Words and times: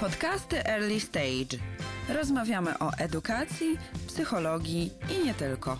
Podcasty 0.00 0.64
Early 0.64 1.00
Stage. 1.00 1.58
Rozmawiamy 2.08 2.78
o 2.78 2.90
edukacji, 2.98 3.78
psychologii 4.06 4.90
i 5.10 5.26
nie 5.26 5.34
tylko. 5.34 5.78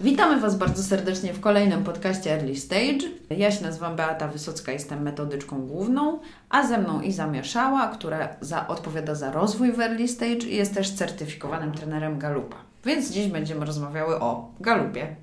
Witamy 0.00 0.40
Was 0.40 0.56
bardzo 0.58 0.82
serdecznie 0.82 1.32
w 1.32 1.40
kolejnym 1.40 1.84
podcaście 1.84 2.32
Early 2.32 2.56
Stage. 2.56 3.08
Ja 3.30 3.50
się 3.50 3.62
nazywam 3.62 3.96
Beata 3.96 4.28
Wysocka, 4.28 4.72
jestem 4.72 5.02
metodyczką 5.02 5.66
główną, 5.66 6.20
a 6.50 6.66
ze 6.66 6.78
mną 6.78 7.00
Iza 7.00 7.26
Mieszała, 7.26 7.88
która 7.88 8.28
za, 8.40 8.68
odpowiada 8.68 9.14
za 9.14 9.32
rozwój 9.32 9.72
w 9.72 9.80
Early 9.80 10.08
Stage 10.08 10.46
i 10.46 10.56
jest 10.56 10.74
też 10.74 10.90
certyfikowanym 10.90 11.72
trenerem 11.72 12.18
Galupa. 12.18 12.56
Więc 12.84 13.10
dziś 13.10 13.26
będziemy 13.26 13.66
rozmawiały 13.66 14.20
o 14.20 14.52
Galupie. 14.60 15.16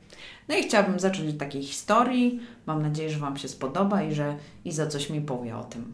No 0.52 0.58
i 0.58 0.64
chciałabym 0.64 1.00
zacząć 1.00 1.30
od 1.30 1.38
takiej 1.38 1.64
historii. 1.64 2.40
Mam 2.66 2.82
nadzieję, 2.82 3.10
że 3.10 3.20
Wam 3.20 3.38
się 3.38 3.48
spodoba 3.48 4.04
i 4.04 4.14
że 4.14 4.36
Iza 4.66 4.88
coś 4.88 5.10
mi 5.10 5.22
powie 5.22 5.58
o 5.58 5.64
tym. 5.64 5.94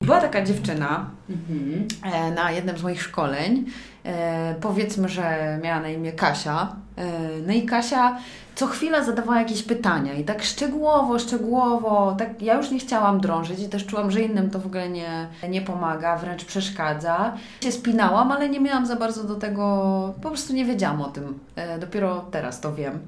Była 0.00 0.20
taka 0.20 0.44
dziewczyna 0.44 1.10
Mhm. 1.30 1.88
e, 2.02 2.30
na 2.30 2.50
jednym 2.50 2.78
z 2.78 2.82
moich 2.82 3.02
szkoleń. 3.02 3.64
E, 4.04 4.54
powiedzmy, 4.60 5.08
że 5.08 5.58
miała 5.62 5.80
na 5.80 5.88
imię 5.88 6.12
Kasia. 6.12 6.76
E, 6.96 7.10
no 7.46 7.52
i 7.52 7.62
Kasia 7.66 8.18
co 8.54 8.66
chwilę 8.66 9.04
zadawała 9.04 9.38
jakieś 9.38 9.62
pytania 9.62 10.12
i 10.14 10.24
tak 10.24 10.42
szczegółowo, 10.42 11.18
szczegółowo, 11.18 12.14
tak 12.18 12.42
ja 12.42 12.54
już 12.54 12.70
nie 12.70 12.78
chciałam 12.78 13.20
drążyć 13.20 13.60
i 13.60 13.68
też 13.68 13.86
czułam, 13.86 14.10
że 14.10 14.22
innym 14.22 14.50
to 14.50 14.58
w 14.58 14.66
ogóle 14.66 14.88
nie, 14.88 15.28
nie 15.48 15.62
pomaga, 15.62 16.16
wręcz 16.16 16.44
przeszkadza. 16.44 17.32
Się 17.60 17.72
spinałam, 17.72 18.32
ale 18.32 18.48
nie 18.48 18.60
miałam 18.60 18.86
za 18.86 18.96
bardzo 18.96 19.24
do 19.24 19.34
tego, 19.34 20.14
po 20.22 20.28
prostu 20.28 20.52
nie 20.52 20.64
wiedziałam 20.64 21.02
o 21.02 21.08
tym. 21.08 21.38
E, 21.56 21.78
dopiero 21.78 22.24
teraz 22.30 22.60
to 22.60 22.74
wiem, 22.74 22.98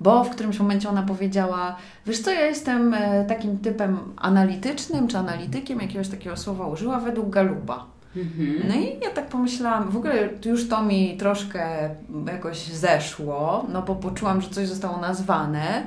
bo 0.00 0.24
w 0.24 0.30
którymś 0.30 0.58
momencie 0.58 0.88
ona 0.88 1.02
powiedziała, 1.02 1.76
wiesz 2.06 2.20
co, 2.20 2.30
ja 2.30 2.46
jestem 2.46 2.94
e, 2.94 3.24
takim 3.24 3.58
typem 3.58 3.98
analitycznym 4.16 5.08
czy 5.08 5.18
analitykiem, 5.18 5.80
jakiegoś 5.80 6.08
takiego 6.08 6.36
słowa 6.36 6.66
użyła 6.66 6.98
według 6.98 7.30
Galupa. 7.30 7.93
Mhm. 8.16 8.62
No 8.68 8.74
i 8.74 8.84
ja 9.02 9.10
tak 9.10 9.26
pomyślałam, 9.26 9.90
w 9.90 9.96
ogóle 9.96 10.28
już 10.44 10.68
to 10.68 10.82
mi 10.82 11.16
troszkę 11.16 11.90
jakoś 12.26 12.58
zeszło, 12.66 13.66
no 13.72 13.82
bo 13.82 13.94
poczułam, 13.94 14.40
że 14.40 14.50
coś 14.50 14.68
zostało 14.68 14.96
nazwane. 14.98 15.82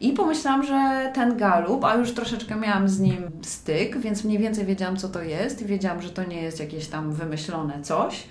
I 0.00 0.12
pomyślałam, 0.12 0.62
że 0.66 1.10
ten 1.14 1.36
galup, 1.36 1.84
a 1.84 1.94
już 1.94 2.14
troszeczkę 2.14 2.56
miałam 2.56 2.88
z 2.88 3.00
nim 3.00 3.30
styk, 3.42 3.98
więc 3.98 4.24
mniej 4.24 4.38
więcej 4.38 4.66
wiedziałam, 4.66 4.96
co 4.96 5.08
to 5.08 5.22
jest 5.22 5.62
i 5.62 5.64
wiedziałam, 5.64 6.02
że 6.02 6.10
to 6.10 6.24
nie 6.24 6.42
jest 6.42 6.60
jakieś 6.60 6.86
tam 6.86 7.12
wymyślone 7.12 7.82
coś. 7.82 8.24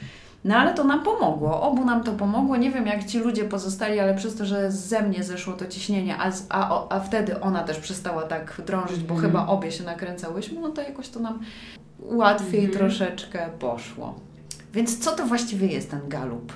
No 0.45 0.55
ale 0.55 0.73
to 0.73 0.83
nam 0.83 1.03
pomogło, 1.03 1.61
obu 1.61 1.85
nam 1.85 2.03
to 2.03 2.11
pomogło. 2.11 2.57
Nie 2.57 2.71
wiem, 2.71 2.87
jak 2.87 3.05
ci 3.05 3.19
ludzie 3.19 3.43
pozostali, 3.45 3.99
ale 3.99 4.15
przez 4.15 4.35
to, 4.35 4.45
że 4.45 4.71
ze 4.71 5.01
mnie 5.01 5.23
zeszło 5.23 5.53
to 5.53 5.65
ciśnienie, 5.65 6.15
a, 6.19 6.31
a, 6.49 6.87
a 6.89 6.99
wtedy 6.99 7.41
ona 7.41 7.63
też 7.63 7.77
przestała 7.79 8.23
tak 8.23 8.61
drążyć, 8.65 8.99
bo 9.03 9.13
Mhm. 9.15 9.31
chyba 9.31 9.47
obie 9.47 9.71
się 9.71 9.83
nakręcałyśmy, 9.83 10.59
no 10.61 10.69
to 10.69 10.81
jakoś 10.81 11.09
to 11.09 11.19
nam 11.19 11.39
łatwiej 11.99 12.65
Mhm. 12.65 12.73
troszeczkę 12.79 13.49
poszło. 13.59 14.19
Więc 14.73 14.99
co 14.99 15.11
to 15.11 15.25
właściwie 15.25 15.67
jest 15.67 15.91
ten 15.91 15.99
galup? 16.09 16.53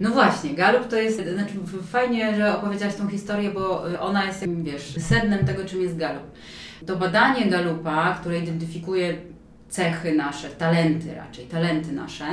No 0.00 0.10
właśnie, 0.10 0.50
Galup 0.50 0.88
to 0.88 0.96
jest, 0.96 1.16
znaczy 1.34 1.52
fajnie, 1.92 2.36
że 2.36 2.56
opowiedziałaś 2.58 2.94
tą 2.94 3.08
historię, 3.08 3.50
bo 3.50 3.90
y, 3.90 4.00
ona 4.00 4.24
jest, 4.24 4.44
wiesz, 4.62 4.94
sednem 4.98 5.46
tego, 5.46 5.64
czym 5.64 5.82
jest 5.82 5.96
Galup. 5.96 6.22
To 6.86 6.96
badanie 6.96 7.46
Galupa, 7.46 8.18
które 8.20 8.38
identyfikuje 8.38 9.14
cechy 9.68 10.12
nasze, 10.14 10.48
talenty 10.48 11.14
raczej, 11.14 11.46
talenty 11.46 11.92
nasze, 11.92 12.24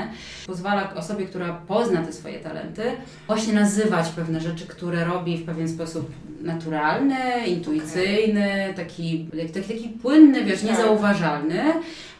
pozwala 0.47 0.93
osobie, 0.95 1.25
która 1.25 1.53
pozna 1.67 2.01
te 2.01 2.13
swoje 2.13 2.39
talenty, 2.39 2.81
właśnie 3.27 3.53
nazywać 3.53 4.09
pewne 4.09 4.39
rzeczy, 4.41 4.67
które 4.67 5.05
robi 5.05 5.37
w 5.37 5.45
pewien 5.45 5.69
sposób 5.69 6.11
naturalny, 6.41 7.47
intuicyjny, 7.47 8.73
taki, 8.75 9.29
taki, 9.53 9.73
taki 9.73 9.89
płynny, 9.89 10.43
wiesz, 10.45 10.61
Tak. 10.61 10.69
niezauważalny. 10.69 11.63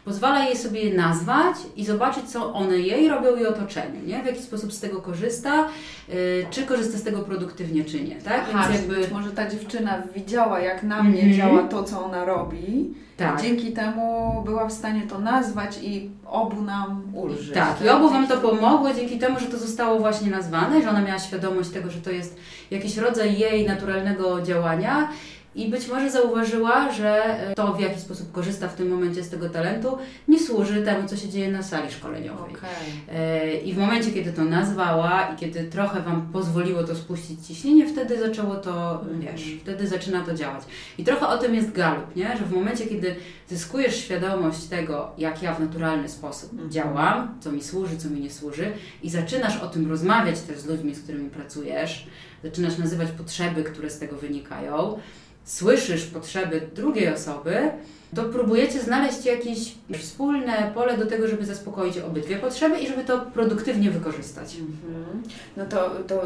Pozwala 0.04 0.44
jej 0.44 0.56
sobie 0.56 0.80
je 0.80 0.94
nazwać 0.94 1.56
i 1.76 1.84
zobaczyć, 1.84 2.24
co 2.30 2.52
one 2.54 2.78
jej 2.78 3.08
robią 3.08 3.36
i 3.36 3.46
otoczeniu, 3.46 4.06
nie? 4.06 4.22
W 4.22 4.26
jaki 4.26 4.42
sposób 4.42 4.72
z 4.72 4.80
tego 4.80 5.00
korzysta, 5.02 5.68
yy, 6.08 6.14
czy 6.50 6.62
korzysta 6.62 6.98
z 6.98 7.02
tego 7.02 7.18
produktywnie, 7.20 7.84
czy 7.84 8.00
nie, 8.00 8.16
tak? 8.16 8.44
Aha, 8.54 8.68
Więc 8.72 8.80
jakby... 8.88 9.14
może 9.14 9.30
ta 9.30 9.50
dziewczyna 9.50 10.02
widziała, 10.16 10.60
jak 10.60 10.82
na 10.82 11.02
mnie 11.02 11.22
Mhm. 11.22 11.36
działa 11.36 11.62
to, 11.68 11.84
co 11.84 12.04
ona 12.04 12.24
robi. 12.24 12.94
Tak. 13.16 13.42
Dzięki 13.42 13.72
temu 13.72 14.34
była 14.46 14.66
w 14.68 14.72
stanie 14.72 15.02
to 15.02 15.18
nazwać 15.18 15.78
i 15.82 16.10
obu 16.26 16.62
nam 16.62 17.02
ulżyć. 17.14 17.54
Tak, 17.54 17.76
i 17.84 17.88
obu 17.88 18.10
Wam 18.10 18.26
to 18.28 18.36
pomogło 18.36 18.94
dzięki 18.94 19.18
temu, 19.18 19.40
że 19.40 19.46
to 19.46 19.58
zostało 19.58 19.98
właśnie 19.98 20.30
nazwane, 20.30 20.82
że 20.82 20.90
ona 20.90 21.02
miała 21.02 21.18
świadomość 21.18 21.70
tego, 21.70 21.90
że 21.90 22.00
to 22.00 22.10
jest 22.10 22.36
jakiś 22.70 22.96
rodzaj 22.96 23.38
jej 23.38 23.66
naturalnego 23.66 24.42
działania 24.42 25.08
i 25.54 25.68
być 25.68 25.88
może 25.88 26.10
zauważyła, 26.10 26.92
że 26.92 27.24
e, 27.50 27.54
to, 27.54 27.72
w 27.74 27.80
jaki 27.80 28.00
sposób 28.00 28.32
korzysta 28.32 28.68
w 28.68 28.74
tym 28.74 28.88
momencie 28.88 29.22
z 29.24 29.28
tego 29.28 29.48
talentu, 29.48 29.98
nie 30.28 30.38
służy 30.40 30.82
temu, 30.82 31.08
co 31.08 31.16
się 31.16 31.28
dzieje 31.28 31.50
na 31.52 31.62
sali 31.62 31.90
szkoleniowej. 31.92 32.54
Okej. 32.56 33.18
E, 33.18 33.54
I 33.56 33.72
w 33.74 33.78
momencie, 33.78 34.10
kiedy 34.12 34.32
to 34.32 34.44
nazwała 34.44 35.28
i 35.34 35.36
kiedy 35.36 35.64
trochę 35.64 36.00
Wam 36.00 36.28
pozwoliło 36.32 36.84
to 36.84 36.94
spuścić 36.94 37.46
ciśnienie, 37.46 37.86
wtedy 37.88 38.18
zaczęło 38.18 38.56
to, 38.56 39.04
wiesz, 39.20 39.42
wtedy 39.62 39.86
zaczyna 39.88 40.24
to 40.24 40.34
działać. 40.34 40.62
I 40.98 41.04
trochę 41.04 41.26
o 41.28 41.38
tym 41.38 41.54
jest 41.54 41.72
galup, 41.72 42.16
nie? 42.16 42.36
Że 42.36 42.44
w 42.44 42.52
momencie, 42.52 42.86
kiedy 42.86 43.16
zyskujesz 43.48 43.96
świadomość 43.96 44.64
tego, 44.64 45.10
jak 45.18 45.42
ja 45.42 45.54
w 45.54 45.60
naturalny 45.60 46.08
sposób 46.08 46.52
Mhm. 46.52 46.70
działam, 46.70 47.34
co 47.40 47.52
mi 47.52 47.62
służy, 47.62 47.96
co 47.96 48.10
mi 48.10 48.20
nie 48.20 48.30
służy 48.30 48.72
i 49.02 49.10
zaczynasz 49.10 49.56
o 49.62 49.66
tym 49.68 49.90
rozmawiać 49.90 50.40
też 50.40 50.58
z 50.58 50.66
ludźmi, 50.66 50.94
z 50.94 51.02
którymi 51.02 51.30
pracujesz, 51.30 52.06
zaczynasz 52.44 52.78
nazywać 52.78 53.08
potrzeby, 53.10 53.64
które 53.64 53.90
z 53.90 53.98
tego 53.98 54.16
wynikają, 54.16 54.98
słyszysz 55.44 56.04
potrzeby 56.06 56.60
drugiej 56.74 57.08
osoby, 57.14 57.70
to 58.14 58.24
próbujecie 58.24 58.80
znaleźć 58.80 59.24
jakieś 59.24 59.74
wspólne 59.98 60.70
pole 60.74 60.98
do 60.98 61.06
tego, 61.06 61.28
żeby 61.28 61.46
zaspokoić 61.46 61.98
obydwie 61.98 62.36
potrzeby 62.36 62.78
i 62.80 62.88
żeby 62.88 63.04
to 63.04 63.20
produktywnie 63.20 63.90
wykorzystać. 63.90 64.56
Mhm. 64.56 65.22
No 65.56 65.66
to, 65.66 65.90
to 66.06 66.22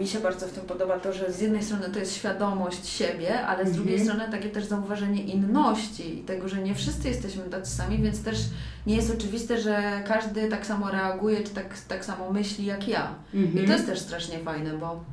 mi 0.00 0.06
się 0.06 0.18
bardzo 0.20 0.46
w 0.46 0.50
tym 0.52 0.62
podoba 0.64 0.98
to, 1.00 1.12
że 1.12 1.32
z 1.32 1.40
jednej 1.40 1.62
strony 1.62 1.88
to 1.92 1.98
jest 1.98 2.14
świadomość 2.16 2.86
siebie, 2.88 3.40
ale 3.46 3.66
z 3.66 3.72
drugiej 3.72 3.94
Mhm. 4.00 4.08
strony 4.18 4.32
takie 4.32 4.48
też 4.48 4.64
zauważenie 4.64 5.22
inności 5.22 6.18
i 6.18 6.22
tego, 6.22 6.48
że 6.48 6.62
nie 6.62 6.74
wszyscy 6.74 7.08
jesteśmy 7.08 7.42
tacy 7.42 7.76
sami, 7.76 7.98
więc 7.98 8.22
też 8.22 8.38
nie 8.86 8.96
jest 8.96 9.14
oczywiste, 9.14 9.60
że 9.60 10.02
każdy 10.08 10.48
tak 10.48 10.66
samo 10.66 10.90
reaguje, 10.90 11.42
czy 11.42 11.50
tak, 11.54 11.74
tak 11.88 12.04
samo 12.04 12.30
myśli 12.32 12.64
jak 12.64 12.88
ja. 12.88 13.14
I 13.34 13.66
to 13.66 13.72
jest 13.72 13.86
też 13.86 13.98
strasznie 13.98 14.38
fajne, 14.38 14.70
bo 14.72 15.04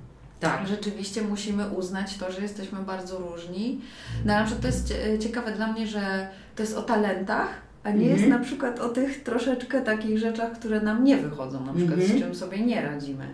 tak. 0.44 0.68
rzeczywiście 0.68 1.22
musimy 1.22 1.68
uznać 1.70 2.18
to, 2.18 2.32
że 2.32 2.42
jesteśmy 2.42 2.80
bardzo 2.80 3.18
różni. 3.18 3.82
No, 4.26 4.34
na 4.34 4.44
przykład 4.44 4.62
to 4.62 4.68
jest 4.68 4.88
cie- 4.88 5.20
ciekawe 5.20 5.52
dla 5.52 5.68
mnie, 5.72 5.88
że 5.88 6.28
to 6.56 6.64
jest 6.64 6.78
o 6.78 6.82
talentach, 6.82 7.48
a 7.84 7.90
nie 7.90 7.96
Mhm. 7.96 8.18
jest 8.18 8.30
na 8.30 8.40
przykład 8.40 8.80
o 8.80 8.90
tych 8.90 9.24
troszeczkę 9.24 9.82
takich 9.82 10.18
rzeczach, 10.20 10.52
które 10.52 10.82
nam 10.82 11.04
nie 11.04 11.18
wychodzą, 11.18 11.66
na 11.66 11.74
przykład 11.74 12.00
z 12.00 12.04
Mhm. 12.04 12.22
czym 12.22 12.36
sobie 12.36 12.60
nie 12.60 12.82
radzimy. 12.82 13.26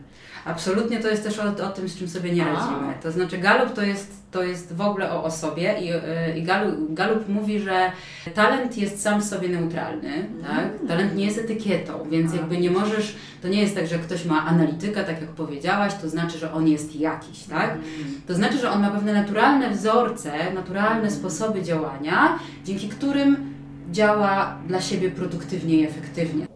Absolutnie 0.46 1.00
to 1.00 1.08
jest 1.08 1.24
też 1.24 1.40
o, 1.40 1.66
o 1.66 1.70
tym, 1.70 1.90
z 1.90 1.98
czym 1.98 2.10
sobie 2.10 2.32
nie 2.32 2.46
radzimy. 2.46 2.94
To 3.04 3.12
znaczy 3.12 3.38
Galup 3.38 3.74
to 3.74 3.82
jest, 3.82 4.12
to 4.32 4.44
jest 4.44 4.76
w 4.76 4.82
ogóle 4.82 5.12
o 5.12 5.24
osobie 5.24 5.76
i, 5.82 5.86
yy, 5.86 6.38
i 6.38 6.44
Galup, 6.44 6.94
Galup 6.94 7.30
mówi, 7.30 7.60
że 7.60 7.92
talent 8.34 8.78
jest 8.78 9.02
sam 9.02 9.22
w 9.22 9.24
sobie 9.24 9.50
neutralny, 9.50 10.30
tak? 10.48 10.88
Talent 10.88 11.16
nie 11.16 11.26
jest 11.26 11.38
etykietą, 11.38 11.94
więc 12.12 12.34
A, 12.34 12.36
jakby 12.36 12.58
nie 12.58 12.72
możesz, 12.72 13.16
to 13.42 13.48
nie 13.48 13.62
jest 13.62 13.76
tak, 13.76 13.88
że 13.88 14.00
ktoś 14.00 14.26
ma 14.26 14.46
analityka, 14.46 15.04
tak 15.04 15.22
jak 15.22 15.30
powiedziałaś, 15.30 15.94
to 16.02 16.10
znaczy, 16.10 16.38
że 16.38 16.54
on 16.54 16.68
jest 16.68 16.96
jakiś, 16.96 17.44
tak? 17.44 17.78
To 18.28 18.34
znaczy, 18.34 18.58
że 18.58 18.72
on 18.72 18.82
ma 18.82 18.90
pewne 18.90 19.14
naturalne 19.14 19.70
wzorce, 19.70 20.54
naturalne 20.54 21.12
sposoby 21.12 21.62
działania, 21.62 22.40
dzięki 22.66 22.90
którym 22.90 23.54
działa 23.92 24.58
dla 24.68 24.82
siebie 24.82 25.12
produktywnie 25.12 25.76
i 25.76 25.86
efektywnie. 25.86 26.48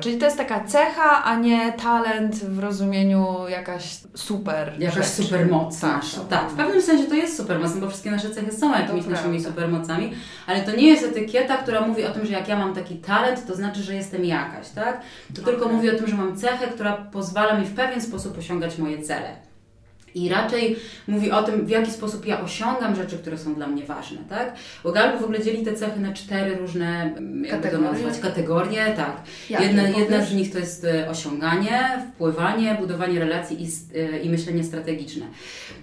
Czyli 0.00 0.18
to 0.18 0.24
jest 0.24 0.36
taka 0.36 0.64
cecha, 0.64 1.24
a 1.24 1.36
nie 1.36 1.72
talent 1.72 2.34
w 2.34 2.58
rozumieniu 2.58 3.26
jakaś 3.48 3.96
super 4.14 4.72
Jakaś 4.78 4.96
rzecz. 4.98 5.06
supermoc 5.06 5.80
Tak, 5.80 5.92
nasza. 5.96 6.20
Tak, 6.20 6.50
w 6.50 6.54
pewnym 6.54 6.82
sensie 6.82 7.04
to 7.04 7.14
jest 7.14 7.36
supermoc, 7.36 7.74
no 7.74 7.80
bo 7.80 7.88
wszystkie 7.88 8.10
nasze 8.10 8.30
cechy 8.30 8.52
są 8.52 8.72
jakimiś 8.72 9.06
naszymi 9.06 9.44
supermocami, 9.44 10.12
ale 10.46 10.60
to 10.62 10.76
nie 10.76 10.88
jest 10.88 11.04
etykieta, 11.04 11.56
która 11.56 11.80
mówi 11.86 12.04
o 12.04 12.10
tym, 12.10 12.26
że 12.26 12.32
jak 12.32 12.48
ja 12.48 12.58
mam 12.58 12.74
taki 12.74 12.96
talent, 12.96 13.46
to 13.46 13.54
znaczy, 13.56 13.82
że 13.82 13.94
jestem 13.94 14.24
jakaś, 14.24 14.68
tak? 14.68 15.00
To 15.36 15.42
tylko 15.42 15.64
Okej. 15.64 15.76
mówi 15.76 15.90
o 15.90 15.94
tym, 15.98 16.06
że 16.06 16.16
mam 16.16 16.36
cechę, 16.36 16.66
która 16.68 16.92
pozwala 16.92 17.58
mi 17.58 17.66
w 17.66 17.74
pewien 17.74 18.00
sposób 18.00 18.38
osiągać 18.38 18.78
moje 18.78 19.02
cele. 19.02 19.36
I 20.14 20.28
raczej 20.28 20.76
mówi 21.08 21.30
o 21.30 21.42
tym, 21.42 21.66
w 21.66 21.70
jaki 21.70 21.90
sposób 21.90 22.26
ja 22.26 22.40
osiągam 22.40 22.96
rzeczy, 22.96 23.18
które 23.18 23.38
są 23.38 23.54
dla 23.54 23.66
mnie 23.66 23.84
ważne, 23.84 24.18
tak? 24.28 24.54
Bo 24.84 24.92
Gallup 24.92 25.20
w 25.20 25.24
ogóle 25.24 25.42
dzieli 25.42 25.64
te 25.64 25.72
cechy 25.72 26.00
na 26.00 26.12
cztery 26.12 26.56
różne, 26.56 27.02
mm, 27.02 27.44
jakby 27.44 27.68
to 27.68 27.74
Kategorie? 27.74 28.02
nazwać, 28.02 28.20
kategorie, 28.20 28.92
tak. 28.96 29.16
Jakie 29.50 29.64
Jedna, 29.64 29.88
jedna 29.88 30.24
z 30.24 30.34
nich 30.34 30.52
to 30.52 30.58
jest 30.58 30.84
e, 30.84 31.10
osiąganie, 31.10 32.02
wpływanie, 32.14 32.76
budowanie 32.80 33.18
relacji 33.18 33.64
i, 33.64 33.68
e, 33.98 34.18
i 34.18 34.30
myślenie 34.30 34.64
strategiczne. 34.64 35.26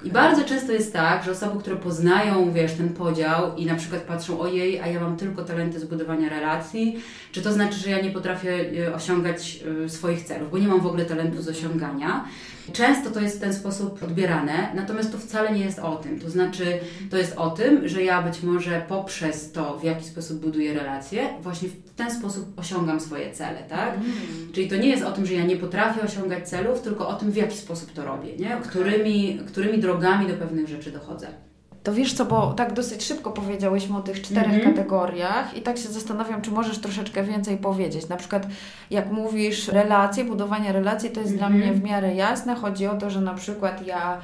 I 0.04 0.10
bardzo 0.10 0.44
często 0.44 0.72
jest 0.72 0.94
tak, 0.94 1.24
że 1.24 1.32
osoby, 1.32 1.60
które 1.60 1.76
poznają, 1.76 2.52
wiesz, 2.52 2.74
ten 2.74 2.90
podział 2.90 3.56
i 3.56 3.66
na 3.66 3.76
przykład 3.76 4.02
patrzą, 4.02 4.40
ojej, 4.40 4.80
a 4.80 4.88
ja 4.88 5.00
mam 5.00 5.18
tylko 5.18 5.44
talenty 5.44 5.80
z 5.80 5.86
budowania 5.86 6.30
relacji, 6.30 7.00
czy 7.32 7.42
to 7.42 7.54
znaczy, 7.54 7.80
że 7.80 7.90
ja 7.90 8.02
nie 8.02 8.12
potrafię 8.12 8.66
e, 8.88 8.96
osiągać 8.96 9.60
swoich 9.88 10.24
celów, 10.24 10.52
bo 10.52 10.58
nie 10.58 10.68
mam 10.68 10.82
w 10.82 10.86
ogóle 10.86 11.06
talentu 11.06 11.42
z 11.42 11.48
osiągania. 11.48 12.26
Często 12.74 13.12
to 13.12 13.20
jest 13.20 13.38
w 13.38 13.42
ten 13.42 13.54
sposób 13.54 14.04
odbierane 14.04 14.70
natomiast 14.76 15.12
to 15.12 15.18
wcale 15.18 15.54
nie 15.54 15.66
jest 15.66 15.80
o 15.80 15.96
tym. 15.96 16.20
To 16.20 16.30
znaczy, 16.30 16.80
to 17.10 17.18
jest 17.18 17.38
o 17.38 17.50
tym, 17.50 17.88
że 17.88 18.04
ja 18.04 18.22
być 18.22 18.44
może 18.44 18.82
poprzez 18.88 19.52
to, 19.52 19.78
w 19.80 19.84
jaki 19.84 20.06
sposób 20.06 20.40
buduję 20.40 20.74
relacje, 20.74 21.30
właśnie 21.42 21.70
w 21.70 21.94
ten 21.96 22.12
sposób 22.12 22.60
osiągam 22.60 23.00
swoje 23.00 23.32
cele, 23.32 23.64
tak? 23.70 23.94
Mm. 23.94 24.12
Czyli 24.54 24.68
to 24.68 24.76
nie 24.76 24.90
jest 24.90 25.04
o 25.04 25.12
tym, 25.12 25.26
że 25.26 25.34
ja 25.34 25.46
nie 25.46 25.58
potrafię 25.58 26.02
osiągać 26.02 26.50
celów, 26.50 26.82
tylko 26.82 27.08
o 27.08 27.14
tym, 27.14 27.32
w 27.32 27.36
jaki 27.36 27.58
sposób 27.58 27.94
to 27.94 28.06
robię, 28.06 28.36
nie? 28.38 28.58
Którymi, 28.64 29.40
którymi 29.48 29.80
drogami 29.80 30.28
do 30.28 30.34
pewnych 30.34 30.68
rzeczy 30.68 30.92
dochodzę. 30.92 31.49
To 31.84 31.94
wiesz 31.94 32.14
co, 32.14 32.26
bo 32.26 32.54
tak 32.54 32.74
dosyć 32.74 33.04
szybko 33.04 33.32
powiedziałyśmy 33.32 33.98
o 33.98 34.02
tych 34.02 34.22
czterech 34.22 34.54
mm 34.54 34.62
-hmm. 34.62 34.64
kategoriach 34.64 35.58
i 35.58 35.62
tak 35.62 35.78
się 35.78 35.90
zastanawiam, 35.90 36.42
czy 36.42 36.52
możesz 36.52 36.78
troszeczkę 36.78 37.24
więcej 37.24 37.58
powiedzieć. 37.58 38.10
Na 38.10 38.16
przykład, 38.16 38.48
jak 38.92 39.12
mówisz 39.12 39.68
relacje, 39.68 40.26
budowanie 40.26 40.72
relacji, 40.72 41.10
to 41.10 41.20
jest 41.20 41.32
mm 41.32 41.36
-hmm. 41.36 41.48
dla 41.48 41.48
mhm. 41.48 41.64
mnie 41.64 41.82
w 41.82 41.84
miarę 41.84 42.16
jasne. 42.16 42.56
Chodzi 42.56 42.88
o 42.88 42.98
to, 42.98 43.10
że 43.10 43.22
na 43.22 43.34
przykład 43.34 43.86
ja 43.88 44.22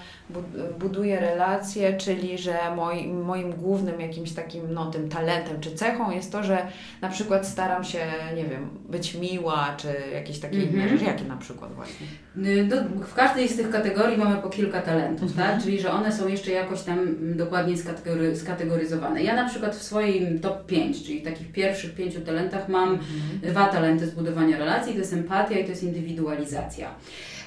buduję 0.79 1.19
relacje, 1.19 1.97
czyli 1.97 2.37
że 2.37 2.57
moim, 2.75 3.21
moim 3.21 3.51
głównym 3.53 4.01
jakimś 4.01 4.31
takim 4.31 4.73
no, 4.73 4.91
tym 4.91 5.09
talentem 5.09 5.59
czy 5.61 5.75
cechą 5.75 6.11
jest 6.11 6.31
to, 6.31 6.43
że 6.43 6.67
na 7.01 7.09
przykład 7.09 7.47
staram 7.47 7.83
się, 7.83 7.99
nie 8.35 8.45
wiem, 8.45 8.69
być 8.89 9.15
miła, 9.15 9.73
czy 9.77 9.87
jakieś 10.13 10.39
takie 10.39 10.57
mm 10.57 10.69
-hmm. 10.69 10.73
inne 10.73 10.83
mhm. 10.83 10.99
rzeczy. 10.99 11.11
Jakie 11.11 11.25
na 11.25 11.37
przykład 11.37 11.73
właśnie? 11.73 12.07
No, 12.35 12.75
w 13.07 13.13
każdej 13.13 13.47
z 13.47 13.55
tych 13.57 13.69
kategorii 13.69 14.17
mamy 14.17 14.35
po 14.37 14.49
kilka 14.49 14.81
talentów, 14.81 15.33
tak? 15.35 15.45
Mhm. 15.45 15.61
Czyli, 15.61 15.79
że 15.79 15.91
one 15.91 16.11
są 16.11 16.27
jeszcze 16.27 16.51
jakoś 16.51 16.81
tam 16.81 16.99
dokładnie 17.45 17.77
skategory, 17.77 18.35
skategoryzowane. 18.35 19.23
Ja 19.23 19.35
na 19.35 19.49
przykład 19.49 19.75
w 19.75 19.83
swoim 19.83 20.39
top 20.39 20.65
5, 20.65 21.03
czyli 21.03 21.21
takich 21.21 21.51
pierwszych 21.51 21.95
pięciu 21.95 22.21
talentach 22.21 22.69
mam 22.69 22.97
-hmm. 22.97 23.47
dwa 23.49 23.65
talenty 23.65 24.07
zbudowania 24.07 24.57
relacji, 24.57 24.93
to 24.93 24.99
jest 24.99 25.13
empatia 25.13 25.59
i 25.59 25.63
to 25.63 25.69
jest 25.69 25.83
indywidualizacja. 25.83 26.95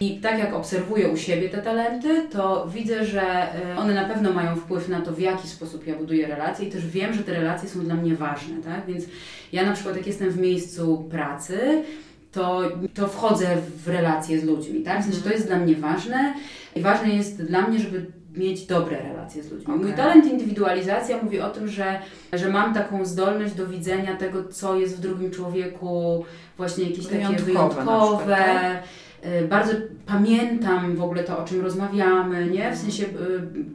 I 0.01 0.21
tak 0.21 0.39
jak 0.39 0.55
obserwuję 0.55 1.09
u 1.09 1.17
siebie 1.17 1.49
te 1.49 1.63
talenty, 1.63 2.29
to 2.31 2.69
widzę, 2.75 3.05
że 3.05 3.23
e, 3.23 3.77
one 3.77 3.95
na 3.95 4.05
pewno 4.05 4.33
mają 4.33 4.57
wpływ 4.57 4.89
na 4.89 5.01
to, 5.01 5.13
w 5.13 5.21
jaki 5.21 5.49
sposób 5.49 5.87
ja 5.87 5.97
buduję 5.97 6.27
relacje 6.27 6.69
i 6.69 6.73
też 6.73 6.87
wiem, 6.87 7.15
że 7.15 7.23
te 7.23 7.33
relacje 7.33 7.69
są 7.69 7.81
dla 7.81 7.95
mnie 7.95 8.15
ważne, 8.15 8.57
tak? 8.65 8.87
Więc 8.87 9.05
ja 9.53 9.67
na 9.67 9.73
przykład 9.73 9.97
jak 9.97 10.07
jestem 10.07 10.31
w 10.31 10.39
miejscu 10.39 11.09
pracy, 11.11 11.85
to, 12.33 12.71
to 12.95 13.09
wchodzę 13.09 13.47
w 13.85 13.89
relacje 13.89 14.41
z 14.41 14.45
ludźmi, 14.45 14.83
tak? 14.83 15.01
W 15.01 15.05
sensie 15.05 15.21
to 15.21 15.31
jest 15.31 15.47
dla 15.47 15.59
mnie 15.59 15.75
ważne 15.75 16.35
i 16.77 16.81
ważne 16.81 17.09
jest 17.09 17.43
dla 17.43 17.63
mnie, 17.63 17.79
żeby 17.79 18.07
mieć 18.39 18.67
dobre 18.67 19.03
relacje 19.03 19.43
z 19.43 19.51
ludźmi. 19.53 19.75
Okay. 19.75 19.87
Mój 19.87 19.93
talent 19.93 20.27
indywidualizacja 20.27 21.23
mówi 21.23 21.41
o 21.41 21.51
tym, 21.51 21.69
że, 21.69 21.99
że 22.33 22.49
mam 22.49 22.75
taką 22.75 23.05
zdolność 23.05 23.55
do 23.55 23.67
widzenia 23.67 24.17
tego, 24.17 24.45
co 24.45 24.77
jest 24.77 24.97
w 24.97 25.01
drugim 25.01 25.31
człowieku, 25.31 26.25
właśnie 26.57 26.85
jakieś 26.85 27.07
wyjątkowe 27.07 27.37
takie 27.37 27.45
wyjątkowe. 27.45 28.17
Przykład, 28.17 28.39
tak? 28.39 28.83
Y, 29.27 29.49
bardzo 29.49 29.73
pamiętam 30.07 30.97
w 30.97 31.03
ogóle 31.03 31.25
to, 31.25 31.39
o 31.39 31.45
czym 31.45 31.61
rozmawiamy, 31.61 32.47
nie? 32.47 32.73
W 32.73 32.79
sensie 32.79 33.05
y, 33.05 33.09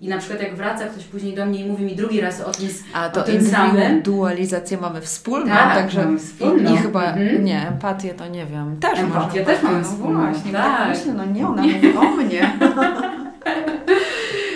i 0.01 0.07
na 0.07 0.17
przykład 0.17 0.41
jak 0.41 0.55
wraca 0.55 0.85
ktoś 0.85 1.03
później 1.03 1.35
do 1.35 1.45
mnie 1.45 1.59
i 1.65 1.69
mówi 1.69 1.85
mi 1.85 1.95
drugi 1.95 2.21
raz 2.21 2.41
o 2.41 2.51
tym, 2.51 2.69
A 2.93 3.09
to 3.09 3.21
o 3.21 3.23
tym 3.23 3.45
samym. 3.45 4.01
dualizację 4.01 4.77
mamy 4.77 5.01
wspólną, 5.01 5.47
tak, 5.47 5.75
także 5.75 6.05
mamy 6.05 6.19
wspólną. 6.19 6.73
I, 6.73 6.77
chyba, 6.77 7.03
mhm. 7.03 7.45
nie, 7.45 7.67
empatię 7.67 8.13
to 8.13 8.27
nie 8.27 8.45
wiem, 8.45 8.77
też 8.79 8.99
Empatię 8.99 9.45
też 9.45 9.63
mamy 9.63 9.77
no 9.77 9.83
wspólną. 9.83 10.31
Właśnie, 10.31 10.51
tak. 10.51 10.77
tak 10.77 10.89
myślę, 10.89 11.13
no 11.13 11.25
nie, 11.25 11.47
ona 11.47 11.61
mówi 11.73 11.97
o 11.97 12.03
mnie. 12.03 12.51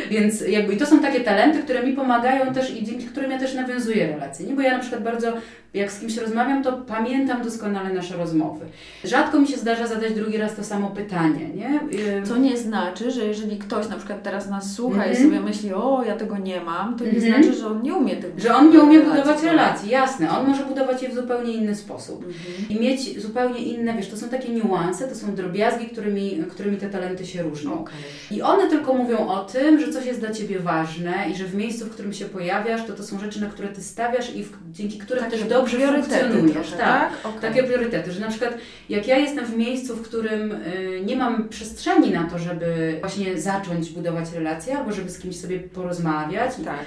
Więc 0.09 0.42
jakby 0.42 0.74
i 0.74 0.77
to 0.77 0.86
są 0.86 1.00
takie 1.00 1.19
talenty, 1.19 1.63
które 1.63 1.83
mi 1.83 1.94
pomagają 1.94 2.54
też 2.54 2.75
i 2.75 2.83
dzięki 2.83 3.06
którym 3.06 3.31
ja 3.31 3.39
też 3.39 3.54
nawiązuję 3.54 4.07
relacje. 4.07 4.48
Nie? 4.48 4.54
Bo 4.54 4.62
ja 4.62 4.74
na 4.74 4.80
przykład 4.80 5.04
bardzo, 5.04 5.33
jak 5.74 5.92
z 5.92 6.00
kimś 6.00 6.18
rozmawiam, 6.18 6.64
to 6.64 6.74
pamiętam 6.74 7.44
doskonale 7.44 7.94
nasze 7.94 8.18
rozmowy. 8.18 8.66
Rzadko 9.04 9.40
mi 9.40 9.48
się 9.48 9.58
zdarza 9.58 9.88
zadać 9.88 10.14
drugi 10.14 10.38
raz 10.38 10.56
to 10.56 10.64
samo 10.64 10.90
pytanie. 10.90 11.50
Nie? 11.56 11.80
Co 12.25 12.38
nie 12.38 12.58
znaczy, 12.58 13.12
że 13.12 13.25
jeżeli 13.25 13.58
ktoś 13.58 13.90
na 13.90 13.96
przykład 13.96 14.24
teraz 14.24 14.50
nas 14.50 14.74
słucha 14.74 15.04
mm 15.04 15.08
-hmm. 15.08 15.14
i 15.14 15.24
mhm. 15.24 15.30
sobie 15.30 15.50
myśli, 15.50 15.74
o 15.74 16.04
ja 16.04 16.16
tego 16.16 16.38
nie 16.38 16.62
mam, 16.62 16.98
to 16.98 17.04
nie 17.04 17.12
mm 17.12 17.24
-hmm. 17.24 17.28
znaczy, 17.28 17.60
że 17.60 17.68
on 17.68 17.81
nie 17.81 17.94
umie 17.94 18.16
tego 18.16 18.40
Że 18.40 18.56
on 18.56 18.72
nie 18.72 18.80
umie 18.80 19.00
budować 19.00 19.44
relacji, 19.44 19.90
jasne. 19.90 20.30
On 20.30 20.48
może 20.48 20.66
budować 20.66 21.04
je 21.04 21.10
w 21.10 21.16
zupełnie 21.16 21.54
inny 21.54 21.75
sposób. 21.75 22.24
Mm 22.24 22.34
-hmm. 22.36 22.72
I 22.72 22.80
mieć 22.80 23.22
zupełnie 23.22 23.60
inne, 23.60 23.94
wiesz, 23.94 24.10
to 24.10 24.18
są 24.18 24.30
takie 24.30 24.50
niuanse, 24.50 25.08
to 25.08 25.16
są 25.16 25.36
drobiazgi, 25.36 25.86
którymi, 25.86 26.44
którymi 26.50 26.78
te 26.78 26.90
talenty 26.90 27.25
się 27.25 27.44
różnią. 27.44 27.81
Okay. 27.81 27.96
I 28.31 28.42
one 28.42 28.69
tylko 28.69 28.94
mówią 28.94 29.28
o 29.28 29.46
tym, 29.46 29.80
że 29.80 29.94
coś 29.94 30.06
jest 30.06 30.19
dla 30.19 30.31
Ciebie 30.31 30.60
ważne 30.60 31.14
i 31.31 31.36
że 31.36 31.46
w 31.46 31.56
miejscu, 31.56 31.86
w 31.86 31.90
którym 31.90 32.14
się 32.14 32.25
pojawiasz, 32.25 32.88
to 32.88 32.94
to 32.94 33.04
są 33.04 33.19
rzeczy, 33.19 33.42
na 33.42 33.48
które 33.48 33.68
Ty 33.68 33.84
stawiasz 33.84 34.36
i 34.36 34.44
w, 34.44 34.58
dzięki 34.72 34.98
którym 34.98 35.24
Takie 35.24 35.38
też 35.38 35.48
dobrze 35.48 35.67
funkcjonujesz. 35.72 36.68
Trochę, 36.68 36.84
tak, 36.84 37.12
tak? 37.12 37.25
Okay. 37.25 37.42
takie 37.42 37.64
priorytety, 37.64 38.12
że 38.12 38.19
na 38.19 38.30
przykład 38.30 38.54
jak 38.90 39.08
ja 39.08 39.18
jestem 39.18 39.46
w 39.46 39.58
miejscu, 39.58 39.96
w 39.96 40.02
którym 40.02 40.52
y, 40.52 41.02
nie 41.06 41.16
mam 41.16 41.50
przestrzeni 41.50 42.12
na 42.12 42.24
to, 42.24 42.40
żeby 42.40 42.98
właśnie 43.00 43.42
zacząć 43.42 43.90
budować 43.90 44.31
relacje 44.34 44.78
albo 44.78 44.92
żeby 44.92 45.10
z 45.10 45.19
kimś 45.19 45.40
sobie 45.40 45.60
porozmawiać, 45.60 46.52
tak 46.66 46.80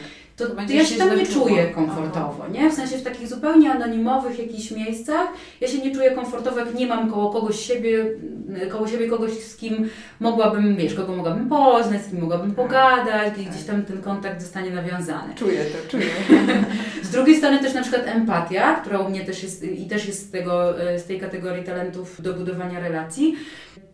to, 0.46 0.54
to 0.54 0.72
ja 0.72 0.84
się 0.84 0.98
tam 0.98 1.18
nie 1.18 1.26
czuję 1.26 1.66
komfortowo, 1.66 2.48
nie? 2.48 2.70
W 2.70 2.74
sensie 2.74 2.98
w 2.98 3.02
takich 3.02 3.28
zupełnie 3.28 3.72
anonimowych 3.72 4.38
jakichś 4.38 4.70
miejscach 4.70 5.28
ja 5.60 5.68
się 5.68 5.78
nie 5.78 5.94
czuję 5.94 6.10
komfortowo, 6.10 6.58
jak 6.58 6.74
nie 6.74 6.86
mam 6.86 7.10
koło 7.10 7.30
kogoś 7.30 7.60
siebie, 7.60 8.06
koło 8.70 8.88
siebie 8.88 9.08
kogoś, 9.08 9.32
z 9.32 9.56
kim 9.56 9.90
mogłabym, 10.20 10.76
wiesz, 10.76 10.94
kogo 10.94 11.16
mogłabym 11.16 11.48
poznać, 11.48 12.02
z 12.02 12.10
kim 12.10 12.20
mogłabym 12.20 12.54
tak. 12.54 12.66
pogadać, 12.66 13.34
tak. 13.36 13.44
gdzieś 13.44 13.64
tam 13.64 13.82
ten 13.82 14.02
kontakt 14.02 14.40
zostanie 14.40 14.70
nawiązany. 14.70 15.34
Czuję 15.34 15.64
to, 15.64 15.90
czuję. 15.90 16.06
z 17.02 17.10
drugiej 17.10 17.36
strony 17.36 17.58
też 17.58 17.74
na 17.74 17.82
przykład 17.82 18.06
empatia, 18.06 18.74
która 18.74 18.98
u 18.98 19.10
mnie 19.10 19.24
też 19.24 19.42
jest 19.42 19.64
i 19.64 19.86
też 19.86 20.06
jest 20.06 20.28
z, 20.28 20.30
tego, 20.30 20.74
z 20.96 21.04
tej 21.04 21.20
kategorii 21.20 21.64
talentów 21.64 22.22
do 22.22 22.34
budowania 22.34 22.80
relacji, 22.80 23.36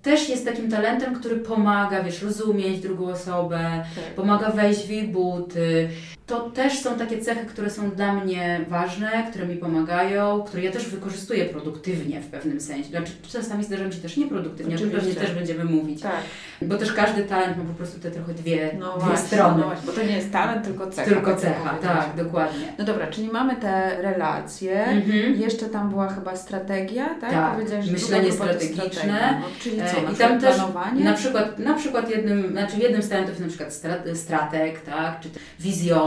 też 0.03 0.29
jest 0.29 0.45
takim 0.45 0.71
talentem, 0.71 1.15
który 1.15 1.37
pomaga, 1.37 2.03
wiesz, 2.03 2.23
rozumieć 2.23 2.81
drugą 2.81 3.07
osobę, 3.07 3.85
tak. 3.95 4.15
pomaga 4.17 4.51
wejść 4.51 4.87
w 4.87 4.91
jej 4.91 5.09
buty. 5.09 5.89
To 6.27 6.51
też 6.51 6.79
są 6.79 6.99
takie 6.99 7.19
cechy, 7.19 7.47
które 7.47 7.71
są 7.71 7.91
dla 7.91 8.13
mnie 8.13 8.61
ważne, 8.69 9.27
które 9.31 9.47
mi 9.47 9.57
pomagają, 9.57 10.43
które 10.43 10.63
ja 10.63 10.73
też 10.73 10.89
wykorzystuję 10.89 11.45
produktywnie 11.45 12.21
w 12.21 12.27
pewnym 12.27 12.61
sensie. 12.61 12.91
Znaczy, 12.91 13.13
czasami 13.29 13.65
zdarza 13.65 13.85
mi 13.85 13.93
się 13.93 14.01
też 14.01 14.17
nieproduktywnie, 14.17 14.77
o 14.77 14.79
tym 14.79 14.91
pewnie 14.91 15.15
też 15.15 15.35
będziemy 15.35 15.65
mówić. 15.65 16.03
Tak. 16.03 16.21
Bo 16.63 16.79
też 16.79 16.93
każdy 16.93 17.25
talent 17.25 17.57
ma 17.57 17.65
po 17.65 17.75
prostu 17.75 18.01
te 18.01 18.11
trochę 18.11 18.35
dwie, 18.35 18.71
no 18.79 18.93
dwie 18.97 19.07
właśnie, 19.07 19.27
strony. 19.27 19.59
No 19.59 19.65
właśnie, 19.65 19.87
bo 19.87 19.93
to 19.93 20.03
nie 20.03 20.17
jest 20.17 20.33
talent, 20.33 20.65
tylko 20.65 20.91
cecha. 20.91 21.11
Tylko 21.11 21.37
cecha, 21.37 21.75
tak, 21.83 22.11
dokładnie. 22.17 22.73
No 22.79 22.85
dobra, 22.85 23.07
czyli 23.07 23.29
mamy 23.29 23.57
te 23.57 24.03
relacje, 24.03 24.85
mhm. 24.85 25.41
jeszcze 25.41 25.67
tam 25.67 25.91
była 25.91 26.09
chyba 26.09 26.37
strategia, 26.37 27.07
tak? 27.21 27.31
Tak, 27.31 27.59
myślenie 27.93 28.33
strategiczne. 28.33 29.41
No, 29.41 29.47
czyli 29.61 29.77
co? 29.77 30.13
I 30.13 30.17
tam 30.17 30.41
też 30.41 30.57
na 30.95 31.13
przykład, 31.13 31.59
na 31.59 31.75
przykład 31.75 32.11
jednym, 32.11 32.51
znaczy 32.51 32.79
jednym 32.79 33.03
z 33.03 33.09
talentów 33.09 33.41
na 33.41 33.49
przykład 33.49 33.81
strateg, 34.15 34.81
tak, 34.81 35.21
czy 35.21 35.29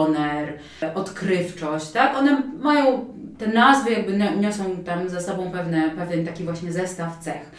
wizjoner, 0.09 0.53
odkrywczość, 0.95 1.91
tak, 1.91 2.17
one 2.17 2.43
mają, 2.59 3.05
te 3.37 3.47
nazwy 3.47 3.91
jakby 3.91 4.17
niosą 4.17 4.63
tam 4.85 5.09
za 5.09 5.21
sobą 5.21 5.51
pewne, 5.51 5.89
pewien 5.89 6.25
taki 6.25 6.43
właśnie 6.43 6.71
zestaw 6.71 7.17
cech. 7.19 7.51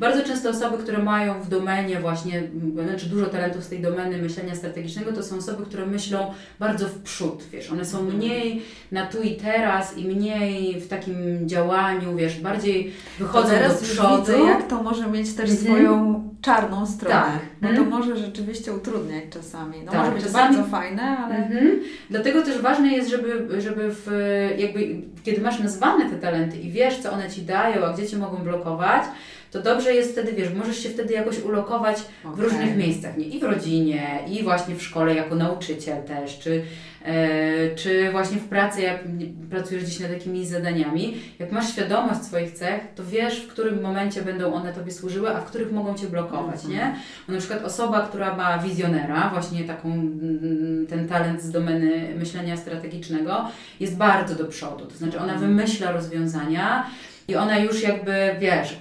Bardzo 0.00 0.24
często 0.24 0.50
osoby, 0.50 0.78
które 0.78 0.98
mają 0.98 1.40
w 1.40 1.48
domenie 1.48 2.00
właśnie, 2.00 2.42
znaczy 2.84 3.06
dużo 3.06 3.26
talentów 3.26 3.64
z 3.64 3.68
tej 3.68 3.80
domeny 3.80 4.18
myślenia 4.18 4.54
strategicznego, 4.54 5.12
to 5.12 5.22
są 5.22 5.36
osoby, 5.36 5.66
które 5.66 5.86
myślą 5.86 6.34
bardzo 6.58 6.88
w 6.88 6.98
przód, 6.98 7.42
wiesz, 7.52 7.72
one 7.72 7.84
są 7.84 8.02
mniej 8.02 8.62
na 8.92 9.06
tu 9.06 9.22
i 9.22 9.36
teraz 9.36 9.96
i 9.96 10.04
mniej 10.04 10.80
w 10.80 10.88
takim 10.88 11.48
działaniu, 11.48 12.16
wiesz, 12.16 12.40
bardziej 12.40 12.92
wychodzą 13.18 13.48
do 13.68 13.74
przodu. 13.74 14.20
Widzę, 14.20 14.38
jak 14.38 14.68
to 14.68 14.82
może 14.82 15.06
mieć 15.06 15.34
też 15.34 15.50
mhm. 15.50 15.66
swoją 15.66 16.28
czarną 16.40 16.86
stronę, 16.86 17.14
tak. 17.14 17.40
bo 17.60 17.68
to 17.68 17.82
mhm. 17.82 17.88
może 17.88 18.16
rzeczywiście 18.16 18.72
utrudniać 18.72 19.24
czasami. 19.30 19.74
No 19.84 19.92
tak, 19.92 20.00
może 20.00 20.12
być 20.12 20.24
czasami... 20.24 20.56
bardzo 20.56 20.70
fajne, 20.70 21.02
ale... 21.02 21.36
Mhm. 21.36 21.80
Dlatego 22.10 22.42
też 22.42 22.60
ważne 22.60 22.88
jest, 22.88 23.10
żeby, 23.10 23.60
żeby 23.60 23.88
w, 23.90 24.10
jakby, 24.58 25.02
kiedy 25.24 25.40
masz 25.40 25.60
nazwane 25.60 26.10
te 26.10 26.16
talenty 26.16 26.56
i 26.56 26.70
wiesz, 26.70 26.98
co 26.98 27.12
one 27.12 27.30
Ci 27.30 27.42
dają, 27.42 27.84
a 27.84 27.92
gdzie 27.92 28.06
Cię 28.06 28.16
mogą 28.16 28.36
blokować, 28.36 29.02
to 29.50 29.62
dobrze 29.62 29.94
jest 29.94 30.12
wtedy, 30.12 30.32
wiesz, 30.32 30.54
możesz 30.54 30.78
się 30.82 30.88
wtedy 30.88 31.14
jakoś 31.14 31.40
ulokować 31.40 31.96
okay. 32.24 32.36
w 32.36 32.40
różnych 32.40 32.76
miejscach, 32.76 33.16
nie? 33.16 33.24
I 33.24 33.40
w 33.40 33.42
rodzinie, 33.42 34.18
i 34.30 34.42
właśnie 34.42 34.74
w 34.74 34.82
szkole 34.82 35.14
jako 35.14 35.34
nauczyciel 35.34 36.02
też, 36.02 36.38
czy, 36.38 36.62
e, 37.04 37.74
czy 37.74 38.10
właśnie 38.10 38.36
w 38.36 38.48
pracy, 38.48 38.82
jak 38.82 39.04
pracujesz 39.50 39.84
gdzieś 39.84 40.00
nad 40.00 40.10
jakimiś 40.10 40.46
zadaniami. 40.46 41.16
Jak 41.38 41.52
masz 41.52 41.72
świadomość 41.72 42.22
swoich 42.22 42.52
cech, 42.52 42.80
to 42.94 43.04
wiesz, 43.04 43.40
w 43.40 43.48
którym 43.48 43.82
momencie 43.82 44.22
będą 44.22 44.54
one 44.54 44.72
Tobie 44.72 44.92
służyły, 44.92 45.36
a 45.36 45.40
w 45.40 45.44
których 45.44 45.72
mogą 45.72 45.94
Cię 45.94 46.06
blokować, 46.06 46.64
mm 46.64 46.76
-hmm. 46.76 46.80
nie? 46.80 46.94
Bo 47.26 47.32
na 47.32 47.38
przykład 47.38 47.64
osoba, 47.64 48.00
która 48.00 48.36
ma 48.36 48.58
wizjonera, 48.58 49.30
właśnie 49.32 49.64
taką, 49.64 49.92
mm, 49.92 50.86
ten 50.88 51.08
talent 51.08 51.42
z 51.42 51.50
domeny 51.50 52.14
myślenia 52.18 52.56
strategicznego, 52.56 53.48
jest 53.80 53.96
bardzo 53.96 54.34
do 54.34 54.44
przodu. 54.44 54.86
To 54.86 54.96
znaczy 54.96 55.18
ona 55.18 55.32
mhm. 55.32 55.40
wymyśla 55.40 55.92
rozwiązania, 55.92 56.86
i 57.28 57.36
ona 57.36 57.58
już 57.58 57.82
jakby, 57.82 58.36
wiesz, 58.38 58.76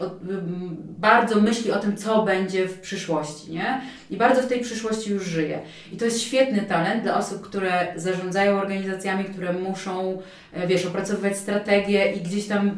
bardzo 0.79 1.41
myśli 1.41 1.71
o 1.71 1.79
tym, 1.79 1.97
co 1.97 2.23
będzie 2.23 2.67
w 2.67 2.79
przyszłości, 2.79 3.51
nie? 3.51 3.81
I 4.09 4.17
bardzo 4.17 4.41
w 4.41 4.47
tej 4.47 4.59
przyszłości 4.59 5.11
już 5.11 5.23
żyje. 5.23 5.59
I 5.93 5.97
to 5.97 6.05
jest 6.05 6.21
świetny 6.21 6.61
talent 6.61 7.03
dla 7.03 7.17
osób, 7.17 7.41
które 7.41 7.87
zarządzają 7.95 8.59
organizacjami, 8.59 9.25
które 9.25 9.53
muszą, 9.53 10.21
e, 10.53 10.67
wiesz, 10.67 10.85
opracowywać 10.85 11.37
strategię 11.37 12.11
i 12.11 12.21
gdzieś 12.21 12.47
tam 12.47 12.67
e, 12.67 12.73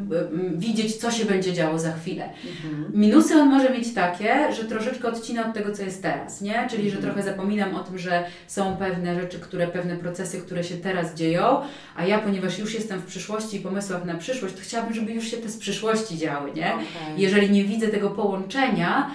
widzieć, 0.58 0.96
co 0.96 1.10
się 1.10 1.24
będzie 1.24 1.52
działo 1.52 1.78
za 1.78 1.92
chwilę. 1.92 2.28
Mhm. 2.64 2.92
Minusy 2.94 3.34
on 3.34 3.48
może 3.48 3.70
mieć 3.70 3.94
takie, 3.94 4.52
że 4.52 4.64
troszeczkę 4.64 5.08
odcina 5.08 5.48
od 5.48 5.54
tego, 5.54 5.72
co 5.72 5.82
jest 5.82 6.02
teraz, 6.02 6.40
nie? 6.40 6.66
Czyli, 6.70 6.82
mhm. 6.82 6.90
że 6.90 7.08
trochę 7.08 7.22
zapominam 7.22 7.74
o 7.74 7.78
tym, 7.78 7.98
że 7.98 8.24
są 8.46 8.76
pewne 8.76 9.20
rzeczy, 9.20 9.38
które, 9.38 9.66
pewne 9.66 9.96
procesy, 9.96 10.40
które 10.40 10.64
się 10.64 10.76
teraz 10.76 11.14
dzieją, 11.14 11.60
a 11.96 12.06
ja, 12.06 12.18
ponieważ 12.18 12.58
już 12.58 12.74
jestem 12.74 13.00
w 13.00 13.06
przyszłości 13.06 13.56
i 13.56 13.60
pomysłach 13.60 14.04
na 14.04 14.14
przyszłość, 14.14 14.54
to 14.54 14.60
chciałabym, 14.60 14.94
żeby 14.94 15.12
już 15.12 15.30
się 15.30 15.36
te 15.36 15.48
z 15.48 15.56
przyszłości 15.56 16.18
działy, 16.18 16.52
nie? 16.54 16.66
Okay. 16.74 17.16
Jeżeli 17.16 17.50
nie 17.50 17.64
widzę 17.64 17.88
tego 17.88 18.10
połączenia, 18.10 19.10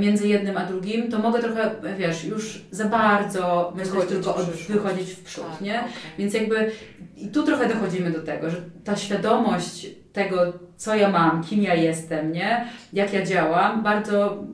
między 0.00 0.28
jednym 0.28 0.56
a 0.56 0.66
drugim, 0.66 1.10
to 1.10 1.18
mogę 1.18 1.40
trochę, 1.40 1.70
wiesz, 1.98 2.24
już 2.24 2.64
za 2.70 2.84
bardzo 2.84 3.72
myśleć 3.76 4.08
tylko 4.08 4.36
od, 4.36 4.46
wychodzić 4.46 5.10
w 5.10 5.24
przód, 5.24 5.44
tak, 5.52 5.60
nie? 5.60 5.78
Okay. 5.78 5.90
Więc 6.18 6.34
jakby 6.34 6.72
i 7.16 7.28
tu 7.28 7.42
trochę 7.42 7.68
dochodzimy 7.68 8.10
do 8.10 8.22
tego, 8.22 8.50
że 8.50 8.56
ta 8.84 8.96
świadomość 8.96 9.86
tego, 10.12 10.52
co 10.76 10.94
ja 10.94 11.10
mam, 11.10 11.44
kim 11.44 11.62
ja 11.62 11.74
jestem, 11.74 12.32
nie? 12.32 12.66
Jak 12.92 13.12
ja 13.12 13.26
działam, 13.26 13.82
bardzo 13.82 14.44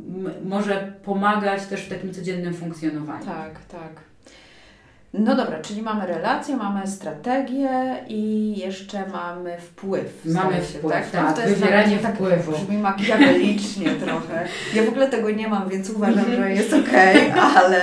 może 0.44 0.92
pomagać 1.04 1.66
też 1.66 1.80
w 1.80 1.88
takim 1.88 2.14
codziennym 2.14 2.54
funkcjonowaniu. 2.54 3.25
Tak, 3.25 3.64
tak. 3.64 4.15
No 5.15 5.37
dobra, 5.37 5.61
czyli 5.61 5.83
mamy 5.83 6.07
relacje, 6.07 6.57
mamy 6.57 6.87
strategię 6.87 7.71
i 8.09 8.53
jeszcze 8.57 9.05
mamy 9.13 9.59
wpływ. 9.59 10.25
Mamy 10.25 10.61
wpływ, 10.61 10.93
tak? 10.93 11.11
tak 11.11 11.37
to 11.37 11.43
jest 11.43 11.55
wywieranie 11.55 11.99
tak, 11.99 12.15
wpływu. 12.15 12.53
Brzmi 12.53 12.79
makiawelicznie 12.79 13.91
trochę. 14.05 14.47
Ja 14.75 14.83
w 14.83 14.89
ogóle 14.89 15.09
tego 15.09 15.31
nie 15.31 15.49
mam, 15.49 15.69
więc 15.69 15.91
uważam, 15.91 16.25
że 16.37 16.53
jest 16.53 16.73
okej, 16.73 17.31
okay, 17.31 17.43
ale 17.43 17.81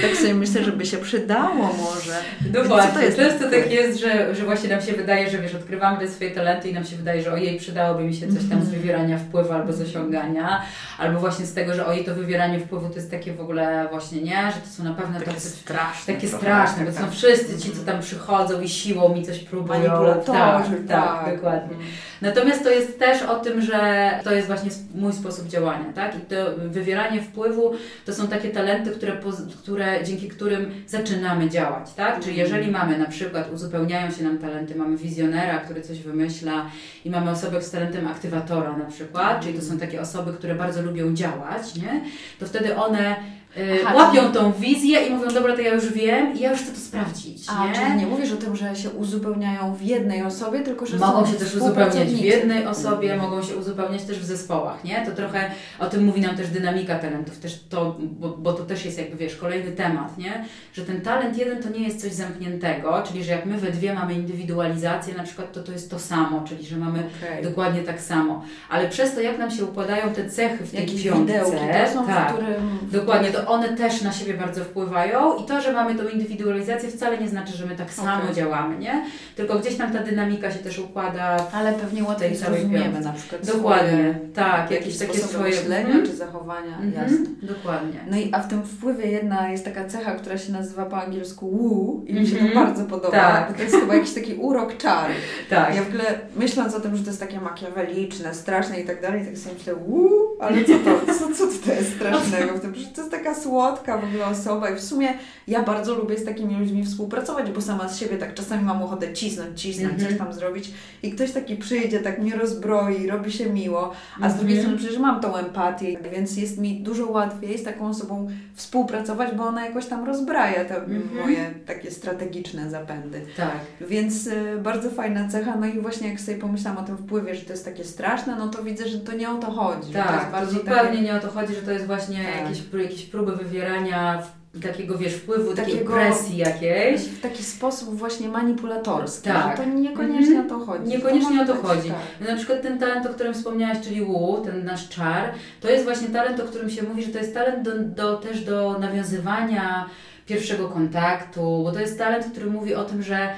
tak 0.00 0.16
sobie 0.16 0.34
myślę, 0.34 0.64
żeby 0.64 0.86
się 0.86 0.96
przydało 0.96 1.54
może. 1.54 2.14
No 2.54 2.64
właśnie, 2.64 2.92
to 2.92 3.00
jest 3.00 3.16
często 3.16 3.50
tak 3.50 3.72
jest, 3.72 4.00
że, 4.00 4.34
że 4.34 4.44
właśnie 4.44 4.68
nam 4.68 4.82
się 4.82 4.92
wydaje, 4.92 5.30
że 5.30 5.38
wiesz, 5.38 5.54
odkrywamy 5.54 6.08
swoje 6.08 6.30
talenty 6.30 6.68
i 6.68 6.74
nam 6.74 6.84
się 6.84 6.96
wydaje, 6.96 7.22
że 7.22 7.32
ojej, 7.32 7.58
przydałoby 7.58 8.04
mi 8.04 8.14
się 8.14 8.26
coś 8.26 8.40
tam 8.40 8.44
z 8.48 8.52
mhm. 8.52 8.70
wywierania 8.70 9.18
wpływu 9.18 9.52
albo 9.52 9.72
z 9.72 9.80
osiągania, 9.80 10.62
albo 10.98 11.20
właśnie 11.20 11.46
z 11.46 11.54
tego, 11.54 11.74
że 11.74 11.86
ojej, 11.86 12.04
to 12.04 12.14
wywieranie 12.14 12.58
wpływu 12.58 12.88
to 12.88 12.94
jest 12.94 13.10
takie 13.10 13.32
w 13.32 13.40
ogóle 13.40 13.88
właśnie, 13.90 14.22
nie, 14.22 14.52
że 14.54 14.60
to 14.60 14.68
są 14.76 14.84
na 14.84 14.94
pewno 14.94 15.18
takie 15.18 15.32
tacy, 15.32 15.48
straszne. 15.48 16.14
Takie 16.14 16.28
straszne 16.28 16.57
straszne, 16.66 16.84
bo 16.84 16.92
to 16.92 16.98
są 16.98 17.10
wszyscy 17.10 17.58
ci, 17.58 17.72
co 17.72 17.82
tam 17.84 18.00
przychodzą 18.00 18.60
i 18.60 18.68
siłą 18.68 19.14
mi 19.14 19.24
coś 19.24 19.38
próbują. 19.38 19.80
Manipulatorzy, 19.80 20.76
tak, 20.76 20.88
tak, 20.88 21.24
tak, 21.24 21.34
dokładnie. 21.34 21.76
Mhm. 21.76 21.90
Natomiast 22.22 22.62
to 22.64 22.70
jest 22.70 22.98
też 22.98 23.22
o 23.22 23.36
tym, 23.36 23.62
że 23.62 24.10
to 24.24 24.34
jest 24.34 24.46
właśnie 24.46 24.70
mój 24.94 25.12
sposób 25.12 25.48
działania, 25.48 25.92
tak? 25.94 26.16
I 26.16 26.20
to 26.20 26.36
wywieranie 26.56 27.22
wpływu 27.22 27.72
to 28.06 28.14
są 28.14 28.28
takie 28.28 28.50
talenty, 28.50 28.90
które, 28.90 29.12
które 29.58 30.04
dzięki 30.04 30.28
którym 30.28 30.70
zaczynamy 30.86 31.50
działać, 31.50 31.94
tak? 31.94 32.20
Czyli 32.20 32.40
mhm. 32.40 32.48
jeżeli 32.48 32.72
mamy 32.72 32.98
na 32.98 33.06
przykład, 33.06 33.52
uzupełniają 33.52 34.10
się 34.10 34.24
nam 34.24 34.38
talenty, 34.38 34.74
mamy 34.74 34.96
wizjonera, 34.96 35.58
który 35.58 35.82
coś 35.82 35.98
wymyśla 35.98 36.66
i 37.04 37.10
mamy 37.10 37.30
osobę 37.30 37.62
z 37.62 37.70
talentem 37.70 38.08
aktywatora 38.08 38.76
na 38.76 38.84
przykład, 38.84 39.40
czyli 39.42 39.58
to 39.58 39.64
są 39.64 39.78
takie 39.78 40.00
osoby, 40.00 40.32
które 40.32 40.54
bardzo 40.54 40.82
lubią 40.82 41.14
działać, 41.14 41.76
nie? 41.76 42.00
To 42.40 42.46
wtedy 42.46 42.76
one 42.76 43.16
Aha, 43.56 43.94
łapią 43.96 44.20
czyli... 44.20 44.34
tą 44.34 44.52
wizję 44.52 45.06
i 45.06 45.10
mówią, 45.10 45.30
dobra, 45.30 45.56
to 45.56 45.60
ja 45.60 45.74
już 45.74 45.92
wiem 45.92 46.36
i 46.36 46.40
ja 46.40 46.50
już 46.50 46.60
chcę 46.60 46.72
to 46.72 46.78
sprawdzić. 46.78 47.46
A, 47.48 47.66
nie? 47.66 47.74
czyli 47.74 47.96
nie 47.96 48.06
mówisz 48.06 48.32
o 48.32 48.36
tym, 48.36 48.56
że 48.56 48.76
się 48.76 48.90
uzupełniają 48.90 49.74
w 49.74 49.82
jednej 49.82 50.22
osobie, 50.22 50.60
tylko 50.60 50.86
że 50.86 50.96
Mogą 50.96 51.26
się 51.26 51.32
też 51.32 51.54
uzupełniać 51.54 52.08
w 52.08 52.24
jednej 52.24 52.66
osobie, 52.66 53.16
mogą 53.16 53.42
się 53.42 53.56
uzupełniać 53.56 54.02
też 54.02 54.18
w 54.18 54.24
zespołach, 54.24 54.84
nie? 54.84 55.06
To 55.06 55.12
trochę 55.12 55.50
o 55.78 55.86
tym 55.86 56.04
mówi 56.04 56.20
nam 56.20 56.36
też 56.36 56.48
dynamika 56.48 56.98
talentów, 56.98 57.38
też 57.38 57.64
to, 57.68 57.96
bo, 58.00 58.28
bo 58.28 58.52
to 58.52 58.64
też 58.64 58.84
jest 58.84 58.98
jakby, 58.98 59.16
wiesz, 59.16 59.36
kolejny 59.36 59.72
temat, 59.72 60.18
nie? 60.18 60.44
Że 60.72 60.84
ten 60.84 61.00
talent 61.00 61.38
jeden 61.38 61.62
to 61.62 61.68
nie 61.68 61.86
jest 61.86 62.00
coś 62.00 62.12
zamkniętego, 62.12 63.02
czyli 63.06 63.24
że 63.24 63.32
jak 63.32 63.46
my 63.46 63.58
we 63.58 63.70
dwie 63.70 63.94
mamy 63.94 64.14
indywidualizację 64.14 65.14
na 65.14 65.22
przykład, 65.22 65.52
to 65.52 65.62
to 65.62 65.72
jest 65.72 65.90
to 65.90 65.98
samo, 65.98 66.44
czyli 66.48 66.66
że 66.66 66.76
mamy 66.76 66.98
okay. 66.98 67.42
dokładnie 67.42 67.82
tak 67.82 68.00
samo. 68.00 68.44
Ale 68.70 68.88
przez 68.88 69.14
to, 69.14 69.20
jak 69.20 69.38
nam 69.38 69.50
się 69.50 69.64
układają 69.64 70.14
te 70.14 70.30
cechy 70.30 70.64
w 70.64 70.70
tej 70.70 70.80
Jakieś 70.80 71.04
piątce, 71.04 71.32
widełki, 71.32 71.58
to 71.86 71.92
są, 71.92 72.06
tak, 72.06 72.30
w 72.30 72.34
którym... 72.34 72.78
Dokładnie, 72.92 73.30
to 73.38 73.50
one 73.52 73.68
też 73.68 74.02
na 74.02 74.12
siebie 74.12 74.34
bardzo 74.34 74.64
wpływają 74.64 75.36
i 75.36 75.44
to, 75.44 75.60
że 75.60 75.72
mamy 75.72 75.94
tą 75.94 76.08
indywidualizację 76.08 76.88
wcale 76.88 77.18
nie 77.18 77.28
znaczy, 77.28 77.56
że 77.56 77.66
my 77.66 77.76
tak 77.76 77.92
samo 77.92 78.22
okay. 78.22 78.34
działamy, 78.34 78.78
nie? 78.78 79.04
Tylko 79.36 79.58
gdzieś 79.58 79.76
tam 79.76 79.92
ta 79.92 79.98
dynamika 79.98 80.50
się 80.50 80.58
też 80.58 80.78
układa. 80.78 81.46
Ale 81.52 81.72
pewnie 81.72 82.04
łatwiej 82.04 82.36
zrozumiemy 82.36 83.00
na 83.00 83.12
przykład 83.12 83.46
Dokładnie, 83.46 83.88
swoje, 83.88 84.14
tak, 84.34 84.70
jakieś 84.70 84.98
takie 84.98 85.18
swoje 85.18 85.50
myślenia 85.50 85.94
mm. 85.94 86.06
czy 86.06 86.16
zachowania, 86.16 86.78
mm 86.78 86.92
-hmm. 86.92 87.02
jasne. 87.02 87.26
Dokładnie. 87.42 88.00
No 88.10 88.16
i 88.16 88.30
a 88.32 88.40
w 88.40 88.48
tym 88.48 88.62
wpływie 88.62 89.06
jedna 89.06 89.48
jest 89.48 89.64
taka 89.64 89.84
cecha, 89.84 90.12
która 90.14 90.38
się 90.38 90.52
nazywa 90.52 90.84
po 90.86 91.02
angielsku 91.02 91.50
woo 91.50 92.02
i 92.06 92.14
mi 92.14 92.26
się 92.26 92.38
mm 92.38 92.50
-hmm. 92.50 92.54
to 92.54 92.60
bardzo 92.64 92.84
podoba, 92.84 93.10
tak. 93.10 93.56
to 93.56 93.62
jest 93.62 93.76
chyba 93.76 93.94
jakiś 93.94 94.14
taki 94.14 94.34
urok 94.34 94.76
czary. 94.76 95.14
Tak. 95.50 95.76
Ja 95.76 95.82
w 95.82 95.88
ogóle 95.88 96.18
myśląc 96.36 96.74
o 96.74 96.80
tym, 96.80 96.96
że 96.96 97.02
to 97.02 97.10
jest 97.10 97.20
takie 97.20 97.40
makiaweliczne, 97.40 98.34
straszne 98.34 98.80
i 98.80 98.84
tak 98.84 99.02
dalej, 99.02 99.26
tak 99.26 99.38
sobie 99.38 99.54
myślę 99.54 99.74
woo, 99.74 100.36
ale 100.40 100.64
co 100.64 100.72
to, 100.72 101.12
co, 101.14 101.34
co 101.34 101.66
to 101.66 101.72
jest 101.72 101.94
strasznego 101.94 102.54
w 102.54 102.60
tym, 102.60 102.74
że 102.74 102.86
to 102.86 103.00
jest 103.00 103.10
taka 103.10 103.27
słodka 103.34 103.98
w 103.98 104.04
ogóle 104.04 104.26
osoba 104.26 104.70
i 104.70 104.76
w 104.76 104.80
sumie 104.80 105.08
ja 105.48 105.62
bardzo 105.62 105.94
lubię 105.94 106.18
z 106.18 106.24
takimi 106.24 106.56
ludźmi 106.56 106.84
współpracować, 106.84 107.50
bo 107.50 107.60
sama 107.60 107.88
z 107.88 107.98
siebie 107.98 108.18
tak 108.18 108.34
czasami 108.34 108.64
mam 108.64 108.82
ochotę 108.82 109.12
cisnąć, 109.12 109.62
cisnąć, 109.62 109.92
mm 109.92 110.00
-hmm. 110.00 110.08
coś 110.08 110.18
tam 110.18 110.32
zrobić 110.32 110.70
i 111.02 111.10
ktoś 111.10 111.32
taki 111.32 111.56
przyjdzie, 111.56 112.00
tak 112.00 112.18
mnie 112.18 112.36
rozbroi, 112.36 113.06
robi 113.06 113.32
się 113.32 113.50
miło, 113.50 113.92
a 114.14 114.18
mm 114.18 114.30
-hmm. 114.30 114.34
z 114.34 114.38
drugiej 114.38 114.58
mhm. 114.58 114.60
strony 114.60 114.78
przecież 114.78 114.98
mam 115.02 115.20
tą 115.20 115.36
empatię, 115.36 115.98
więc 116.12 116.36
jest 116.36 116.58
mi 116.58 116.80
dużo 116.80 117.10
łatwiej 117.10 117.58
z 117.58 117.64
taką 117.64 117.88
osobą 117.88 118.28
współpracować, 118.54 119.34
bo 119.34 119.44
ona 119.44 119.66
jakoś 119.66 119.86
tam 119.86 120.04
rozbraja 120.04 120.64
te 120.64 120.76
mm 120.76 121.02
-hmm. 121.02 121.20
moje 121.20 121.50
takie 121.66 121.90
strategiczne 121.90 122.70
zapędy. 122.70 123.22
Tak. 123.36 123.58
Więc 123.80 124.26
y, 124.26 124.58
bardzo 124.62 124.90
fajna 124.90 125.28
cecha, 125.28 125.56
no 125.56 125.66
i 125.66 125.80
właśnie 125.80 126.08
jak 126.08 126.20
sobie 126.20 126.38
pomyślałam 126.38 126.84
o 126.84 126.86
tym 126.86 126.96
wpływie, 126.96 127.34
że 127.34 127.40
to 127.40 127.52
jest 127.52 127.64
takie 127.64 127.84
straszne, 127.84 128.36
no 128.36 128.48
to 128.48 128.62
widzę, 128.62 128.88
że 128.88 128.98
to 128.98 129.12
nie 129.12 129.30
o 129.30 129.34
to 129.34 129.50
chodzi. 129.50 129.92
Tak, 129.92 130.24
to 130.24 130.32
bardzo 130.32 130.52
zupełnie 130.52 130.82
takie... 130.82 131.02
nie 131.02 131.14
o 131.14 131.20
to 131.20 131.28
chodzi, 131.28 131.54
że 131.54 131.62
to 131.62 131.70
jest 131.70 131.86
właśnie 131.86 132.24
tak. 132.24 132.42
jakieś, 132.42 132.62
jakieś 132.82 133.04
próby 133.18 133.44
wywierania 133.44 134.22
takiego, 134.62 134.98
wiesz, 134.98 135.14
wpływu, 135.14 135.54
takiej 135.54 135.74
takiego, 135.74 135.92
presji 135.92 136.36
jakiejś. 136.36 137.00
W 137.00 137.20
taki 137.20 137.44
sposób 137.44 137.98
właśnie 137.98 138.28
manipulatorski. 138.28 139.28
Tak. 139.28 139.56
to 139.56 139.64
niekoniecznie 139.64 140.34
mm 140.34 140.48
-hmm. 140.48 140.54
o 140.54 140.58
to 140.58 140.66
chodzi. 140.66 140.88
Niekoniecznie 140.88 141.46
to 141.46 141.52
o 141.52 141.56
to 141.56 141.62
chodzi. 141.62 141.88
Tak. 141.88 142.28
Na 142.28 142.36
przykład 142.36 142.62
ten 142.62 142.78
talent, 142.78 143.06
o 143.06 143.08
którym 143.08 143.34
wspomniałaś, 143.34 143.78
czyli 143.80 144.04
Wu, 144.04 144.42
ten 144.44 144.64
nasz 144.64 144.88
czar, 144.88 145.30
to 145.60 145.70
jest 145.70 145.84
właśnie 145.84 146.08
talent, 146.08 146.40
o 146.40 146.44
którym 146.44 146.70
się 146.70 146.82
mówi, 146.82 147.02
że 147.02 147.12
to 147.12 147.18
jest 147.18 147.34
talent 147.34 147.62
do, 147.62 147.78
do, 147.78 148.16
też 148.16 148.44
do 148.44 148.78
nawiązywania 148.78 149.90
pierwszego 150.26 150.68
kontaktu, 150.68 151.62
bo 151.64 151.72
to 151.72 151.80
jest 151.80 151.98
talent, 151.98 152.26
który 152.32 152.46
mówi 152.46 152.74
o 152.74 152.84
tym, 152.84 153.02
że 153.02 153.28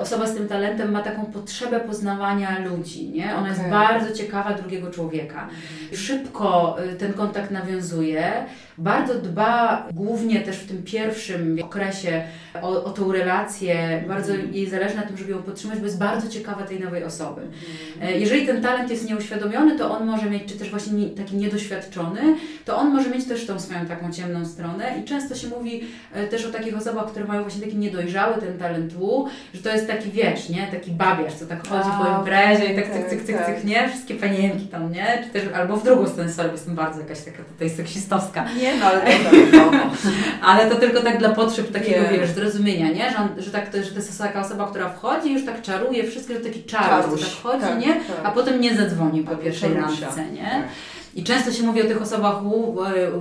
osoba 0.00 0.26
z 0.26 0.34
tym 0.34 0.48
talentem 0.48 0.92
ma 0.92 1.02
taką 1.02 1.26
potrzebę 1.26 1.80
poznawania 1.80 2.58
ludzi, 2.58 3.08
nie? 3.08 3.24
Ona 3.24 3.40
okay. 3.40 3.48
jest 3.48 3.62
bardzo 3.70 4.16
ciekawa 4.16 4.54
drugiego 4.54 4.90
człowieka. 4.90 5.42
Mhm. 5.42 5.96
Szybko 5.96 6.76
y, 6.84 6.94
ten 6.94 7.12
kontakt 7.12 7.50
nawiązuje, 7.50 8.32
bardzo 8.80 9.14
dba 9.14 9.86
głównie 9.92 10.40
też 10.40 10.56
w 10.56 10.68
tym 10.68 10.82
pierwszym 10.82 11.58
okresie 11.62 12.22
o, 12.62 12.84
o 12.84 12.90
tą 12.90 13.12
relację, 13.12 14.04
bardzo 14.08 14.34
mhm. 14.34 14.54
jej 14.54 14.70
zależy 14.70 14.96
na 14.96 15.02
tym, 15.02 15.16
żeby 15.16 15.30
ją 15.30 15.42
podtrzymać, 15.42 15.78
bo 15.78 15.84
jest 15.84 15.98
bardzo 15.98 16.28
ciekawa 16.28 16.62
tej 16.62 16.80
nowej 16.80 17.04
osoby. 17.04 17.40
Mhm. 17.40 18.14
E, 18.14 18.18
jeżeli 18.18 18.46
ten 18.46 18.62
talent 18.62 18.90
jest 18.90 19.08
nieuświadomiony, 19.08 19.78
to 19.78 19.98
on 19.98 20.06
może 20.06 20.30
mieć, 20.30 20.44
czy 20.44 20.58
też 20.58 20.70
właśnie 20.70 20.92
nie, 20.92 21.08
taki 21.08 21.36
niedoświadczony, 21.36 22.20
to 22.64 22.76
on 22.76 22.90
może 22.90 23.10
mieć 23.10 23.24
też 23.24 23.46
tą 23.46 23.60
swoją 23.60 23.86
taką 23.86 24.12
ciemną 24.12 24.44
stronę 24.46 24.84
i 25.00 25.04
często 25.04 25.34
się 25.34 25.48
mówi 25.48 25.84
e, 26.12 26.26
też 26.26 26.46
o 26.46 26.50
takich 26.50 26.76
osobach, 26.76 27.06
które 27.06 27.24
mają 27.24 27.42
właśnie 27.42 27.62
taki 27.62 27.76
niedojrzały 27.76 28.40
ten 28.40 28.58
talent 28.58 28.92
U, 29.00 29.26
że 29.54 29.62
to 29.62 29.72
jest 29.72 29.86
taki, 29.86 30.10
wiesz, 30.10 30.48
nie, 30.48 30.66
taki 30.66 30.90
babiarz, 30.90 31.34
co 31.34 31.46
tak 31.46 31.68
chodzi 31.68 31.90
A, 31.92 32.04
po 32.04 32.18
imprezie 32.18 32.72
i 32.72 32.76
tak 32.76 32.92
cyk, 32.92 33.10
cyk, 33.10 33.22
cyk, 33.22 33.46
cyk, 33.46 33.64
nie, 33.64 33.88
wszystkie 33.88 34.14
panienki 34.14 34.66
tam, 34.66 34.92
nie, 34.92 35.24
czy 35.24 35.30
też, 35.30 35.52
albo 35.54 35.76
w 35.76 35.84
drugą 35.84 36.08
stronę, 36.08 36.32
sorry, 36.32 36.50
jestem 36.52 36.74
bardzo 36.74 37.00
jakaś 37.00 37.20
taka 37.20 37.42
tutaj 37.42 37.70
seksistowska. 37.70 38.46
Nie 38.60 38.69
no, 38.80 38.86
ale 38.86 39.02
Ale 40.42 40.70
to 40.70 40.76
tylko 40.76 41.00
tak 41.00 41.18
dla 41.18 41.28
potrzeb 41.28 41.72
takiego, 41.72 42.12
nie. 42.12 42.18
wiesz, 42.18 42.30
zrozumienia, 42.30 42.88
nie, 42.88 43.10
że, 43.10 43.16
on, 43.16 43.28
że, 43.38 43.50
tak, 43.50 43.66
że 43.66 43.90
to 43.90 43.96
jest 43.96 44.18
taka 44.18 44.40
osoba, 44.40 44.70
która 44.70 44.88
wchodzi 44.88 45.28
i 45.28 45.32
już 45.32 45.44
tak 45.44 45.62
czaruje 45.62 46.04
wszystko, 46.04 46.34
że 46.34 46.40
taki 46.40 46.62
czar, 46.62 46.88
tak 46.88 47.04
chodzi, 47.42 47.60
tak, 47.60 47.78
nie, 47.78 47.94
tak. 47.94 48.20
a 48.24 48.30
potem 48.30 48.60
nie 48.60 48.76
zadzwoni 48.76 49.22
po 49.22 49.36
pierwszej 49.36 49.74
randce, 49.74 50.30
nie. 50.32 50.50
Tak. 50.50 50.68
I 51.14 51.24
często 51.24 51.52
się 51.52 51.62
mówi 51.62 51.82
o 51.82 51.84
tych 51.84 52.02
osobach 52.02 52.36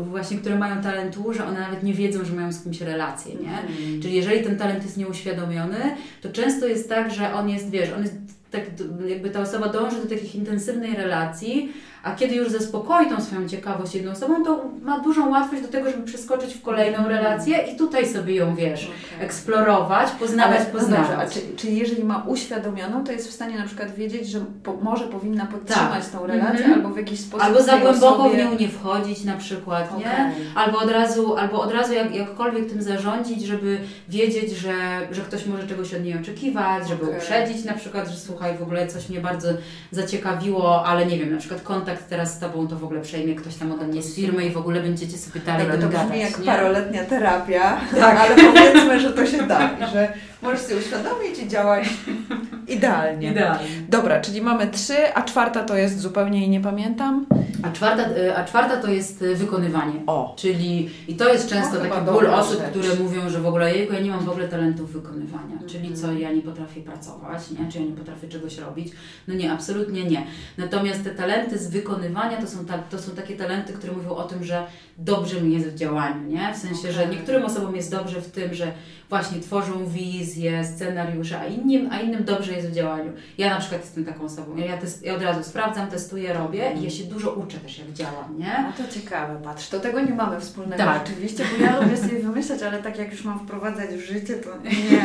właśnie, 0.02 0.38
które 0.38 0.56
mają 0.56 0.82
talent 0.82 1.18
U, 1.18 1.34
że 1.34 1.46
one 1.46 1.60
nawet 1.60 1.84
nie 1.84 1.94
wiedzą, 1.94 2.26
że 2.26 2.34
mają 2.34 2.52
z 2.52 2.64
kimś 2.64 2.82
relację, 2.82 3.36
nie? 3.36 3.84
Mm. 3.84 4.02
Czyli 4.02 4.16
jeżeli 4.16 4.44
ten 4.44 4.58
talent 4.58 4.84
jest 4.84 4.98
nieuświadomiony, 4.98 5.96
to 6.22 6.30
często 6.30 6.68
jest 6.68 6.90
tak, 6.90 7.14
że 7.14 7.34
on 7.34 7.50
jest, 7.50 7.70
wiesz, 7.70 7.90
on 7.98 8.02
jest 8.02 8.16
tak 8.52 8.62
jakby 9.08 9.30
ta 9.30 9.42
osoba 9.42 9.68
dąży 9.70 9.98
do 9.98 10.10
takich 10.10 10.36
intensywnej 10.36 10.96
relacji, 10.96 11.74
A 12.04 12.12
kiedy 12.16 12.36
już 12.36 12.50
zaspokoi 12.50 13.10
tą 13.10 13.22
swoją 13.22 13.48
ciekawość 13.48 13.96
jedną 13.96 14.12
osobą, 14.12 14.44
to 14.46 14.66
ma 14.84 15.00
dużą 15.00 15.30
łatwość 15.30 15.62
do 15.62 15.68
tego, 15.68 15.92
żeby 15.92 16.04
przeskoczyć 16.04 16.54
w 16.54 16.62
kolejną 16.62 16.98
Mhm. 16.98 17.16
relację 17.18 17.58
i 17.58 17.78
tutaj 17.78 18.08
sobie 18.08 18.36
ją, 18.36 18.56
wiesz, 18.56 18.84
Okej. 18.86 19.26
eksplorować, 19.26 20.12
poznawać, 20.12 20.56
Ale, 20.58 20.66
no 20.74 20.80
poznawać. 20.80 21.08
dobrze, 21.08 21.18
a 21.18 21.30
czy, 21.30 21.56
czyli 21.56 21.78
jeżeli 21.78 22.04
ma 22.04 22.24
uświadomioną, 22.28 23.04
to 23.04 23.12
jest 23.12 23.28
w 23.30 23.34
stanie 23.34 23.58
na 23.58 23.66
przykład 23.66 23.96
wiedzieć, 23.96 24.28
że 24.28 24.40
po, 24.64 24.74
może 24.74 25.08
powinna 25.08 25.46
podtrzymać 25.46 26.08
tą 26.12 26.28
relację 26.28 26.60
Mhm. 26.66 26.74
albo 26.74 26.90
w 26.90 26.98
jakiś 26.98 27.20
sposób 27.20 27.46
Albo 27.48 27.62
za 27.64 27.78
głęboko 27.78 28.24
osobie... 28.24 28.36
w 28.36 28.38
nią 28.52 28.60
nie 28.60 28.68
wchodzić 28.70 29.24
na 29.24 29.38
przykład, 29.38 29.98
nie? 30.00 30.06
Okej. 30.06 30.46
Albo 30.56 30.78
od 30.80 30.92
razu, 30.92 31.36
albo 31.38 31.62
od 31.62 31.72
razu 31.74 31.94
jak, 31.94 32.16
jakkolwiek 32.16 32.70
tym 32.70 32.82
zarządzić, 32.82 33.42
żeby 33.46 33.80
wiedzieć, 34.10 34.52
że, 34.52 34.74
że 35.12 35.22
ktoś 35.22 35.46
może 35.46 35.68
czegoś 35.68 35.94
od 35.94 36.04
niej 36.04 36.20
oczekiwać, 36.22 36.88
żeby 36.88 37.04
Okej. 37.04 37.18
uprzedzić 37.18 37.66
na 37.66 37.74
przykład, 37.74 38.08
że 38.10 38.18
słuchaj, 38.18 38.58
w 38.58 38.62
ogóle 38.64 38.88
coś 38.88 39.10
mnie 39.10 39.20
bardzo 39.22 39.48
zaciekawiło, 39.92 40.86
ale 40.86 41.06
nie 41.06 41.18
wiem, 41.18 41.32
na 41.32 41.38
przykład 41.38 41.62
kontakt 41.62 41.89
teraz 41.98 42.34
z 42.36 42.40
Tobą 42.40 42.68
to 42.68 42.76
w 42.76 42.84
ogóle 42.84 43.02
przejmie 43.02 43.36
ktoś 43.36 43.56
tam 43.56 43.72
ode 43.72 43.88
mnie 43.88 44.02
z 44.04 44.16
firmy 44.16 44.46
i 44.46 44.50
w 44.52 44.58
ogóle 44.58 44.82
będziecie 44.82 45.18
sobie 45.18 45.40
dalej 45.40 45.68
Dobra, 45.68 45.82
to 45.82 45.90
gadać, 45.90 46.08
brzmi 46.08 46.20
jak 46.22 46.40
nie? 46.40 46.46
paroletnia 46.46 47.04
terapia, 47.06 47.78
Tak. 48.00 48.18
ale 48.22 48.36
powiedzmy, 48.36 49.00
że 49.00 49.12
to 49.14 49.26
się 49.26 49.44
da 49.48 49.70
i 49.72 49.92
że 49.94 50.14
możesz 50.42 50.60
sobie 50.62 50.76
uświadomić 50.80 51.40
i 51.40 51.48
działać 51.48 51.84
idealnie. 52.70 53.32
Idealnie. 53.32 53.70
Dobra, 53.90 54.22
czyli 54.22 54.42
mamy 54.42 54.68
trzy, 54.68 55.14
a 55.16 55.22
czwarta 55.24 55.64
to 55.64 55.78
jest 55.78 56.00
zupełnie 56.00 56.46
i 56.46 56.50
nie 56.50 56.62
pamiętam. 56.62 57.26
A 57.64 57.72
czwarta, 57.72 58.10
y, 58.10 58.38
a 58.38 58.44
czwarta 58.46 58.78
to 58.78 58.88
jest 58.88 59.22
y, 59.22 59.36
wykonywanie. 59.36 59.94
O. 60.08 60.34
Czyli, 60.38 60.90
i 61.08 61.16
to 61.16 61.34
jest 61.34 61.50
często 61.50 61.74
No, 61.84 61.90
taki 61.90 62.06
ból 62.06 62.28
osób, 62.28 62.60
rzecz. 62.60 62.70
które 62.70 62.96
mówią, 63.04 63.30
że 63.30 63.42
w 63.42 63.46
ogóle 63.48 63.76
jejku, 63.76 63.94
ja 63.94 64.00
nie 64.00 64.10
mam 64.12 64.26
w 64.26 64.30
ogóle 64.30 64.48
talentów 64.48 64.94
wykonywania. 64.94 65.52
Mhm. 65.52 65.70
Czyli 65.70 65.94
co, 65.94 66.12
ja 66.14 66.32
nie 66.32 66.42
potrafię 66.42 66.82
pracować, 66.82 67.52
nie? 67.52 67.72
czy 67.72 67.80
ja 67.80 67.86
nie 67.86 67.92
potrafię 67.92 68.28
czegoś 68.28 68.58
robić. 68.58 68.94
No 69.28 69.34
nie, 69.34 69.52
absolutnie 69.52 70.04
nie. 70.04 70.24
Natomiast 70.58 71.04
te 71.04 71.10
talenty 71.10 71.58
z 71.58 71.70
wykonywania 71.70 72.38
to 72.42 72.48
są, 72.48 72.66
ta, 72.66 72.78
to 72.78 73.00
są 73.00 73.12
takie 73.12 73.36
talenty, 73.36 73.74
które 73.74 73.94
mówią 73.94 74.10
o 74.10 74.24
tym, 74.24 74.44
że 74.44 74.64
dobrze 74.98 75.42
mi 75.42 75.54
jest 75.54 75.68
w 75.68 75.76
działaniu, 75.76 76.28
nie? 76.28 76.54
W 76.54 76.58
sensie, 76.58 76.92
że 76.92 77.08
niektórym 77.08 77.46
osobom 77.46 77.76
jest 77.76 77.92
dobrze 77.92 78.22
w 78.22 78.32
tym, 78.32 78.54
że 78.54 78.72
właśnie 79.10 79.40
tworzą 79.40 79.86
wizje, 79.88 80.66
scenariusze, 80.66 81.40
a 81.40 81.46
innym, 81.46 81.90
a 81.92 82.00
innym 82.00 82.24
dobrze 82.24 82.54
jest 82.54 82.59
w 82.68 82.72
działaniu. 82.72 83.12
Ja 83.38 83.50
na 83.50 83.60
przykład 83.60 83.82
jestem 83.82 84.06
taką 84.06 84.24
osobą. 84.24 84.58
Ja, 84.58 84.78
test, 84.78 85.04
ja 85.06 85.16
od 85.16 85.22
razu 85.22 85.44
sprawdzam, 85.44 85.88
testuję, 85.88 86.34
robię 86.34 86.72
i 86.80 86.84
ja 86.84 86.90
się 86.90 87.04
dużo 87.04 87.32
uczę 87.32 87.58
też 87.58 87.80
jak 87.80 87.92
działam, 87.94 88.38
nie? 88.40 88.66
No 88.78 88.86
to 88.86 88.94
ciekawe, 88.94 89.40
patrz, 89.44 89.70
to 89.70 89.80
tego 89.80 90.00
nie 90.02 90.14
mamy 90.14 90.40
wspólnego 90.40 90.84
Tak. 90.84 91.08
rzeczywiście, 91.08 91.44
bo 91.58 91.66
ja 91.66 91.76
lubię 91.82 91.98
sobie 91.98 92.20
wymyślać, 92.20 92.64
ale 92.64 92.78
tak 92.84 92.98
jak 93.00 93.12
już 93.12 93.24
mam 93.24 93.40
wprowadzać 93.40 93.90
w 93.90 94.02
życie, 94.06 94.34
to 94.36 94.50
nie. 94.64 95.00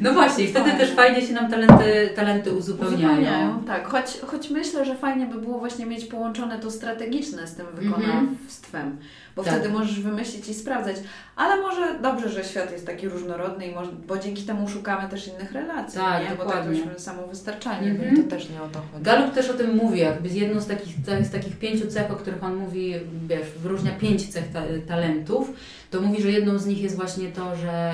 No 0.00 0.12
właśnie, 0.12 0.46
wtedy 0.48 0.64
Fajnie. 0.70 0.78
też 0.86 0.94
fajnie 0.96 1.26
się 1.26 1.32
nam 1.32 1.50
talenty, 1.50 2.10
talenty 2.16 2.52
uzupełniają. 2.52 2.98
Uzupełniają, 3.08 3.64
tak. 3.64 3.88
Choć, 3.88 4.18
choć 4.26 4.50
myślę, 4.50 4.84
że 4.84 4.94
fajnie 4.96 5.26
by 5.26 5.38
było 5.38 5.58
właśnie 5.58 5.86
mieć 5.86 6.04
połączone 6.04 6.58
to 6.58 6.70
strategiczne 6.70 7.46
z 7.46 7.54
tym 7.54 7.66
wykonawstwem, 7.74 8.96
bo 9.36 9.44
Tak. 9.44 9.54
wtedy 9.54 9.68
możesz 9.68 10.00
wymyślić 10.00 10.48
i 10.48 10.54
sprawdzać. 10.54 10.96
Ale 11.36 11.62
może 11.62 11.98
dobrze, 12.02 12.28
że 12.28 12.44
świat 12.44 12.72
jest 12.72 12.86
taki 12.86 13.08
różnorodny, 13.08 13.66
i 13.66 13.74
może, 13.74 13.90
bo 14.08 14.18
dzięki 14.18 14.42
temu 14.42 14.68
szukamy 14.68 15.08
też 15.08 15.28
innych 15.28 15.52
relacji, 15.52 15.98
Tak, 16.00 16.22
nie? 16.22 16.28
bo 16.30 16.36
tak 16.36 16.46
dokładnie. 16.46 16.76
byśmy 16.76 16.98
samowystarczalni, 16.98 17.90
Mhm. 17.90 18.22
to 18.24 18.30
też 18.30 18.50
nie 18.50 18.62
o 18.62 18.68
to 18.68 18.78
chodzi. 18.92 19.04
Galup 19.04 19.34
też 19.34 19.50
o 19.50 19.54
tym 19.54 19.76
mówi, 19.76 20.00
jakby 20.00 20.28
z 20.28 20.34
jedną 20.34 20.60
z 20.60 20.66
takich, 20.66 20.94
z 21.22 21.30
takich 21.30 21.58
pięciu 21.58 21.86
cech, 21.86 22.10
o 22.10 22.16
których 22.16 22.44
on 22.44 22.56
mówi, 22.56 22.94
wiesz, 23.28 23.46
wyróżnia 23.62 23.90
pięć 23.90 24.28
cech 24.28 24.44
ta, 24.52 24.62
talentów, 24.88 25.52
to 25.90 26.00
mówi, 26.00 26.22
że 26.22 26.30
jedną 26.30 26.58
z 26.58 26.66
nich 26.66 26.82
jest 26.82 26.96
właśnie 26.96 27.28
to, 27.28 27.56
że, 27.56 27.92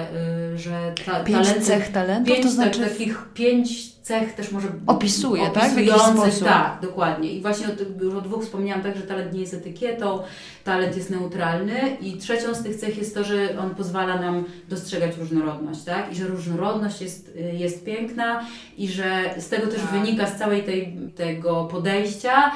y, 0.54 0.58
że 0.58 0.92
ta, 1.06 1.12
talenty, 1.24 1.92
talentów, 1.92 2.34
pięć 2.36 2.56
tak, 2.56 2.76
takich 2.76 3.24
pięć 3.34 3.97
cech 4.08 4.32
też 4.32 4.52
może 4.52 4.68
Opisuje, 4.86 5.50
tak? 5.50 5.72
Opisujących, 5.72 6.44
tak, 6.44 6.78
dokładnie. 6.82 7.32
I 7.32 7.40
właśnie 7.40 7.66
o, 7.66 8.04
już 8.04 8.14
o 8.14 8.20
dwóch 8.20 8.44
wspomniałam 8.44 8.82
tak, 8.82 8.96
że 8.96 9.02
talent 9.02 9.32
nie 9.32 9.40
jest 9.40 9.54
etykietą, 9.54 10.18
talent 10.64 10.96
jest 10.96 11.10
neutralny 11.10 11.96
i 12.00 12.16
trzecią 12.16 12.54
z 12.54 12.62
tych 12.62 12.76
cech 12.76 12.98
jest 12.98 13.14
to, 13.14 13.24
że 13.24 13.58
on 13.60 13.74
pozwala 13.74 14.20
nam 14.20 14.44
dostrzegać 14.68 15.16
różnorodność, 15.16 15.84
tak? 15.84 16.12
I 16.12 16.14
że 16.14 16.26
różnorodność 16.26 17.00
jest, 17.00 17.36
jest 17.52 17.84
piękna 17.84 18.44
i 18.76 18.88
że 18.88 19.34
z 19.38 19.48
tego 19.48 19.66
też 19.66 19.80
Tak. 19.80 19.90
wynika 19.90 20.26
z 20.26 20.38
całej 20.38 20.62
tej, 20.62 20.96
tego 21.16 21.64
podejścia, 21.64 22.52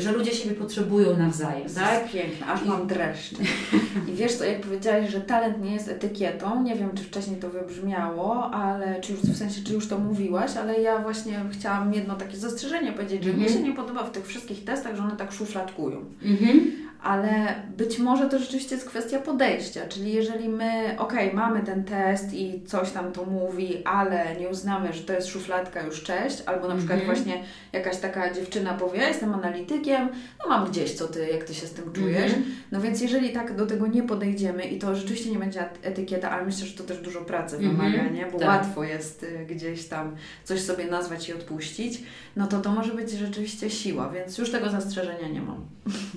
że 0.00 0.12
ludzie 0.12 0.32
siebie 0.32 0.54
potrzebują 0.54 1.16
nawzajem, 1.16 1.68
tak? 1.74 2.02
jest 2.02 2.12
piękne, 2.12 2.46
aż 2.46 2.64
mam 2.64 2.86
dreszcze. 2.86 3.36
I 4.08 4.12
wiesz 4.12 4.32
co, 4.34 4.44
jak 4.44 4.60
powiedziałaś, 4.60 5.10
że 5.10 5.20
talent 5.20 5.62
nie 5.62 5.74
jest 5.74 5.88
etykietą, 5.88 6.62
nie 6.62 6.74
wiem, 6.74 6.90
czy 6.94 7.04
wcześniej 7.04 7.36
to 7.40 7.50
wybrzmiało, 7.50 8.50
ale 8.50 9.00
czy 9.00 9.12
już, 9.12 9.20
w 9.20 9.36
sensie, 9.36 9.62
czy 9.64 9.72
już 9.72 9.88
to 9.88 9.98
mówiłaś, 9.98 10.56
ale 10.56 10.80
ja 10.80 10.98
właśnie 10.98 11.40
chciałam 11.52 11.94
jedno 11.94 12.14
takie 12.14 12.36
zastrzeżenie 12.36 12.92
powiedzieć, 12.92 13.24
że 13.24 13.30
Mhm. 13.30 13.48
mi 13.48 13.54
się 13.56 13.62
nie 13.62 13.72
podoba 13.76 14.02
w 14.04 14.10
tych 14.12 14.26
wszystkich 14.26 14.64
testach, 14.64 14.96
że 14.96 15.02
one 15.02 15.16
tak 15.16 15.32
szufladkują. 15.32 16.04
Mhm. 16.24 16.72
Ale 17.04 17.54
być 17.76 17.98
może 17.98 18.28
to 18.28 18.38
rzeczywiście 18.38 18.74
jest 18.74 18.88
kwestia 18.88 19.18
podejścia, 19.18 19.80
czyli 19.88 20.12
jeżeli 20.12 20.48
my, 20.48 20.94
okej, 20.98 21.32
mamy 21.34 21.62
ten 21.62 21.84
test 21.84 22.32
i 22.34 22.62
coś 22.66 22.90
tam 22.90 23.12
to 23.12 23.24
mówi, 23.24 23.82
ale 23.84 24.36
nie 24.40 24.48
uznamy, 24.48 24.92
że 24.92 25.02
to 25.02 25.12
jest 25.12 25.28
szufladka 25.28 25.82
już 25.82 26.02
cześć, 26.02 26.42
albo 26.46 26.68
na 26.68 26.76
przykład 26.76 27.00
Mhm. 27.00 27.14
właśnie 27.16 27.42
jakaś 27.72 27.96
taka 27.96 28.34
dziewczyna 28.34 28.74
powie, 28.74 28.98
ja 29.00 29.08
jestem 29.08 29.34
analitykiem, 29.34 30.08
no 30.42 30.48
mam 30.48 30.70
gdzieś, 30.70 30.92
co 30.92 31.08
ty, 31.08 31.26
jak 31.28 31.44
ty 31.44 31.54
się 31.54 31.66
z 31.66 31.72
tym 31.72 31.92
czujesz. 31.92 32.24
Mhm. 32.32 32.44
No 32.72 32.80
więc 32.80 33.00
jeżeli 33.00 33.32
tak 33.32 33.56
do 33.56 33.66
tego 33.66 33.86
nie 33.86 34.02
podejdziemy 34.02 34.64
i 34.64 34.78
to 34.78 34.94
rzeczywiście 34.94 35.30
nie 35.30 35.38
będzie 35.38 35.60
et- 35.60 35.78
etykieta, 35.82 36.30
ale 36.30 36.44
myślę, 36.44 36.66
że 36.66 36.76
to 36.76 36.84
też 36.84 36.98
dużo 36.98 37.20
pracy 37.20 37.56
Mhm. 37.56 37.76
wymaga, 37.76 38.08
nie? 38.10 38.26
Bo 38.26 38.38
Tak. 38.38 38.48
łatwo 38.48 38.84
jest 38.84 39.22
y, 39.22 39.46
gdzieś 39.50 39.84
tam 39.88 40.16
coś 40.44 40.60
sobie 40.60 40.84
nazwać 40.84 41.28
i 41.28 41.32
odpuścić, 41.32 42.02
no 42.36 42.46
to 42.46 42.60
to 42.60 42.70
może 42.70 42.94
być 42.94 43.10
rzeczywiście 43.10 43.70
siła, 43.70 44.08
więc 44.10 44.38
już 44.38 44.50
tego 44.50 44.70
zastrzeżenia 44.70 45.28
nie 45.28 45.42
mam. 45.42 45.60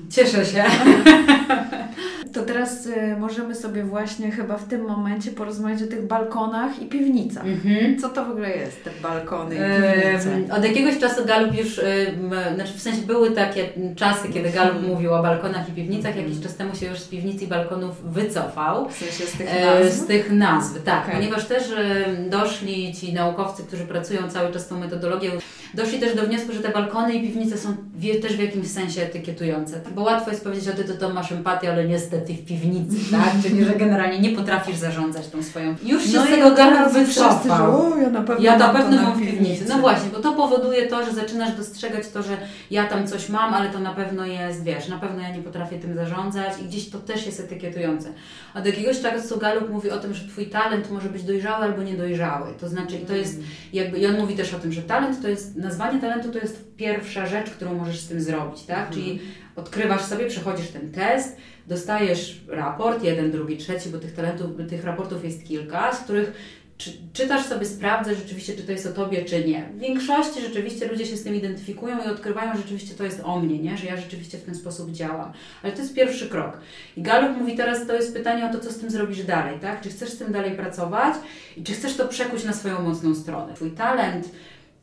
Cieszę 0.09 0.45
się. 0.45 0.63
To 2.33 2.43
teraz 2.43 2.85
y, 2.85 3.15
możemy 3.19 3.55
sobie 3.55 3.83
właśnie 3.83 4.31
chyba 4.31 4.57
w 4.57 4.67
tym 4.67 4.81
momencie 4.81 5.31
porozmawiać 5.31 5.83
o 5.83 5.87
tych 5.87 6.07
balkonach 6.07 6.81
i 6.81 6.85
piwnicach. 6.85 7.45
Mhm. 7.45 7.99
Co 7.99 8.09
to 8.09 8.25
w 8.25 8.31
ogóle 8.31 8.49
jest, 8.57 8.83
te 8.83 8.89
balkony 9.01 9.55
i 9.55 9.59
piwnice? 9.59 10.55
Od 10.55 10.63
jakiegoś 10.63 10.99
czasu 10.99 11.25
Galup 11.25 11.57
już, 11.57 11.79
em, 11.79 12.31
znaczy 12.55 12.73
w 12.73 12.81
sensie 12.81 13.01
były 13.01 13.31
takie 13.31 13.69
czasy, 13.95 14.29
kiedy 14.29 14.49
Galup 14.49 14.87
mówił 14.87 15.13
o 15.13 15.23
balkonach 15.23 15.69
i 15.69 15.71
piwnicach, 15.71 16.15
jakiś 16.15 16.39
czas 16.39 16.55
temu 16.55 16.75
się 16.75 16.85
już 16.85 16.99
z 16.99 17.07
piwnic 17.07 17.41
i 17.41 17.47
balkonów 17.47 18.13
wycofał. 18.13 18.89
W 18.89 18.93
sensie 18.93 19.25
z 19.25 19.31
tych 19.37 19.47
E, 19.55 19.65
nazw? 19.65 19.97
Z 19.97 20.07
tych 20.07 20.31
nazw, 20.31 20.83
tak, 20.83 21.03
Okej. 21.03 21.15
ponieważ 21.15 21.45
też 21.45 21.63
em, 21.71 22.29
doszli 22.29 22.95
ci 22.95 23.13
naukowcy, 23.13 23.63
którzy 23.63 23.85
pracują 23.85 24.29
cały 24.29 24.53
czas 24.53 24.67
tą 24.67 24.79
metodologią, 24.79 25.31
doszli 25.73 25.99
też 25.99 26.15
do 26.15 26.21
wniosku, 26.23 26.53
że 26.53 26.59
te 26.59 26.69
balkony 26.69 27.13
i 27.13 27.27
piwnice 27.27 27.57
są 27.57 27.75
wie, 27.95 28.15
też 28.15 28.35
w 28.35 28.39
jakimś 28.39 28.67
sensie 28.67 29.01
etykietujące. 29.01 29.81
Bo 29.95 30.01
łatwo 30.01 30.31
jest 30.31 30.43
powiedzieć, 30.43 30.56
że 30.63 30.71
ty 30.71 30.83
to, 30.83 30.93
to 30.93 31.13
masz 31.13 31.31
empatię, 31.31 31.71
ale 31.71 31.85
niestety 31.85 32.33
w 32.33 32.45
piwnicy, 32.45 33.11
tak? 33.11 33.31
Czyli, 33.43 33.65
że 33.65 33.75
generalnie 33.75 34.19
nie 34.19 34.29
potrafisz 34.37 34.75
zarządzać 34.75 35.27
tą 35.27 35.43
swoją... 35.43 35.75
Już 35.83 36.03
się 36.05 36.17
No 36.17 36.25
z 36.25 36.29
tego 36.29 36.55
wycofał. 36.89 37.93
o, 37.93 37.97
ja 37.97 38.09
na 38.09 38.21
pewno 38.21 38.43
Ja 38.45 38.57
na 38.57 38.69
pewno 38.69 39.01
mam 39.01 39.13
w 39.17 39.19
piwnicy. 39.19 39.65
No 39.69 39.77
właśnie, 39.77 40.09
bo 40.13 40.19
to 40.19 40.33
powoduje 40.33 40.87
to, 40.87 41.05
że 41.05 41.13
zaczynasz 41.13 41.55
dostrzegać 41.55 42.07
to, 42.07 42.23
że 42.23 42.37
ja 42.71 42.85
tam 42.85 43.07
coś 43.07 43.29
mam, 43.29 43.53
ale 43.53 43.69
to 43.69 43.79
na 43.79 43.93
pewno 43.93 44.25
jest, 44.25 44.63
wiesz, 44.63 44.87
na 44.87 44.99
pewno 44.99 45.21
ja 45.21 45.35
nie 45.35 45.41
potrafię 45.41 45.79
tym 45.79 45.95
zarządzać 45.95 46.53
i 46.61 46.65
gdzieś 46.65 46.89
to 46.89 46.97
też 46.99 47.25
jest 47.25 47.39
etykietujące. 47.39 48.09
Od 48.55 48.65
jakiegoś 48.65 49.01
czasu 49.01 49.37
Galup 49.37 49.69
mówi 49.69 49.89
o 49.91 49.97
tym, 49.99 50.13
że 50.13 50.27
Twój 50.27 50.45
talent 50.45 50.91
może 50.91 51.09
być 51.09 51.23
dojrzały 51.23 51.65
albo 51.65 51.83
niedojrzały. 51.83 52.53
To 52.59 52.69
znaczy, 52.69 52.95
i 52.95 53.05
to 53.05 53.15
jest 53.15 53.39
jakby, 53.73 53.97
i 53.97 54.05
on 54.05 54.17
mówi 54.17 54.35
też 54.35 54.53
o 54.53 54.59
tym, 54.59 54.71
że 54.71 54.81
talent 54.81 55.21
to 55.21 55.27
jest, 55.27 55.55
nazwanie 55.55 55.99
talentu 56.01 56.31
to 56.31 56.39
jest 56.39 56.75
pierwsza 56.77 57.25
rzecz, 57.25 57.49
którą 57.49 57.73
możesz 57.73 57.99
z 57.99 58.07
tym 58.07 58.21
zrobić, 58.21 58.63
tak? 58.63 58.89
Czyli 58.89 59.19
odkrywasz 59.57 60.01
sobie, 60.01 60.25
przechodzisz 60.25 60.67
ten 60.67 60.91
test, 60.91 61.37
dostajesz 61.67 62.41
raport, 62.47 63.03
jeden, 63.03 63.31
drugi, 63.31 63.57
trzeci, 63.57 63.89
bo 63.89 63.97
tych 63.97 64.13
talentów, 64.13 64.51
tych 64.69 64.83
raportów 64.83 65.23
jest 65.23 65.47
kilka, 65.47 65.95
z 65.95 65.99
których 65.99 66.31
czy, 66.77 66.91
czytasz 67.13 67.45
sobie, 67.45 67.65
sprawdzasz 67.65 68.17
rzeczywiście, 68.17 68.53
czy 68.53 68.63
to 68.63 68.71
jest 68.71 68.85
o 68.85 68.93
Tobie, 68.93 69.25
czy 69.25 69.45
nie. 69.45 69.69
W 69.73 69.79
większości 69.79 70.41
rzeczywiście 70.41 70.87
ludzie 70.87 71.05
się 71.05 71.17
z 71.17 71.23
tym 71.23 71.35
identyfikują 71.35 72.03
i 72.03 72.07
odkrywają, 72.07 72.53
że 72.53 72.57
rzeczywiście 72.61 72.95
to 72.95 73.03
jest 73.03 73.21
o 73.23 73.39
mnie, 73.39 73.59
nie? 73.59 73.77
że 73.77 73.85
ja 73.85 73.97
rzeczywiście 73.97 74.37
w 74.37 74.43
ten 74.43 74.55
sposób 74.55 74.91
działam. 74.91 75.31
Ale 75.63 75.73
to 75.73 75.81
jest 75.81 75.95
pierwszy 75.95 76.29
krok. 76.29 76.57
I 76.97 77.01
Galup 77.01 77.37
mówi 77.37 77.55
teraz, 77.55 77.87
to 77.87 77.95
jest 77.95 78.13
pytanie 78.13 78.45
o 78.45 78.53
to, 78.53 78.59
co 78.59 78.71
z 78.71 78.77
tym 78.77 78.89
zrobisz 78.89 79.23
dalej, 79.23 79.59
tak? 79.59 79.81
Czy 79.81 79.89
chcesz 79.89 80.09
z 80.09 80.17
tym 80.17 80.31
dalej 80.31 80.51
pracować 80.51 81.15
i 81.57 81.63
czy 81.63 81.73
chcesz 81.73 81.95
to 81.95 82.07
przekuć 82.07 82.43
na 82.43 82.53
swoją 82.53 82.81
mocną 82.81 83.15
stronę. 83.15 83.53
Twój 83.53 83.71
talent 83.71 84.29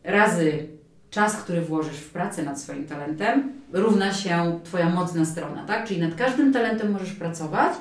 razy 0.05 0.69
czas, 1.15 1.37
który 1.37 1.61
włożysz 1.61 1.97
w 1.97 2.11
pracę 2.11 2.43
nad 2.43 2.61
swoim 2.61 2.85
talentem, 2.85 3.53
równa 3.73 4.13
się 4.13 4.61
Twoja 4.65 4.89
mocna 4.89 5.25
strona, 5.25 5.65
tak? 5.67 5.89
Czyli 5.89 6.01
nad 6.01 6.15
każdym 6.15 6.53
talentem 6.53 6.93
możesz 6.93 7.13
pracować 7.13 7.73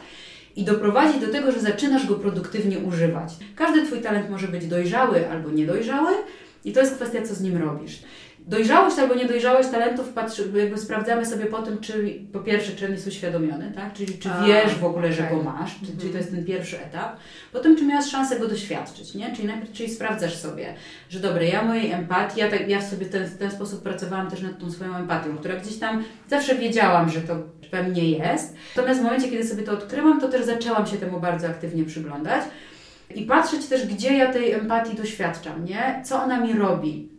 i 0.56 0.64
doprowadzić 0.64 1.22
do 1.22 1.32
tego, 1.32 1.52
że 1.52 1.60
zaczynasz 1.60 2.08
go 2.08 2.16
produktywnie 2.16 2.80
używać. 2.80 3.34
Każdy 3.56 3.86
Twój 3.86 4.02
talent 4.02 4.30
może 4.30 4.48
być 4.48 4.68
dojrzały 4.68 5.30
albo 5.30 5.50
niedojrzały, 5.50 6.12
I 6.66 6.72
to 6.72 6.80
jest 6.80 6.96
kwestia, 6.96 7.22
co 7.22 7.36
z 7.36 7.42
nim 7.42 7.58
robisz. 7.58 8.04
Dojrzałość 8.48 9.00
albo 9.00 9.16
niedojrzałość 9.16 9.70
talentów 9.70 10.10
patrzy, 10.10 10.52
jakby 10.56 10.78
sprawdzamy 10.78 11.26
sobie 11.26 11.46
po 11.46 11.62
tym, 11.62 11.78
czy 11.80 12.20
po 12.34 12.40
pierwsze, 12.40 12.72
czy 12.72 12.86
on 12.86 12.92
jest 12.92 13.08
uświadomiony, 13.08 13.72
tak? 13.76 13.94
czyli 13.94 14.18
czy 14.20 14.30
wiesz 14.48 14.76
w 14.76 14.86
ogóle, 14.86 15.14
że 15.14 15.24
go 15.24 15.44
masz, 15.44 15.72
czy, 15.76 15.80
Mhm. 15.82 16.00
czyli 16.00 16.12
to 16.12 16.18
jest 16.18 16.32
ten 16.32 16.46
pierwszy 16.46 16.80
etap. 16.82 17.18
Potem, 17.54 17.78
czy 17.78 17.86
miałaś 17.86 18.06
szansę 18.06 18.40
go 18.40 18.48
doświadczyć, 18.48 19.16
nie? 19.16 19.36
Czyli 19.36 19.48
najpierw, 19.48 19.72
czyli 19.72 19.90
sprawdzasz 19.90 20.36
sobie, 20.38 20.74
że 21.10 21.20
dobra, 21.20 21.42
ja 21.44 21.62
mojej 21.66 21.92
empatii, 21.92 22.40
ja, 22.40 22.50
tak, 22.52 22.70
ja 22.70 22.82
sobie 22.82 23.06
ten, 23.06 23.26
w 23.26 23.38
ten 23.38 23.52
sposób 23.52 23.84
pracowałam 23.84 24.30
też 24.30 24.42
nad 24.42 24.60
tą 24.60 24.72
swoją 24.72 24.96
empatią, 24.96 25.38
która 25.38 25.56
gdzieś 25.56 25.78
tam 25.80 26.04
zawsze 26.30 26.56
wiedziałam, 26.56 27.10
że 27.10 27.22
to 27.22 27.36
we 27.72 27.84
mnie 27.84 28.10
jest. 28.10 28.56
Natomiast 28.76 29.00
w 29.00 29.04
momencie, 29.04 29.30
kiedy 29.30 29.44
sobie 29.48 29.64
to 29.64 29.72
odkryłam, 29.72 30.22
to 30.22 30.28
też 30.30 30.46
zaczęłam 30.46 30.88
się 30.88 30.98
temu 30.98 31.20
bardzo 31.20 31.48
aktywnie 31.48 31.84
przyglądać 31.86 32.44
i 33.16 33.22
patrzeć 33.26 33.66
też, 33.66 33.88
gdzie 33.88 34.18
ja 34.18 34.34
tej 34.34 34.52
empatii 34.52 34.98
doświadczam, 34.98 35.66
nie? 35.66 36.02
Co 36.06 36.24
ona 36.24 36.40
mi 36.40 36.54
robi. 36.54 37.13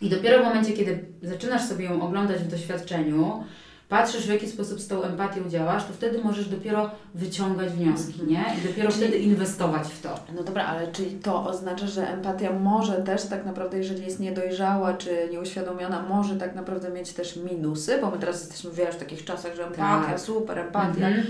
I 0.00 0.08
dopiero 0.10 0.40
w 0.42 0.44
momencie, 0.44 0.72
kiedy 0.72 1.04
zaczynasz 1.22 1.62
sobie 1.68 1.84
ją 1.84 2.02
oglądać 2.02 2.38
w 2.42 2.48
doświadczeniu, 2.48 3.44
patrzysz 3.88 4.26
w 4.26 4.28
jaki 4.28 4.48
sposób 4.48 4.80
z 4.80 4.88
tą 4.88 5.02
empatią 5.02 5.48
działasz, 5.48 5.84
to 5.84 5.92
wtedy 5.92 6.18
możesz 6.24 6.48
dopiero 6.48 6.90
wyciągać 7.14 7.72
wnioski, 7.72 8.20
nie? 8.26 8.44
I 8.58 8.68
dopiero 8.68 8.90
Czyli- 8.90 9.02
wtedy 9.02 9.18
inwestować 9.18 9.88
w 9.88 10.00
to. 10.02 10.14
No 10.36 10.42
dobra, 10.42 10.66
ale 10.66 10.92
czyli 10.92 11.10
to 11.10 11.46
oznacza, 11.46 11.86
że 11.86 12.08
empatia 12.08 12.52
może 12.52 12.92
też 12.92 13.26
tak 13.26 13.46
naprawdę, 13.46 13.78
jeżeli 13.78 14.04
jest 14.04 14.20
niedojrzała 14.20 14.94
czy 14.94 15.28
nieuświadomiona, 15.32 16.02
może 16.08 16.36
tak 16.36 16.54
naprawdę 16.54 16.90
mieć 16.90 17.12
też 17.12 17.36
minusy, 17.36 17.98
bo 18.00 18.10
my 18.10 18.18
teraz 18.18 18.40
jesteśmy 18.40 18.70
wiesz, 18.70 18.94
w 18.94 18.98
takich 18.98 19.24
czasach, 19.24 19.54
że 19.56 19.62
empatia, 19.66 20.06
Tak. 20.10 20.20
super, 20.20 20.58
empatia. 20.58 21.06
Mhm. 21.08 21.26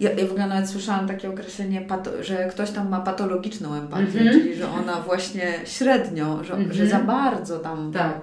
Ja, 0.00 0.10
ja 0.10 0.26
w 0.26 0.30
ogóle 0.30 0.46
nawet 0.46 0.70
słyszałam 0.70 1.08
takie 1.08 1.28
określenie, 1.30 1.86
że 2.20 2.48
ktoś 2.50 2.70
tam 2.70 2.88
ma 2.88 3.00
patologiczną 3.00 3.74
empatię, 3.74 4.04
Mhm. 4.20 4.30
czyli 4.30 4.54
że 4.56 4.70
ona 4.70 5.00
właśnie 5.00 5.52
średnio, 5.64 6.44
że, 6.44 6.52
Mhm. 6.54 6.72
że 6.72 6.86
za 6.86 6.98
bardzo 6.98 7.58
tam. 7.58 7.92
Tak. 7.92 8.20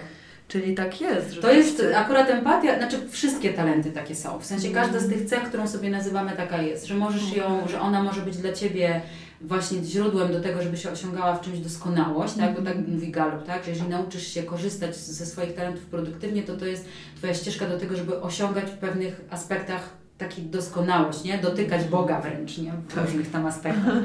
Czyli 0.48 0.74
tak 0.74 1.00
jest. 1.00 1.40
To 1.40 1.52
jest 1.52 1.82
akurat 1.96 2.30
empatia, 2.30 2.78
znaczy 2.78 2.96
wszystkie 3.10 3.52
talenty 3.52 3.90
takie 3.90 4.14
są. 4.14 4.38
W 4.38 4.44
sensie 4.46 4.68
Mhm. 4.68 4.84
każda 4.86 5.00
z 5.00 5.08
tych 5.08 5.24
cech, 5.24 5.42
którą 5.42 5.68
sobie 5.68 5.90
nazywamy, 5.90 6.32
taka 6.32 6.62
jest, 6.62 6.86
że 6.86 6.94
możesz 6.94 7.36
ją, 7.36 7.58
Okej. 7.58 7.68
że 7.72 7.80
ona 7.80 8.02
może 8.02 8.20
być 8.20 8.36
dla 8.36 8.52
ciebie 8.52 9.00
właśnie 9.40 9.84
źródłem 9.84 10.32
do 10.32 10.40
tego, 10.40 10.62
żeby 10.62 10.76
się 10.76 10.90
osiągała 10.90 11.34
w 11.34 11.40
czymś 11.40 11.58
doskonałość, 11.58 12.34
tak? 12.34 12.54
Bo 12.54 12.62
tak 12.62 12.88
mówi 12.88 13.10
Gallup, 13.10 13.46
tak? 13.46 13.64
Że 13.64 13.70
jeżeli 13.70 13.90
nauczysz 13.90 14.26
się 14.26 14.42
korzystać 14.42 14.96
ze 14.96 15.26
swoich 15.26 15.54
talentów 15.54 15.86
produktywnie, 15.86 16.42
to 16.42 16.56
to 16.56 16.66
jest 16.66 16.88
Twoja 17.16 17.34
ścieżka 17.34 17.66
do 17.66 17.78
tego, 17.78 17.96
żeby 17.96 18.20
osiągać 18.20 18.64
w 18.64 18.76
pewnych 18.78 19.20
aspektach 19.30 19.88
taki 20.18 20.42
doskonałość, 20.42 21.24
nie? 21.24 21.38
Dotykać 21.38 21.84
Boga 21.84 22.20
wręcz, 22.20 22.58
nie? 22.58 22.72
W 22.88 22.96
różnych 22.96 23.30
tam 23.30 23.46
aspektach. 23.46 23.94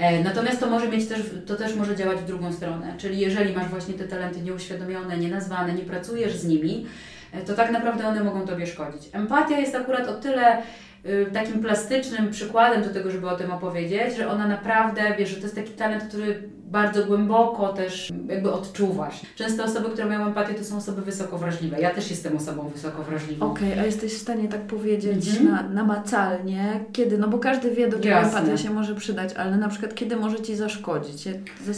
E, 0.00 0.24
Natomiast 0.24 0.60
to 0.60 0.66
może 0.66 0.88
mieć 0.88 1.08
też, 1.08 1.20
to 1.46 1.56
też 1.56 1.74
może 1.74 1.96
działać 1.96 2.18
w 2.18 2.24
drugą 2.24 2.52
stronę. 2.52 2.94
Czyli 2.98 3.18
jeżeli 3.18 3.54
masz 3.56 3.68
właśnie 3.68 3.94
te 3.94 4.04
talenty 4.04 4.40
nieuświadomione, 4.40 5.18
nienazwane, 5.18 5.72
nie 5.72 5.82
pracujesz 5.82 6.36
z 6.36 6.44
nimi, 6.46 6.86
e, 7.32 7.42
to 7.42 7.54
tak 7.54 7.70
naprawdę 7.70 8.06
one 8.06 8.24
mogą 8.24 8.46
Tobie 8.46 8.66
szkodzić. 8.66 9.02
Empatia 9.12 9.58
jest 9.58 9.74
akurat 9.74 10.08
o 10.08 10.14
tyle 10.14 10.62
y, 11.06 11.26
takim 11.32 11.60
plastycznym 11.60 12.30
przykładem 12.30 12.82
do 12.82 12.88
tego, 12.88 13.10
żeby 13.10 13.28
o 13.28 13.36
tym 13.36 13.50
opowiedzieć, 13.50 14.16
że 14.16 14.28
ona 14.30 14.48
naprawdę, 14.48 15.02
wiesz, 15.18 15.28
że 15.28 15.36
to 15.36 15.42
jest 15.42 15.54
taki 15.54 15.72
talent, 15.72 16.04
który 16.04 16.48
bardzo 16.70 17.06
głęboko 17.06 17.68
też 17.68 18.12
jakby 18.28 18.52
odczuwasz. 18.52 19.20
Często 19.36 19.64
osoby, 19.64 19.90
które 19.90 20.06
mają 20.06 20.26
empatię, 20.26 20.54
to 20.54 20.64
są 20.64 20.76
osoby 20.76 21.02
wysoko 21.02 21.38
wrażliwe. 21.38 21.80
Ja 21.80 21.90
też 21.90 22.10
jestem 22.10 22.36
osobą 22.36 22.68
wysoko 22.68 23.02
wrażliwą. 23.02 23.50
Okej, 23.50 23.78
a 23.78 23.84
jesteś 23.84 24.14
w 24.14 24.18
stanie 24.18 24.48
tak 24.48 24.60
powiedzieć 24.60 25.28
Mhm. 25.28 25.50
na, 25.50 25.82
namacalnie, 25.82 26.80
kiedy, 26.92 27.18
no 27.18 27.28
bo 27.28 27.38
każdy 27.38 27.70
wie, 27.70 27.88
do 27.88 28.00
czego 28.00 28.16
empatia 28.16 28.56
się 28.56 28.70
może 28.70 28.94
przydać, 28.94 29.34
ale 29.34 29.56
na 29.56 29.68
przykład 29.68 29.94
kiedy 29.94 30.16
może 30.16 30.40
Ci 30.42 30.56
zaszkodzić? 30.56 31.28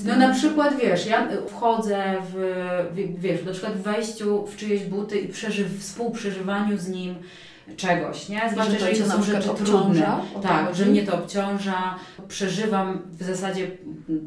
No 0.05 0.17
na 0.17 0.35
przykład 0.35 0.77
wiesz, 0.77 1.07
ja 1.07 1.29
wchodzę 1.49 2.05
w, 2.33 2.55
wiesz, 3.19 3.45
na 3.45 3.53
przykład 3.53 3.73
w 3.73 3.83
wejściu 3.83 4.47
w 4.47 4.57
czyjeś 4.57 4.85
buty 4.85 5.19
i 5.19 5.29
przeży, 5.29 5.65
współprzeżywaniu 5.79 6.79
z 6.79 6.89
nim 6.89 7.15
czegoś, 7.77 8.29
nie? 8.29 8.41
Zwłaszcza 8.51 8.73
Że 8.73 8.79
to 8.79 8.89
jeżeli 8.89 9.11
to 9.11 9.17
są 9.17 9.23
rzeczy 9.23 9.49
trudne. 9.65 10.21
Tak, 10.43 10.75
że 10.75 10.87
mnie 10.87 11.03
to 11.03 11.15
obciąża. 11.15 11.95
Przeżywam 12.29 13.03
w 13.13 13.23
zasadzie, 13.23 13.71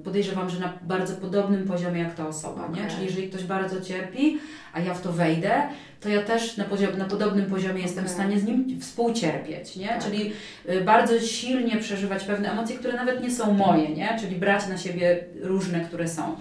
podejrzewam, 0.03 0.49
że 0.49 0.59
na 0.59 0.73
bardzo 0.81 1.15
podobnym 1.15 1.67
poziomie 1.67 2.01
jak 2.01 2.15
ta 2.15 2.27
osoba, 2.27 2.69
nie? 2.75 2.89
Czyli 2.89 3.05
jeżeli 3.05 3.29
ktoś 3.29 3.43
bardzo 3.43 3.81
cierpi, 3.81 4.39
a 4.73 4.79
ja 4.79 4.93
w 4.93 5.01
to 5.01 5.11
wejdę, 5.11 5.51
to 6.01 6.09
ja 6.09 6.21
też 6.21 6.57
na, 6.57 6.63
poziom, 6.63 6.97
na 6.97 7.05
podobnym 7.05 7.45
poziomie 7.45 7.81
jestem 7.81 8.05
w 8.05 8.09
stanie 8.09 8.39
z 8.39 8.43
nim 8.43 8.81
współcierpieć, 8.81 9.75
nie? 9.75 9.87
Tak. 9.87 10.03
Czyli 10.03 10.33
y, 10.69 10.81
bardzo 10.81 11.19
silnie 11.19 11.77
przeżywać 11.77 12.23
pewne 12.23 12.51
emocje, 12.51 12.77
które 12.77 12.93
nawet 12.93 13.23
nie 13.23 13.31
są 13.31 13.53
moje, 13.53 13.89
nie? 13.89 14.17
Czyli 14.19 14.35
brać 14.35 14.67
na 14.67 14.77
siebie 14.77 15.23
różne, 15.41 15.79
które 15.79 16.07
są. 16.07 16.35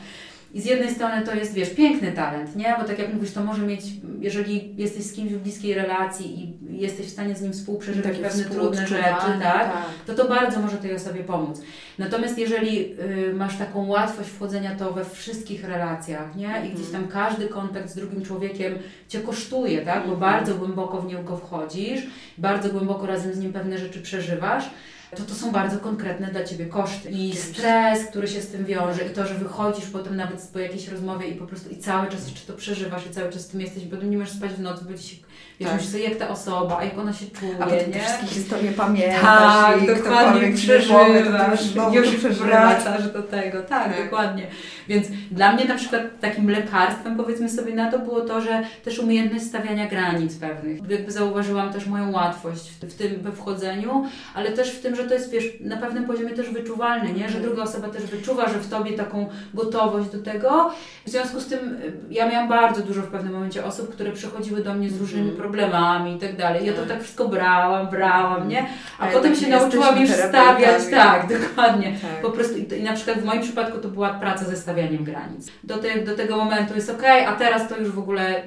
I 0.55 0.61
z 0.61 0.65
jednej 0.65 0.95
strony 0.95 1.27
to 1.27 1.35
jest, 1.35 1.55
wiesz, 1.55 1.71
piękny 1.71 2.13
talent, 2.13 2.57
nie? 2.57 2.75
Bo 2.81 2.85
tak 2.85 2.99
jak 2.99 3.15
mówisz, 3.15 3.33
to 3.33 3.45
może 3.45 3.63
mieć, 3.63 3.83
jeżeli 4.21 4.75
jesteś 4.77 5.05
z 5.05 5.13
kimś 5.13 5.33
w 5.33 5.39
bliskiej 5.39 5.75
relacji 5.75 6.41
i 6.43 6.81
jesteś 6.81 7.07
w 7.07 7.11
stanie 7.11 7.37
z 7.37 7.43
nim 7.43 7.53
współprzeżywać 7.53 8.13
Takie 8.13 8.29
pewne 8.29 8.45
trudne 8.45 8.87
rzeczy, 8.87 8.95
współodczuwanie, 8.95 9.43
tak? 9.43 9.73
To 10.07 10.15
to 10.15 10.29
bardzo 10.29 10.61
może 10.61 10.77
tej 10.77 10.95
osobie 10.95 11.25
pomóc. 11.25 11.61
Natomiast 11.99 12.39
jeżeli 12.39 13.01
y, 13.01 13.35
masz 13.35 13.59
taką 13.59 13.87
łatwość 13.87 14.31
wchodzenia 14.31 14.75
to 14.75 14.93
we 14.93 15.05
wszystkich 15.05 15.65
relacjach, 15.65 16.37
nie? 16.37 16.63
I 16.67 16.75
gdzieś 16.75 16.91
tam 16.91 17.09
każdy 17.09 17.49
kontakt 17.49 17.91
z 17.91 17.95
drugim 17.95 18.23
człowiekiem 18.23 18.75
Cię 19.09 19.21
kosztuje, 19.21 19.83
tak? 19.83 20.07
Bo 20.07 20.17
bardzo 20.17 20.55
głęboko 20.55 21.01
w 21.01 21.07
niego 21.07 21.37
wchodzisz, 21.37 22.01
bardzo 22.39 22.69
głęboko 22.69 23.07
razem 23.07 23.35
z 23.35 23.39
nim 23.39 23.53
pewne 23.53 23.79
rzeczy 23.79 24.01
przeżywasz, 24.03 24.71
to 25.17 25.23
to 25.23 25.35
są 25.35 25.51
bardzo 25.53 25.79
konkretne 25.79 26.27
dla 26.27 26.45
Ciebie 26.45 26.67
koszty. 26.67 27.11
I 27.11 27.37
stres, 27.37 28.05
który 28.07 28.29
się 28.29 28.41
z 28.41 28.49
tym 28.49 28.65
wiąże, 28.65 29.05
i 29.05 29.11
to, 29.11 29.27
że 29.27 29.35
wychodzisz 29.35 29.87
potem 29.87 30.17
nawet 30.17 30.49
po 30.53 30.59
jakiejś 30.59 30.89
rozmowie 30.89 31.29
i 31.29 31.35
po 31.35 31.47
prostu 31.47 31.71
i 31.71 31.77
cały 31.77 32.09
czas 32.09 32.29
jeszcze 32.29 32.53
to 32.53 32.59
przeżywasz 32.59 33.07
i 33.07 33.11
cały 33.11 33.33
czas 33.33 33.43
z 33.43 33.49
tym 33.49 33.61
jesteś, 33.61 33.85
potem 33.85 34.11
nie 34.11 34.19
możesz 34.19 34.35
spać 34.35 34.51
w 34.51 34.61
nocy, 34.61 34.85
bo 34.91 34.99
Ci 34.99 35.23
wiesz, 35.61 35.71
Tak. 35.71 35.81
sobie, 35.83 36.05
jak 36.05 36.17
ta 36.17 36.29
osoba, 36.29 36.85
jak 36.85 36.99
ona 36.99 37.13
się 37.13 37.27
czuje, 37.27 37.53
A 37.61 37.65
potem 37.65 37.93
te 37.93 37.99
nie? 37.99 38.05
wszystkie 38.05 38.27
historie 38.27 38.73
pamiętasz 38.73 39.23
Tak, 39.23 39.83
i 39.83 39.87
dokładnie 39.87 40.53
przeżywasz, 40.53 41.95
już 41.95 42.09
przeżywać. 42.17 42.49
wracasz 42.49 43.13
do 43.13 43.23
tego, 43.23 43.63
tak, 43.63 43.69
Tak. 43.95 44.05
dokładnie. 44.05 44.47
Więc 44.89 45.07
dla 45.31 45.53
mnie 45.53 45.65
na 45.65 45.75
przykład 45.75 46.03
takim 46.21 46.51
lekarstwem, 46.51 47.17
powiedzmy 47.17 47.49
sobie 47.51 47.75
na 47.75 47.91
to, 47.91 47.99
było 47.99 48.21
to, 48.21 48.41
że 48.41 48.63
też 48.85 48.99
umiejętność 48.99 49.45
stawiania 49.45 49.87
granic 49.89 50.37
pewnych. 50.37 50.91
Jakby 50.91 51.13
zauważyłam 51.13 51.73
też 51.73 51.87
moją 51.87 52.13
łatwość 52.13 52.71
w 52.71 52.95
tym, 52.95 53.21
we 53.23 53.33
wchodzeniu, 53.33 54.05
ale 54.35 54.53
też 54.53 54.71
w 54.71 54.83
tym, 54.83 54.97
że 54.97 55.00
to 55.05 55.15
jest, 55.15 55.31
wiesz, 55.31 55.45
na 55.61 55.77
pewnym 55.77 56.05
poziomie 56.05 56.31
też 56.31 56.51
wyczuwalne, 56.51 57.13
nie? 57.13 57.29
Że 57.29 57.41
druga 57.41 57.63
osoba 57.63 57.89
też 57.89 58.03
wyczuwa, 58.07 58.49
że 58.49 58.59
w 58.59 58.69
Tobie 58.71 58.93
taką 58.93 59.29
gotowość 59.55 60.09
do 60.11 60.19
tego. 60.23 60.71
W 61.07 61.11
związku 61.11 61.41
z 61.41 61.47
tym 61.47 61.59
y, 61.59 61.93
ja 62.11 62.29
miałam 62.29 62.49
bardzo 62.49 62.83
dużo 62.83 63.03
w 63.03 63.07
pewnym 63.07 63.33
momencie 63.33 63.65
osób, 63.65 63.93
które 63.95 64.13
przychodziły 64.13 64.61
do 64.61 64.75
mnie 64.75 64.91
z 64.91 65.01
różnymi 65.01 65.29
Mhm. 65.31 65.39
problemami 65.41 66.17
i 66.17 66.19
tak 66.19 66.37
dalej. 66.37 66.67
Ja 66.67 66.73
to 66.73 66.79
Tak. 66.81 66.89
tak 66.89 67.03
wszystko 67.03 67.29
brałam, 67.29 67.87
brałam, 67.89 68.49
nie? 68.49 68.67
A 68.99 69.03
Ale 69.03 69.13
potem 69.13 69.37
się 69.37 69.49
nauczyłam 69.49 70.01
już 70.01 70.11
stawiać, 70.11 70.83
tak, 70.91 71.27
dokładnie. 71.41 71.93
Tak. 72.03 72.23
Po 72.23 72.31
prostu 72.31 72.59
i, 72.59 72.83
na 72.83 72.93
przykład 72.93 73.19
w 73.19 73.25
moim 73.25 73.43
przypadku 73.43 73.79
to 73.79 73.89
była 73.89 74.15
praca 74.15 74.45
ze 74.45 74.57
stawianiem 74.57 75.05
granic. 75.05 75.49
Do, 75.65 75.79
te, 75.79 75.99
do 75.99 76.17
tego 76.17 76.37
momentu 76.37 76.75
jest 76.75 76.91
ok, 76.91 77.03
a 77.29 77.33
teraz 77.33 77.69
to 77.69 77.77
już 77.79 77.91
w 77.91 77.99
ogóle, 77.99 78.23
e, 78.37 78.43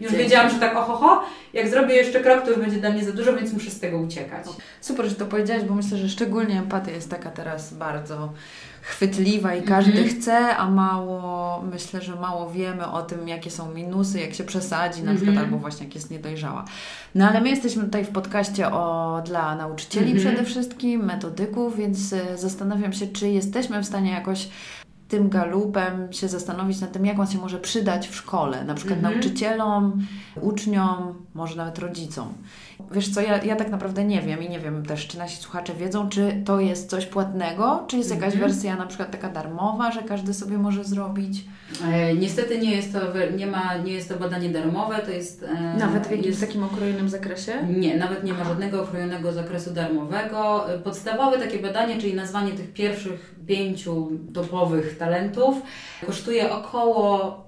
już 0.00 0.10
Dzięki. 0.10 0.16
wiedziałam, 0.16 0.50
że 0.50 0.56
tak 0.56 0.76
ohoho, 0.76 1.22
jak 1.52 1.68
zrobię 1.68 1.94
jeszcze 1.94 2.20
krok, 2.20 2.42
to 2.42 2.50
już 2.50 2.58
będzie 2.60 2.76
dla 2.76 2.90
mnie 2.90 3.04
za 3.04 3.12
dużo, 3.12 3.32
więc 3.36 3.52
muszę 3.52 3.70
z 3.70 3.80
tego 3.80 3.98
uciekać. 3.98 4.46
Super, 4.80 5.06
że 5.06 5.14
to 5.14 5.26
powiedziałaś, 5.26 5.64
bo 5.66 5.74
myślę, 5.74 5.98
że 5.98 6.08
szczególnie 6.08 6.58
empatia 6.58 6.90
jest 6.90 7.10
taka 7.10 7.30
teraz 7.30 7.74
bardzo 7.74 8.32
chwytliwa 8.82 9.54
i 9.54 9.62
każdy 9.62 9.92
Mhm. 10.00 10.08
chce, 10.20 10.56
a 10.56 10.70
mało, 10.70 11.62
myślę, 11.72 12.02
że 12.02 12.16
mało 12.16 12.50
wiemy 12.50 12.86
o 12.86 13.02
tym, 13.02 13.28
jakie 13.28 13.50
są 13.50 13.70
minusy, 13.74 14.20
jak 14.20 14.34
się 14.34 14.44
przesadzi 14.44 15.02
na 15.02 15.10
Mhm. 15.10 15.16
przykład, 15.16 15.38
albo 15.44 15.58
właśnie 15.58 15.86
jak 15.86 15.94
jest 15.94 16.10
niedojrzała. 16.10 16.64
No 17.14 17.28
ale 17.28 17.40
my 17.40 17.48
jesteśmy 17.50 17.84
tutaj 17.84 18.04
w 18.04 18.08
podcaście 18.10 18.72
o, 18.72 19.22
dla 19.26 19.54
nauczycieli 19.56 20.12
Mhm. 20.12 20.26
przede 20.34 20.44
wszystkim, 20.48 21.04
metodyków, 21.04 21.76
więc 21.76 22.12
e, 22.12 22.38
zastanawiam 22.38 22.92
się, 22.92 23.06
czy 23.06 23.28
jesteśmy 23.28 23.82
w 23.82 23.86
stanie 23.86 24.10
jakoś 24.10 24.48
tym 25.08 25.28
galupem 25.28 26.12
się 26.12 26.28
zastanowić 26.28 26.80
nad 26.80 26.92
tym, 26.92 27.06
jak 27.06 27.18
on 27.18 27.26
się 27.26 27.38
może 27.38 27.58
przydać 27.58 28.08
w 28.08 28.14
szkole, 28.14 28.64
na 28.64 28.74
przykład 28.74 28.98
Mhm. 28.98 29.14
nauczycielom, 29.14 30.06
uczniom, 30.40 31.14
może 31.34 31.56
nawet 31.56 31.78
rodzicom. 31.78 32.32
Wiesz 32.92 33.08
co, 33.14 33.20
ja, 33.20 33.42
ja 33.42 33.56
tak 33.56 33.70
naprawdę 33.70 34.04
nie 34.04 34.22
wiem 34.22 34.42
i 34.42 34.48
nie 34.48 34.60
wiem 34.60 34.86
też, 34.86 35.06
czy 35.06 35.18
nasi 35.18 35.36
słuchacze 35.36 35.74
wiedzą, 35.74 36.08
czy 36.08 36.42
to 36.44 36.60
jest 36.60 36.90
coś 36.90 37.06
płatnego, 37.06 37.84
czy 37.88 37.96
jest 37.96 38.10
jakaś 38.10 38.34
Mhm. 38.34 38.42
wersja 38.50 38.76
na 38.76 38.86
przykład 38.86 39.10
taka 39.10 39.28
darmowa, 39.30 39.92
że 39.92 40.02
każdy 40.02 40.34
sobie 40.34 40.58
może 40.58 40.84
zrobić. 40.84 41.44
E, 41.92 42.14
niestety 42.14 42.58
nie 42.58 42.76
jest, 42.76 42.92
to, 42.92 42.98
nie, 43.36 43.46
ma, 43.46 43.76
nie 43.76 43.92
jest 43.92 44.08
to 44.08 44.16
badanie 44.16 44.48
darmowe, 44.48 44.98
to 45.04 45.10
jest... 45.10 45.42
E, 45.42 45.76
Nawet 45.78 46.06
w 46.06 46.10
jakimś 46.10 46.26
jest, 46.26 46.40
takim 46.40 46.64
okrojonym 46.64 47.08
zakresie? 47.08 47.52
Nie, 47.76 47.96
nawet 47.96 48.24
nie 48.24 48.32
ma 48.32 48.44
żadnego 48.44 48.82
ochronionego 48.82 49.32
zakresu 49.32 49.70
darmowego. 49.74 50.72
E, 50.74 50.78
Podstawowe 50.78 51.38
takie 51.38 51.58
badanie, 51.58 51.98
czyli 52.00 52.14
nazwanie 52.14 52.52
tych 52.52 52.72
pierwszych 52.72 53.34
pięciu 53.46 54.10
topowych 54.34 54.98
talentów, 54.98 55.54
kosztuje 56.06 56.52
około 56.52 57.45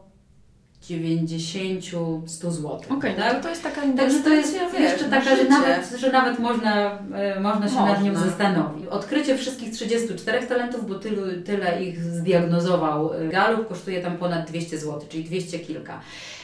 90-100 0.89 2.51
zł. 2.51 2.71
Okej, 2.71 2.97
okay, 2.97 3.15
tak? 3.15 3.35
no 3.35 3.43
to, 3.43 3.49
jest 3.49 3.63
taka 3.63 3.81
Także 3.97 4.21
to 4.21 4.29
jest 4.29 4.53
wiesz, 4.53 4.81
jeszcze 4.81 5.05
taka, 5.05 5.37
że 5.37 5.45
nawet, 5.45 5.91
że 5.99 6.13
nawet 6.13 6.39
można, 6.39 6.99
e, 7.15 7.41
można 7.41 7.69
się 7.69 7.75
Można. 7.75 7.93
nad 7.93 8.05
nią 8.05 8.15
zastanowić. 8.15 8.87
Odkrycie 8.87 9.39
wszystkich 9.39 9.73
34 9.73 10.47
talentów, 10.47 10.89
bo 10.89 10.95
tylu, 10.95 11.23
tyle 11.45 11.83
ich 11.85 12.05
zdiagnozował 12.05 13.15
e, 13.15 13.29
Galup, 13.29 13.69
kosztuje 13.69 14.03
tam 14.03 14.17
ponad 14.17 14.51
200 14.51 14.79
zł, 14.79 15.01
czyli 15.09 15.25
200 15.25 15.59
kilka. 15.59 16.01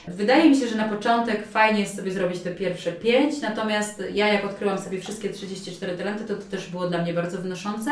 Wydaje 0.08 0.50
mi 0.50 0.56
się, 0.56 0.68
że 0.68 0.76
na 0.76 0.88
początek 0.88 1.46
fajnie 1.46 1.80
jest 1.80 1.96
sobie 1.96 2.10
zrobić 2.10 2.40
te 2.40 2.50
pierwsze 2.50 2.92
pięć, 2.92 3.40
natomiast 3.40 4.02
ja 4.14 4.28
jak 4.28 4.44
odkryłam 4.44 4.78
sobie 4.78 5.00
wszystkie 5.00 5.30
34 5.30 5.96
talenty, 5.96 6.24
to 6.24 6.34
to 6.36 6.42
też 6.42 6.70
było 6.70 6.88
dla 6.88 7.02
mnie 7.02 7.14
bardzo 7.14 7.38
wnoszące. 7.38 7.90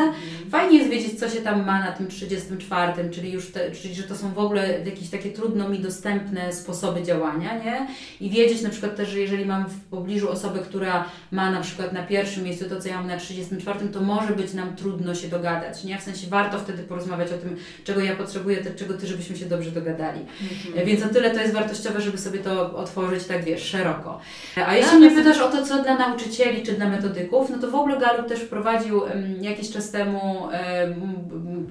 Fajnie 0.51 0.79
jest 0.79 0.91
wiedzieć, 0.91 1.21
co 1.21 1.29
się 1.29 1.41
tam 1.41 1.67
ma 1.67 1.81
na 1.81 1.93
tym 1.93 2.09
34, 2.09 3.11
czyli 3.11 3.33
już 3.33 3.51
te, 3.51 3.71
czyli 3.71 3.95
że 3.95 4.03
to 4.03 4.17
są 4.17 4.33
w 4.33 4.39
ogóle 4.39 4.81
jakieś 4.85 5.11
takie 5.11 5.31
trudno 5.31 5.69
mi 5.69 5.79
dostępne 5.79 6.53
sposoby 6.53 7.03
działania, 7.03 7.59
nie? 7.59 7.87
I 8.21 8.31
wiedzieć 8.31 8.63
na 8.63 8.71
przykład 8.71 8.97
też, 8.97 9.09
że 9.09 9.21
jeżeli 9.21 9.47
mam 9.47 9.69
w 9.69 9.81
pobliżu 9.81 10.31
osobę, 10.31 10.59
która 10.61 11.05
ma 11.31 11.51
na 11.51 11.61
przykład 11.61 11.93
na 11.93 12.03
pierwszym 12.03 12.45
miejscu 12.45 12.69
to, 12.69 12.81
co 12.81 12.89
ja 12.89 12.97
mam 12.97 13.07
na 13.07 13.17
34, 13.17 13.89
to 13.89 14.01
może 14.01 14.33
być 14.33 14.55
nam 14.55 14.77
trudno 14.77 15.15
się 15.15 15.29
dogadać, 15.29 15.85
nie? 15.85 15.99
W 15.99 16.03
sensie 16.03 16.27
warto 16.27 16.59
wtedy 16.59 16.83
porozmawiać 16.83 17.33
o 17.33 17.39
tym, 17.39 17.57
czego 17.85 18.01
ja 18.01 18.17
potrzebuję, 18.17 18.59
czego 18.77 18.95
Ty, 18.95 19.07
żebyśmy 19.07 19.37
się 19.37 19.47
dobrze 19.47 19.71
dogadali. 19.71 20.21
Mhm. 20.21 20.87
Więc 20.87 21.03
o 21.03 21.09
tyle 21.09 21.31
to 21.31 21.41
jest 21.41 21.55
wartościowe, 21.55 22.02
żeby 22.03 22.19
sobie 22.19 22.39
to 22.39 22.77
otworzyć 22.77 23.25
tak, 23.25 23.45
wiesz, 23.45 23.63
szeroko. 23.63 24.21
A 24.67 24.77
jeśli 24.77 24.99
mnie 24.99 25.11
pytasz 25.11 25.39
o 25.39 25.51
to, 25.51 25.67
co 25.67 25.83
dla 25.83 25.99
nauczycieli 25.99 26.63
czy 26.63 26.73
dla 26.73 26.89
metodyków, 26.89 27.51
no 27.51 27.59
to 27.59 27.71
w 27.71 27.75
ogóle 27.75 28.01
Galup 28.01 28.29
też 28.29 28.41
wprowadził 28.41 29.03
jakiś 29.41 29.71
czas 29.71 29.91
temu 29.91 30.49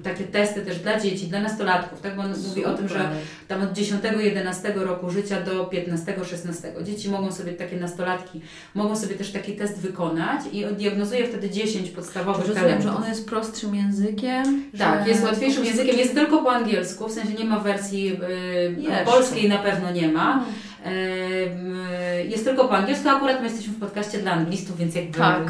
takie 0.04 0.24
testy 0.24 0.62
też 0.62 0.78
dla 0.78 1.00
dzieci, 1.00 1.26
dla 1.26 1.40
nastolatków, 1.40 2.00
tak? 2.00 2.16
Bo 2.16 2.22
on 2.22 2.34
mówi 2.48 2.64
o 2.64 2.74
tym, 2.74 2.88
że 2.88 3.08
tam 3.48 3.62
od 3.62 3.72
10-11 3.72 4.74
roku 4.74 5.10
życia 5.10 5.40
do 5.40 5.64
15-16 5.64 6.82
dzieci 6.82 7.10
mogą 7.10 7.32
sobie, 7.32 7.52
takie 7.52 7.76
nastolatki, 7.76 8.40
mogą 8.74 8.96
sobie 8.96 9.14
też 9.14 9.32
taki 9.32 9.52
test 9.56 9.78
wykonać 9.78 10.40
i 10.52 10.64
diagnozuje 10.66 11.26
wtedy 11.26 11.50
10 11.50 11.90
podstawowych 11.90 12.48
Rozumiem, 12.48 12.62
talentów. 12.62 12.90
że 12.90 12.96
on 12.96 13.08
jest 13.08 13.28
prostszym 13.28 13.74
językiem. 13.74 14.64
Tak, 14.78 15.06
jest 15.06 15.24
łatwiejszym 15.24 15.64
językiem, 15.64 15.98
jest 15.98 16.14
tylko 16.14 16.42
po 16.42 16.52
angielsku, 16.52 17.08
w 17.08 17.12
sensie 17.12 17.34
nie 17.34 17.44
ma 17.44 17.60
wersji 17.60 18.18
Jeszcze. 18.78 19.04
polskiej 19.04 19.48
na 19.48 19.58
pewno 19.58 19.90
nie 19.90 20.08
ma. 20.08 20.21
No. 20.24 20.44
Yy, 20.90 22.24
jest 22.26 22.44
tylko 22.44 22.64
po 22.68 22.76
angielsku, 22.76 23.08
akurat 23.08 23.38
my 23.40 23.44
jesteśmy 23.44 23.72
w 23.72 23.80
podcaście 23.80 24.18
dla 24.18 24.32
anglistów, 24.32 24.76
więc 24.76 24.94
jakby 24.94 25.18
Tak, 25.18 25.42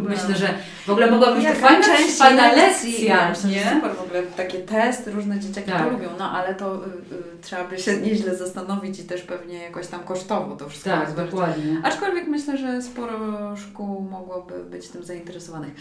myślę, 0.00 0.34
że 0.36 0.48
w 0.86 0.90
ogóle 0.90 1.10
mogła 1.10 1.34
być 1.34 1.44
to 1.44 1.52
fajna, 1.54 1.84
część 1.84 2.16
fajna 2.18 2.52
lekcja, 2.52 3.28
myślę, 3.28 3.42
że 3.42 3.48
nie? 3.48 3.70
Super 3.74 3.90
w 3.96 4.00
ogóle 4.02 4.22
takie 4.22 4.58
testy, 4.58 5.10
różne 5.10 5.40
dzieciaki 5.40 5.70
Tak. 5.70 5.84
to 5.84 5.90
lubią, 5.90 6.08
no 6.18 6.30
ale 6.30 6.54
to 6.54 6.74
y, 6.74 6.78
y, 6.78 7.42
trzeba 7.42 7.64
by 7.64 7.78
się 7.78 7.96
nieźle 7.96 8.36
zastanowić 8.36 9.00
i 9.00 9.04
też 9.04 9.22
pewnie 9.22 9.58
jakoś 9.62 9.86
tam 9.86 10.00
kosztowo 10.00 10.56
to 10.56 10.68
wszystko 10.68 10.90
Tak, 10.90 11.00
jest 11.02 11.14
bardzo- 11.16 11.30
dokładnie. 11.30 11.80
Aczkolwiek 11.84 12.26
myślę, 12.28 12.58
że 12.58 12.82
sporo 12.82 13.18
szkół 13.56 14.00
mogłoby 14.10 14.64
być 14.64 14.88
tym 14.88 15.04
zainteresowanych. 15.04 15.74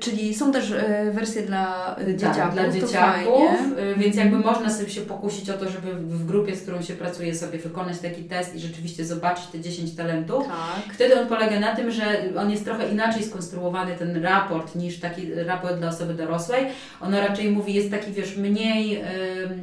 Czyli 0.00 0.34
są 0.34 0.52
też 0.52 0.70
e, 0.70 1.10
wersje 1.14 1.42
dla 1.42 1.96
e, 1.96 2.06
dzieciaków. 2.16 2.36
Tak, 2.36 2.52
dla 2.52 2.68
dzieciaków, 2.68 3.50
y, 3.78 3.94
więc 3.98 4.16
jakby 4.16 4.38
można 4.38 4.70
sobie 4.70 4.90
się 4.90 5.00
pokusić 5.00 5.50
o 5.50 5.58
to, 5.58 5.70
żeby 5.70 5.94
w 5.94 6.26
grupie, 6.26 6.56
z 6.56 6.62
którą 6.62 6.82
się 6.82 6.94
pracuje, 6.94 7.34
sobie 7.34 7.58
wykonać 7.58 7.98
taki 7.98 8.24
test 8.24 8.54
i 8.54 8.60
rzeczywiście 8.60 9.04
zobaczyć 9.04 9.46
te 9.46 9.60
10 9.60 9.94
talentów. 9.94 10.46
Tak. 10.46 10.94
Wtedy 10.94 11.20
on 11.20 11.26
polega 11.26 11.60
na 11.60 11.76
tym, 11.76 11.90
że 11.90 12.04
on 12.38 12.50
jest 12.50 12.64
trochę 12.64 12.88
inaczej 12.88 13.22
skonstruowany, 13.24 13.96
ten 13.96 14.22
raport, 14.22 14.74
niż 14.74 15.00
taki 15.00 15.34
raport 15.34 15.78
dla 15.78 15.88
osoby 15.88 16.14
dorosłej. 16.14 16.66
Ono 17.00 17.20
raczej 17.20 17.50
mówi, 17.50 17.74
jest 17.74 17.90
taki, 17.90 18.12
wiesz, 18.12 18.36
mniej, 18.36 19.04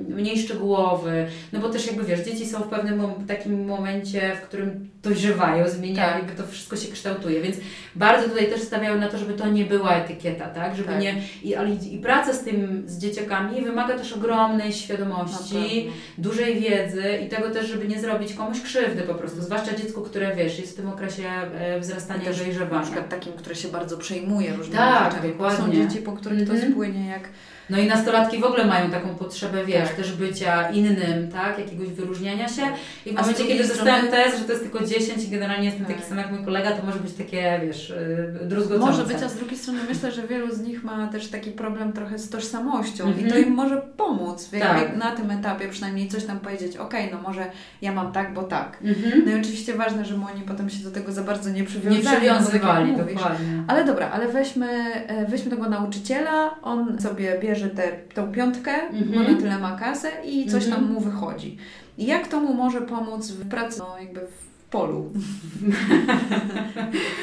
mniej 0.08 0.40
szczegółowy, 0.40 1.28
no 1.54 1.60
bo 1.60 1.70
też 1.70 1.88
jakby, 1.88 2.04
wiesz, 2.04 2.20
dzieci 2.20 2.46
są 2.46 2.60
w 2.60 2.68
pewnym 2.68 3.02
takim 3.28 3.66
momencie, 3.66 4.36
w 4.36 4.42
którym 4.42 4.90
dojrzewają, 5.04 5.70
zmieniają, 5.70 6.14
Tak. 6.14 6.18
jakby 6.18 6.44
to 6.44 6.48
wszystko 6.48 6.76
się 6.76 6.92
kształtuje, 6.92 7.42
więc 7.42 7.56
bardzo 7.96 8.30
tutaj 8.30 8.48
też 8.48 8.62
stawiają 8.62 8.98
na 9.00 9.08
to, 9.08 9.18
żeby 9.18 9.34
to 9.34 9.48
nie 9.48 9.66
była 9.66 9.92
etykieta, 10.16 10.48
tak, 10.48 10.76
żeby 10.76 10.90
Tak. 10.90 11.02
nie, 11.02 11.16
i, 11.44 11.56
ale 11.56 11.70
i 11.92 11.98
praca 11.98 12.34
z 12.34 12.40
tym, 12.44 12.84
z 12.88 12.98
dzieciakami 12.98 13.62
wymaga 13.62 13.98
też 13.98 14.14
ogromnej 14.14 14.68
Na 14.68 14.74
świadomości, 14.76 15.54
pewno. 15.56 15.92
dużej 16.18 16.60
wiedzy 16.60 17.04
i 17.26 17.30
tego 17.30 17.50
też, 17.50 17.68
żeby 17.68 17.88
nie 17.88 18.00
zrobić 18.00 18.34
komuś 18.34 18.62
krzywdy 18.62 19.02
po 19.02 19.14
prostu, 19.16 19.42
zwłaszcza 19.42 19.76
dziecku, 19.76 20.02
które 20.02 20.36
wiesz, 20.36 20.60
jest 20.60 20.74
w 20.74 20.76
tym 20.76 20.90
okresie 20.90 21.24
e, 21.30 21.80
wzrastania 21.80 22.22
i 22.24 22.26
Też 22.26 22.38
Na 22.38 22.44
dojrzewania. 22.44 22.82
przykład 22.84 23.10
takim, 23.10 23.34
które 23.34 23.56
się 23.56 23.68
bardzo 23.68 23.98
przejmuje 23.98 24.54
różnymi 24.54 24.78
Tak, 24.78 25.12
rzeczami. 25.14 25.34
Bo 25.34 25.50
Są 25.52 25.56
dokładnie. 25.58 25.88
dzieci, 25.88 26.02
po 26.02 26.12
których 26.12 26.48
to 26.48 26.54
Mhm. 26.54 26.72
spłynie 26.72 27.08
jak... 27.08 27.30
No 27.70 27.78
i 27.80 27.88
nastolatki 27.88 28.40
w 28.40 28.44
ogóle 28.44 28.66
mają 28.66 28.92
taką 28.92 29.16
potrzebę, 29.16 29.66
wiesz, 29.66 29.88
Tak. 29.88 29.98
też 29.98 30.12
bycia 30.14 30.70
innym, 30.70 31.32
tak, 31.34 31.60
jakiegoś 31.60 31.88
wyróżniania 31.88 32.48
się 32.48 32.62
i 33.06 33.10
w 33.12 33.16
momencie, 33.16 33.44
kiedy 33.46 33.68
dostałem 33.68 34.08
strony- 34.08 34.24
test, 34.24 34.38
że 34.40 34.44
to 34.44 34.52
jest 34.52 34.64
tylko 34.64 34.86
10 34.86 35.24
i 35.24 35.28
generalnie 35.30 35.66
jestem 35.66 35.86
taki 35.86 36.00
Tak. 36.00 36.10
sam 36.10 36.18
jak 36.18 36.32
mój 36.32 36.46
kolega, 36.46 36.72
to 36.72 36.86
może 36.86 37.00
być 37.00 37.14
takie, 37.14 37.60
wiesz, 37.66 37.94
yy, 38.42 38.48
druzgocące. 38.48 38.92
Może 38.92 39.04
być, 39.14 39.24
a 39.24 39.30
z 39.30 39.36
drugiej 39.36 39.58
strony 39.58 39.80
myślę, 39.90 40.12
że 40.12 40.28
wielu 40.28 40.56
z 40.56 40.62
nich 40.62 40.84
ma 40.84 41.08
też 41.08 41.28
taki 41.28 41.52
problem 41.52 41.94
trochę 41.94 42.20
z 42.20 42.30
tożsamością 42.30 43.04
Mhm. 43.06 43.28
i 43.28 43.32
to 43.32 43.38
im 43.38 43.54
może 43.54 43.78
pomóc 43.98 44.48
w 44.48 44.60
Tak. 44.60 44.98
na 44.98 45.12
tym 45.12 45.32
etapie 45.32 45.68
przynajmniej 45.70 46.08
coś 46.08 46.24
tam 46.26 46.40
powiedzieć, 46.40 46.78
okej, 46.78 47.10
no 47.12 47.22
może 47.22 47.46
ja 47.82 47.92
mam 47.92 48.12
tak, 48.12 48.34
bo 48.34 48.44
tak. 48.44 48.78
Mhm. 48.84 49.24
No 49.26 49.32
i 49.38 49.40
oczywiście 49.42 49.74
ważne, 49.74 50.06
żeby 50.06 50.22
oni 50.34 50.42
potem 50.42 50.70
się 50.70 50.84
do 50.84 50.92
tego 50.92 51.12
za 51.12 51.24
bardzo 51.24 51.50
nie 51.50 51.60
Nie 51.62 51.64
przywiązali. 51.68 52.04
bo 52.04 52.10
tak 52.10 52.20
przywiązywali, 52.20 52.92
mówisz. 52.92 53.16
dokładnie. 53.16 53.64
Ale 53.68 53.86
dobra, 53.86 54.10
ale 54.10 54.28
weźmy, 54.28 54.68
e, 55.08 55.26
weźmy 55.26 55.52
tego 55.52 55.70
nauczyciela, 55.70 56.56
on 56.62 57.02
sobie 57.02 57.40
bierze 57.42 57.55
tę 57.62 57.92
tą 58.14 58.32
piątkę, 58.32 58.72
Mhm. 58.72 59.12
bo 59.12 59.32
na 59.32 59.38
tyle 59.40 59.60
ma 59.60 59.78
kasę 59.80 60.12
i 60.26 60.46
coś 60.50 60.64
Mhm. 60.66 60.84
tam 60.84 60.94
mu 60.94 61.00
wychodzi. 61.00 61.58
Jak 61.98 62.28
to 62.28 62.40
mu 62.40 62.54
może 62.54 62.82
pomóc 62.82 63.32
w 63.32 63.50
pracy, 63.50 63.80
no 63.80 64.00
jakby 64.00 64.20
w 64.20 64.66
polu? 64.70 65.12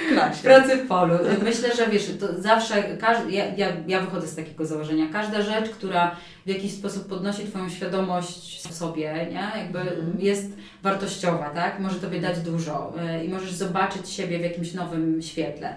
w 0.08 0.12
klasie. 0.12 0.42
Pracy 0.42 0.76
w 0.76 0.86
polu. 0.88 1.14
Myślę, 1.44 1.76
że 1.76 1.86
wiesz, 1.86 2.10
to 2.20 2.40
zawsze, 2.42 2.82
każdy, 2.96 3.32
ja, 3.32 3.44
ja, 3.56 3.68
ja 3.86 4.00
wychodzę 4.00 4.26
z 4.28 4.36
takiego 4.36 4.66
założenia, 4.66 5.06
każda 5.12 5.42
rzecz, 5.42 5.70
która 5.70 6.16
w 6.46 6.48
jakiś 6.48 6.72
sposób 6.72 7.06
podnosi 7.08 7.44
Twoją 7.46 7.68
świadomość 7.68 8.72
sobie, 8.74 9.26
nie? 9.30 9.60
Jakby 9.62 9.78
Mhm. 9.80 10.12
jest 10.18 10.52
wartościowa, 10.82 11.50
tak? 11.50 11.80
Może 11.80 11.96
Tobie 12.00 12.20
dać 12.20 12.40
dużo 12.40 12.94
y, 13.20 13.24
i 13.24 13.28
możesz 13.28 13.52
zobaczyć 13.52 14.08
siebie 14.10 14.38
w 14.38 14.42
jakimś 14.42 14.74
nowym 14.74 15.22
świetle. 15.22 15.74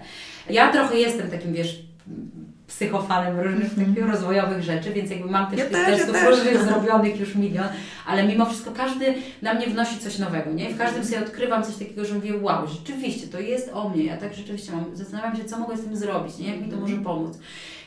Ja 0.50 0.72
trochę 0.72 0.96
jestem 0.98 1.30
takim, 1.30 1.52
wiesz, 1.52 1.82
psychofanem 2.66 3.40
różnych 3.40 3.70
Mhm. 3.72 3.94
takich 3.94 4.10
rozwojowych 4.10 4.62
rzeczy, 4.62 4.92
więc 4.92 5.10
jakby 5.10 5.30
mam 5.30 5.50
też 5.50 5.58
Ja 5.58 5.64
tych 5.64 5.72
też, 5.76 5.88
ja 5.88 5.96
testów 5.96 6.14
też. 6.14 6.28
różnych 6.30 6.62
zrobionych 6.62 7.20
już 7.20 7.34
milion, 7.34 7.68
ale 8.06 8.24
mimo 8.26 8.46
wszystko 8.46 8.70
każdy 8.70 9.14
na 9.42 9.54
mnie 9.54 9.66
wnosi 9.66 9.98
coś 9.98 10.18
nowego, 10.18 10.52
nie? 10.52 10.68
W 10.70 10.78
każdym 10.78 11.04
sobie 11.04 11.18
odkrywam 11.20 11.64
coś 11.64 11.76
takiego, 11.76 12.04
że 12.04 12.14
mówię, 12.14 12.32
wow, 12.42 12.66
rzeczywiście, 12.66 13.26
to 13.26 13.40
jest 13.40 13.70
o 13.72 13.88
mnie, 13.88 14.04
ja 14.04 14.16
tak 14.16 14.34
rzeczywiście 14.34 14.72
mam, 14.72 14.96
zastanawiam 14.96 15.36
się, 15.36 15.44
co 15.44 15.58
mogę 15.58 15.76
z 15.76 15.84
tym 15.84 15.96
zrobić, 15.96 16.38
nie? 16.38 16.48
Jak 16.50 16.60
mi 16.66 16.68
to 16.72 16.76
może 16.76 16.96
pomóc. 16.96 17.38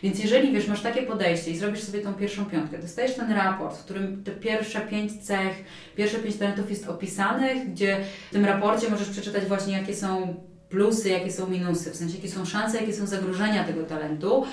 Więc 0.03 0.19
jeżeli, 0.19 0.51
wiesz, 0.53 0.67
masz 0.67 0.81
takie 0.81 1.01
podejście 1.01 1.51
i 1.51 1.57
zrobisz 1.57 1.83
sobie 1.83 1.99
tą 1.99 2.13
pierwszą 2.13 2.45
piątkę, 2.45 2.77
dostajesz 2.79 3.15
ten 3.15 3.31
raport, 3.31 3.77
w 3.77 3.83
którym 3.83 4.23
te 4.23 4.31
pierwsze 4.31 4.81
pięć 4.81 5.11
cech, 5.21 5.63
pierwsze 5.95 6.17
pięć 6.17 6.35
talentów 6.35 6.69
jest 6.69 6.87
opisanych, 6.89 7.71
gdzie 7.71 7.97
w 8.29 8.33
tym 8.33 8.45
raporcie 8.45 8.89
możesz 8.89 9.09
przeczytać 9.09 9.45
właśnie, 9.45 9.73
jakie 9.73 9.95
są 9.95 10.35
plusy, 10.69 11.09
jakie 11.09 11.31
są 11.31 11.47
minusy, 11.47 11.91
w 11.91 11.95
sensie 11.95 12.15
jakie 12.15 12.29
są 12.29 12.45
szanse, 12.45 12.77
jakie 12.77 12.93
są 12.93 13.07
zagrożenia 13.07 13.63
tego 13.63 13.83
talentu, 13.83 14.45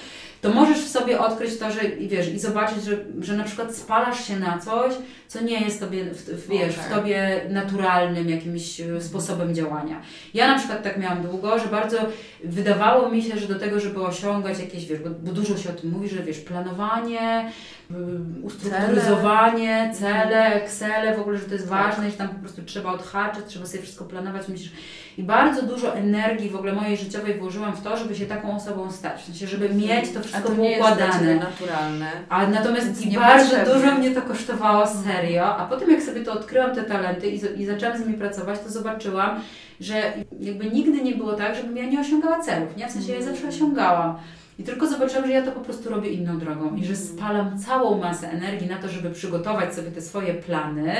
to 0.47 0.55
możesz 0.55 0.79
w 0.79 0.89
sobie 0.89 1.21
odkryć 1.21 1.59
to, 1.59 1.71
że 1.71 1.85
i 1.85 2.09
wiesz, 2.09 2.29
i 2.29 2.39
zobaczyć, 2.39 2.85
że, 2.85 2.97
że 3.21 3.37
na 3.37 3.45
przykład 3.45 3.75
spalasz 3.75 4.29
się 4.29 4.39
na 4.39 4.59
coś, 4.59 4.95
co 5.29 5.41
nie 5.41 5.61
jest 5.61 5.81
tobie, 5.81 6.05
w, 6.05 6.23
w, 6.23 6.49
wiesz, 6.49 6.77
w 6.77 6.79
Okej. 6.79 6.97
tobie 6.97 7.41
naturalnym 7.51 8.29
jakimś 8.31 8.81
e, 8.81 9.01
sposobem 9.01 9.55
działania. 9.55 10.01
Ja 10.35 10.49
na 10.49 10.59
przykład 10.59 10.83
tak 10.83 10.99
miałam 10.99 11.23
długo, 11.23 11.59
że 11.59 11.67
bardzo 11.67 11.99
wydawało 12.45 13.11
mi 13.11 13.23
się, 13.23 13.39
że 13.39 13.49
do 13.49 13.59
tego, 13.59 13.81
żeby 13.81 14.01
osiągać 14.01 14.59
jakieś, 14.59 14.87
wiesz, 14.87 14.99
bo, 14.99 15.11
bo 15.11 15.33
dużo 15.33 15.57
się 15.57 15.71
o 15.71 15.73
tym 15.73 15.91
mówi, 15.91 16.09
że 16.09 16.23
wiesz, 16.23 16.39
planowanie, 16.39 17.51
ym, 17.91 18.41
ustrukturyzowanie, 18.43 19.93
cele, 19.95 20.55
Excele, 20.55 21.17
w 21.17 21.21
ogóle, 21.21 21.39
że 21.39 21.45
to 21.45 21.53
jest 21.53 21.69
Tak. 21.69 21.79
ważne, 21.79 22.09
i 22.09 22.11
że 22.11 22.17
tam 22.17 22.29
po 22.29 22.41
prostu 22.41 22.63
trzeba 22.63 22.93
odhaczyć, 22.93 23.45
trzeba 23.47 23.67
sobie 23.67 23.83
wszystko 23.83 24.05
planować, 24.05 24.49
myślisz, 24.49 24.73
i 25.19 25.23
bardzo 25.23 25.63
dużo 25.63 25.95
energii 25.95 26.51
w 26.51 26.57
ogóle 26.57 26.73
mojej 26.73 26.97
życiowej 26.97 27.35
włożyłam 27.35 27.77
w 27.77 27.83
to, 27.83 27.97
żeby 27.97 28.15
się 28.15 28.27
taką 28.27 28.57
osobą 28.57 28.93
stać, 28.93 29.21
w 29.21 29.25
sensie, 29.25 29.47
żeby 29.47 29.69
mieć 29.69 30.05
to 30.13 30.21
A 30.33 30.36
wszystko 30.37 30.57
to 30.57 30.63
nie 30.63 30.71
jest 30.71 30.83
dla 30.83 30.97
Ciebie 30.97 31.07
poukładane. 31.09 31.35
naturalne. 31.35 32.11
A 32.29 32.47
natomiast 32.47 33.03
i 33.07 33.09
nie 33.09 33.19
bardzo 33.19 33.57
dużo 33.75 33.95
mnie 33.95 34.11
to 34.11 34.23
kosztowało 34.23 34.87
serio, 34.87 35.57
a 35.57 35.67
potem 35.67 35.91
jak 35.91 36.03
sobie 36.03 36.25
to 36.25 36.33
odkryłam, 36.33 36.75
te 36.75 36.83
talenty 36.83 37.27
i, 37.27 37.61
i 37.61 37.67
zaczęłam 37.67 37.99
z 37.99 38.01
nimi 38.01 38.15
pracować, 38.15 38.61
to 38.61 38.71
zobaczyłam, 38.71 39.41
że 39.81 40.13
jakby 40.41 40.71
nigdy 40.71 41.03
nie 41.03 41.15
było 41.15 41.33
tak, 41.33 41.55
żebym 41.57 41.77
ja 41.77 41.85
nie 41.87 42.01
osiągała 42.01 42.41
celów, 42.41 42.77
nie? 42.77 42.89
W 42.89 42.91
sensie 42.91 43.13
ja 43.13 43.19
je 43.19 43.25
zawsze 43.25 43.49
osiągałam. 43.49 44.19
I 44.59 44.63
tylko 44.65 44.87
zobaczyłam, 44.87 45.27
że 45.27 45.33
ja 45.33 45.43
to 45.43 45.53
po 45.53 45.61
prostu 45.61 45.91
robię 45.91 46.11
inną 46.11 46.39
drogą 46.39 46.77
i 46.77 46.85
że 46.85 46.93
Mhm. 46.93 47.09
spalam 47.09 47.59
całą 47.59 47.99
masę 47.99 48.31
energii 48.31 48.69
na 48.69 48.77
to, 48.77 48.89
żeby 48.89 49.11
przygotować 49.11 49.75
sobie 49.75 49.91
te 49.91 50.03
swoje 50.03 50.35
plany, 50.35 50.95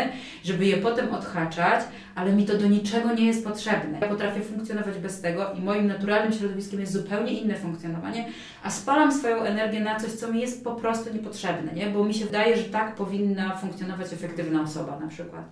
żeby 0.45 0.67
je 0.67 0.77
potem 0.77 1.15
odhaczać, 1.15 1.81
ale 2.15 2.33
mi 2.33 2.45
to 2.47 2.59
do 2.59 2.67
niczego 2.67 3.15
nie 3.15 3.27
jest 3.27 3.45
potrzebne. 3.45 3.99
Ja 4.01 4.09
potrafię 4.09 4.41
funkcjonować 4.41 4.99
bez 4.99 5.21
tego 5.21 5.53
i 5.59 5.61
moim 5.61 5.87
naturalnym 5.87 6.33
środowiskiem 6.33 6.81
jest 6.81 6.93
zupełnie 6.93 7.33
inne 7.33 7.55
funkcjonowanie, 7.55 8.29
a 8.63 8.71
spalam 8.71 9.13
swoją 9.13 9.43
energię 9.43 9.81
na 9.81 10.01
coś, 10.01 10.11
co 10.11 10.33
mi 10.33 10.41
jest 10.41 10.65
po 10.65 10.75
prostu 10.75 11.15
niepotrzebne, 11.15 11.73
nie? 11.73 11.87
bo 11.87 12.05
mi 12.05 12.15
się 12.15 12.25
wydaje, 12.25 12.57
że 12.57 12.65
tak 12.65 12.95
powinna 12.95 13.57
funkcjonować 13.57 14.13
efektywna 14.13 14.63
osoba 14.63 14.99
na 15.01 15.09
przykład. 15.09 15.43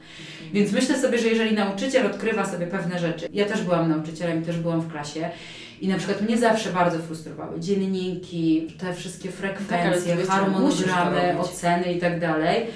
Więc 0.53 0.73
myślę 0.73 0.99
sobie, 0.99 1.19
że 1.19 1.29
jeżeli 1.29 1.55
nauczyciel 1.57 2.07
odkrywa 2.07 2.47
sobie 2.47 2.67
pewne 2.67 2.99
rzeczy, 2.99 3.29
ja 3.33 3.45
też 3.47 3.63
byłam 3.63 3.89
nauczycielem 3.91 4.43
i 4.43 4.47
też 4.47 4.59
byłam 4.59 4.81
w 4.81 4.93
klasie, 4.93 5.31
i 5.81 5.89
na 5.89 5.97
przykład 5.99 6.21
mnie 6.23 6.39
zawsze 6.39 6.71
bardzo 6.73 6.99
frustrowały 6.99 7.61
dziennik,i 7.61 8.69
te 8.79 8.95
wszystkie 8.95 9.29
Tak, 9.29 9.37
frekwencje, 9.39 10.17
to 10.17 10.33
harmonogramy, 10.33 11.39
oceny 11.41 11.93
i 11.93 12.01
tak 12.01 12.21
dalej. 12.21 12.67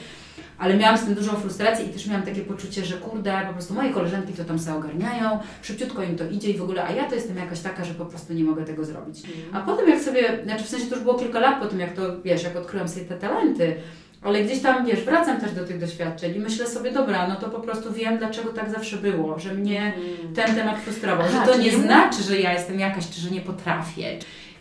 Ale 0.59 0.77
miałam 0.77 0.99
z 0.99 1.05
tym 1.05 1.15
dużą 1.15 1.33
frustrację 1.33 1.87
i 1.87 1.89
też 1.89 2.07
miałam 2.07 2.23
takie 2.23 2.41
poczucie, 2.41 2.85
że 2.85 2.97
kurde, 2.97 3.43
po 3.47 3.53
prostu 3.53 3.75
moje 3.75 3.91
koleżanki 3.93 4.33
to 4.33 4.45
tam 4.45 4.59
sobie 4.59 4.77
ogarniają, 4.77 5.39
szybciutko 5.63 6.03
im 6.03 6.17
to 6.17 6.27
idzie 6.27 6.51
i 6.51 6.59
w 6.59 6.63
ogóle, 6.63 6.85
a 6.85 6.93
ja 6.93 7.05
to 7.09 7.15
jestem 7.15 7.37
jakaś 7.37 7.61
taka, 7.61 7.85
że 7.85 7.95
po 7.95 8.07
prostu 8.07 8.33
nie 8.33 8.45
mogę 8.45 8.65
tego 8.65 8.85
zrobić. 8.85 9.23
A 9.53 9.61
potem 9.61 9.89
jak 9.89 10.01
sobie, 10.01 10.39
znaczy 10.45 10.65
w 10.65 10.69
sensie 10.69 10.87
to 10.87 10.95
już 10.95 11.05
było 11.05 11.15
kilka 11.19 11.41
lat 11.41 11.61
po 11.63 11.67
tym, 11.67 11.81
jak 11.81 11.93
to, 11.93 12.23
wiesz, 12.23 12.43
jak 12.43 12.57
odkryłam 12.57 12.89
sobie 12.89 13.07
te 13.07 13.17
talenty, 13.17 13.75
ale 14.23 14.45
gdzieś 14.45 14.61
tam, 14.61 14.87
wiesz, 14.87 15.01
wracam 15.01 15.41
też 15.41 15.53
do 15.53 15.65
tych 15.65 15.81
doświadczeń 15.81 16.37
i 16.37 16.39
myślę 16.39 16.67
sobie, 16.67 16.93
dobra, 16.93 17.29
no 17.29 17.37
to 17.37 17.49
po 17.49 17.61
prostu 17.61 17.93
wiem, 17.93 18.19
dlaczego 18.19 18.53
tak 18.53 18.71
zawsze 18.71 18.97
było, 18.97 19.39
że 19.39 19.55
mnie 19.55 19.93
ten 20.35 20.55
temat 20.55 20.79
frustrował, 20.79 21.27
Aha, 21.31 21.45
że 21.47 21.53
to 21.53 21.59
nie 21.59 21.65
nie 21.65 21.79
znaczy, 21.79 22.23
że 22.23 22.39
ja 22.39 22.53
jestem 22.53 22.81
jakaś, 22.81 23.11
czy 23.11 23.21
że 23.21 23.31
nie 23.31 23.41
potrafię. 23.41 24.19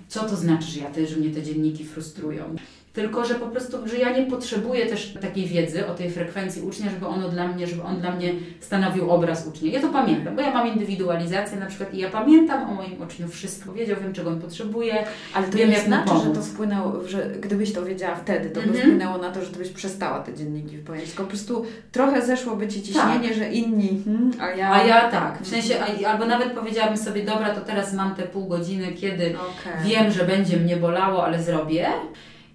Co 0.07 0.23
to 0.23 0.35
znaczy, 0.35 0.67
że 0.67 0.79
ja 0.79 0.89
też, 0.89 1.09
że 1.09 1.17
mnie 1.17 1.29
te 1.29 1.43
dzienniki 1.43 1.85
frustrują? 1.85 2.55
Tylko, 2.97 3.25
że 3.25 3.35
po 3.35 3.45
prostu, 3.47 3.87
że 3.87 3.97
ja 3.97 4.17
nie 4.17 4.25
potrzebuję 4.25 4.85
też 4.85 5.13
takiej 5.21 5.45
wiedzy 5.45 5.87
o 5.87 5.93
tej 5.93 6.11
frekwencji 6.11 6.61
ucznia, 6.61 6.89
żeby 6.89 7.07
ono 7.07 7.29
dla 7.29 7.47
mnie, 7.47 7.67
żeby 7.67 7.83
on 7.83 7.99
dla 7.99 8.11
mnie 8.11 8.33
stanowił 8.59 9.11
obraz 9.11 9.47
ucznia. 9.47 9.71
Ja 9.71 9.81
to 9.81 9.87
pamiętam, 9.89 10.35
bo 10.35 10.41
ja 10.41 10.53
mam 10.53 10.67
indywidualizację 10.67 11.59
na 11.59 11.65
przykład 11.65 11.93
i 11.93 11.97
ja 11.97 12.09
pamiętam 12.09 12.69
o 12.69 12.73
moim 12.73 13.01
uczniu 13.01 13.27
wszystko. 13.27 13.73
Wiedział, 13.73 13.97
wiem, 14.03 14.13
czego 14.13 14.29
on 14.29 14.41
potrzebuje. 14.41 15.03
Ale 15.33 15.47
to 15.47 15.57
Wiem, 15.57 15.69
nie 15.69 15.79
znaczy, 15.79 16.11
że 16.23 16.31
to 16.31 16.41
wpłynęło, 16.41 17.07
że 17.07 17.29
gdybyś 17.41 17.73
to 17.73 17.85
wiedziała 17.85 18.15
wtedy, 18.15 18.49
to 18.49 18.61
by 18.61 18.67
Mhm. 18.67 18.85
wpłynęło 18.85 19.17
na 19.17 19.31
to, 19.31 19.41
że 19.45 19.51
ty 19.51 19.59
byś 19.59 19.69
przestała 19.69 20.19
te 20.19 20.33
dzienniki 20.33 20.77
wypełniać. 20.77 21.05
Tylko 21.05 21.23
po 21.23 21.29
prostu 21.29 21.65
trochę 21.91 22.21
zeszłoby 22.25 22.67
ci 22.67 22.83
ciśnienie, 22.83 23.33
że 23.33 23.49
inni, 23.51 24.01
hmm, 24.05 24.31
a 24.39 24.49
ja... 24.49 24.71
A 24.71 24.83
ja 24.83 25.11
tak, 25.11 25.41
w 25.41 25.47
sensie, 25.47 25.75
albo 26.07 26.25
nawet 26.25 26.51
powiedziałabym 26.51 26.97
sobie, 26.97 27.23
dobra, 27.23 27.49
to 27.55 27.61
teraz 27.61 27.93
mam 27.93 28.15
te 28.15 28.23
pół 28.23 28.45
godziny, 28.47 28.93
kiedy 28.93 29.25
Okej. 29.25 29.89
wiem, 29.89 30.11
że 30.11 30.23
będzie 30.23 30.57
mnie 30.57 30.77
bolało, 30.77 31.25
ale 31.25 31.43
zrobię. 31.43 31.87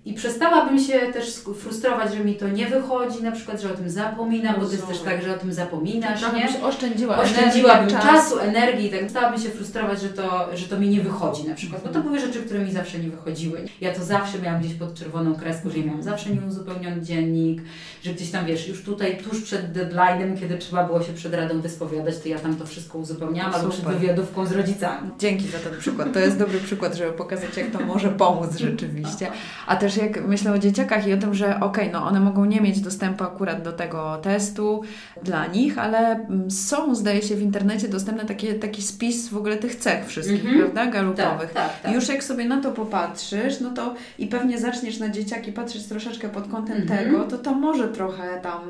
I 0.05 0.15
przestałabym 0.15 0.79
się 0.79 1.01
też 1.13 1.35
frustrować, 1.35 2.15
że 2.15 2.25
mi 2.25 2.35
to 2.35 2.49
nie 2.49 2.67
wychodzi, 2.67 3.23
na 3.23 3.33
przykład, 3.33 3.61
że 3.61 3.73
o 3.73 3.77
tym 3.77 3.91
zapominam, 3.91 4.55
bo 4.61 4.67
to 4.67 4.73
jest 4.73 4.87
też 4.87 4.99
tak, 4.99 5.23
że 5.23 5.35
o 5.35 5.39
tym 5.39 5.53
zapominasz, 5.53 6.21
Trochę 6.21 6.39
nie? 6.39 6.47
byś 6.47 6.57
oszczędziła 6.63 7.19
Oszczędziłabym 7.19 7.89
energii, 7.89 8.09
czasu, 8.11 8.39
energii 8.39 8.87
i 8.87 8.91
tak 8.91 9.01
przestałabym 9.01 9.41
się 9.41 9.49
frustrować, 9.49 10.01
że 10.01 10.09
to, 10.09 10.49
że 10.57 10.67
to 10.67 10.81
mi 10.81 10.89
nie 10.89 11.01
wychodzi 11.01 11.49
na 11.49 11.55
przykład, 11.55 11.83
bo 11.83 11.89
to 11.89 12.01
były 12.01 12.19
rzeczy, 12.19 12.43
które 12.43 12.61
mi 12.61 12.73
zawsze 12.73 12.99
nie 12.99 13.09
wychodziły. 13.09 13.65
Ja 13.81 13.95
to 13.95 14.05
zawsze 14.05 14.39
miałam 14.39 14.61
gdzieś 14.61 14.75
pod 14.75 14.95
czerwoną 14.95 15.35
kreską, 15.35 15.71
że 15.71 15.79
ja 15.79 15.85
miałam 15.87 16.03
zawsze 16.03 16.31
nieuzupełniony 16.31 17.03
dziennik, 17.03 17.63
że 18.05 18.15
gdzieś 18.15 18.31
tam, 18.31 18.47
wiesz, 18.47 18.69
już 18.69 18.83
tutaj 18.85 19.19
tuż 19.19 19.43
przed 19.43 19.73
deadline'em, 19.73 20.41
kiedy 20.41 20.59
trzeba 20.59 20.85
było 20.85 21.03
się 21.03 21.13
przed 21.13 21.35
radą 21.35 21.61
wyspowiadać, 21.61 22.19
to 22.19 22.29
ja 22.29 22.39
tam 22.39 22.57
to 22.57 22.67
wszystko 22.67 22.99
uzupełniałam, 22.99 23.55
albo 23.55 23.69
przed 23.69 23.85
wywiadówką 23.85 24.47
z 24.47 24.53
rodzicami. 24.53 25.11
Dzięki 25.19 25.49
za 25.49 25.59
ten 25.59 25.79
przykład. 25.79 26.13
To 26.13 26.19
jest 26.19 26.39
dobry 26.39 26.59
przykład, 26.61 26.95
żeby 26.95 27.13
pokazać, 27.13 27.57
jak 27.57 27.71
to 27.71 27.81
może 27.81 28.09
pomóc 28.09 28.57
rzeczywiście. 28.57 29.31
A 29.67 29.77
też 29.77 29.92
jak 29.97 30.27
myślę 30.29 30.53
o 30.53 30.59
dzieciakach 30.59 31.07
i 31.07 31.13
o 31.13 31.17
tym, 31.17 31.35
że 31.35 31.61
okej, 31.61 31.91
no 31.93 32.07
one 32.07 32.21
mogą 32.21 32.45
nie 32.45 32.61
mieć 32.61 32.81
dostępu 32.81 33.25
akurat 33.25 33.63
do 33.63 33.73
tego 33.73 34.19
testu 34.23 34.83
dla 35.23 35.47
nich, 35.47 35.79
ale 35.79 35.99
mm, 35.99 36.51
są, 36.51 36.95
zdaje 36.95 37.23
się, 37.23 37.37
w 37.37 37.43
internecie 37.43 37.89
dostępny 37.89 38.25
takie, 38.27 38.55
taki 38.55 38.83
spis 38.83 39.29
w 39.29 39.37
ogóle 39.37 39.57
tych 39.57 39.75
cech 39.77 40.07
wszystkich, 40.07 40.41
Mhm. 40.45 40.59
prawda, 40.61 40.87
galupowych. 40.87 41.53
Tak, 41.53 41.69
tak, 41.69 41.81
tak. 41.83 41.93
I 41.93 41.95
już 41.95 42.09
jak 42.09 42.25
sobie 42.25 42.45
na 42.45 42.61
to 42.61 42.73
popatrzysz, 42.73 43.61
no 43.61 43.71
to 43.71 43.95
i 44.19 44.27
pewnie 44.27 44.59
zaczniesz 44.59 44.99
na 44.99 45.09
dzieciaki 45.09 45.53
patrzeć 45.53 45.87
troszeczkę 45.87 46.29
pod 46.29 46.49
kątem 46.49 46.77
Mhm. 46.83 46.99
tego, 47.05 47.25
to 47.25 47.39
to 47.39 47.55
może 47.55 47.89
trochę 47.89 48.41
tam 48.43 48.61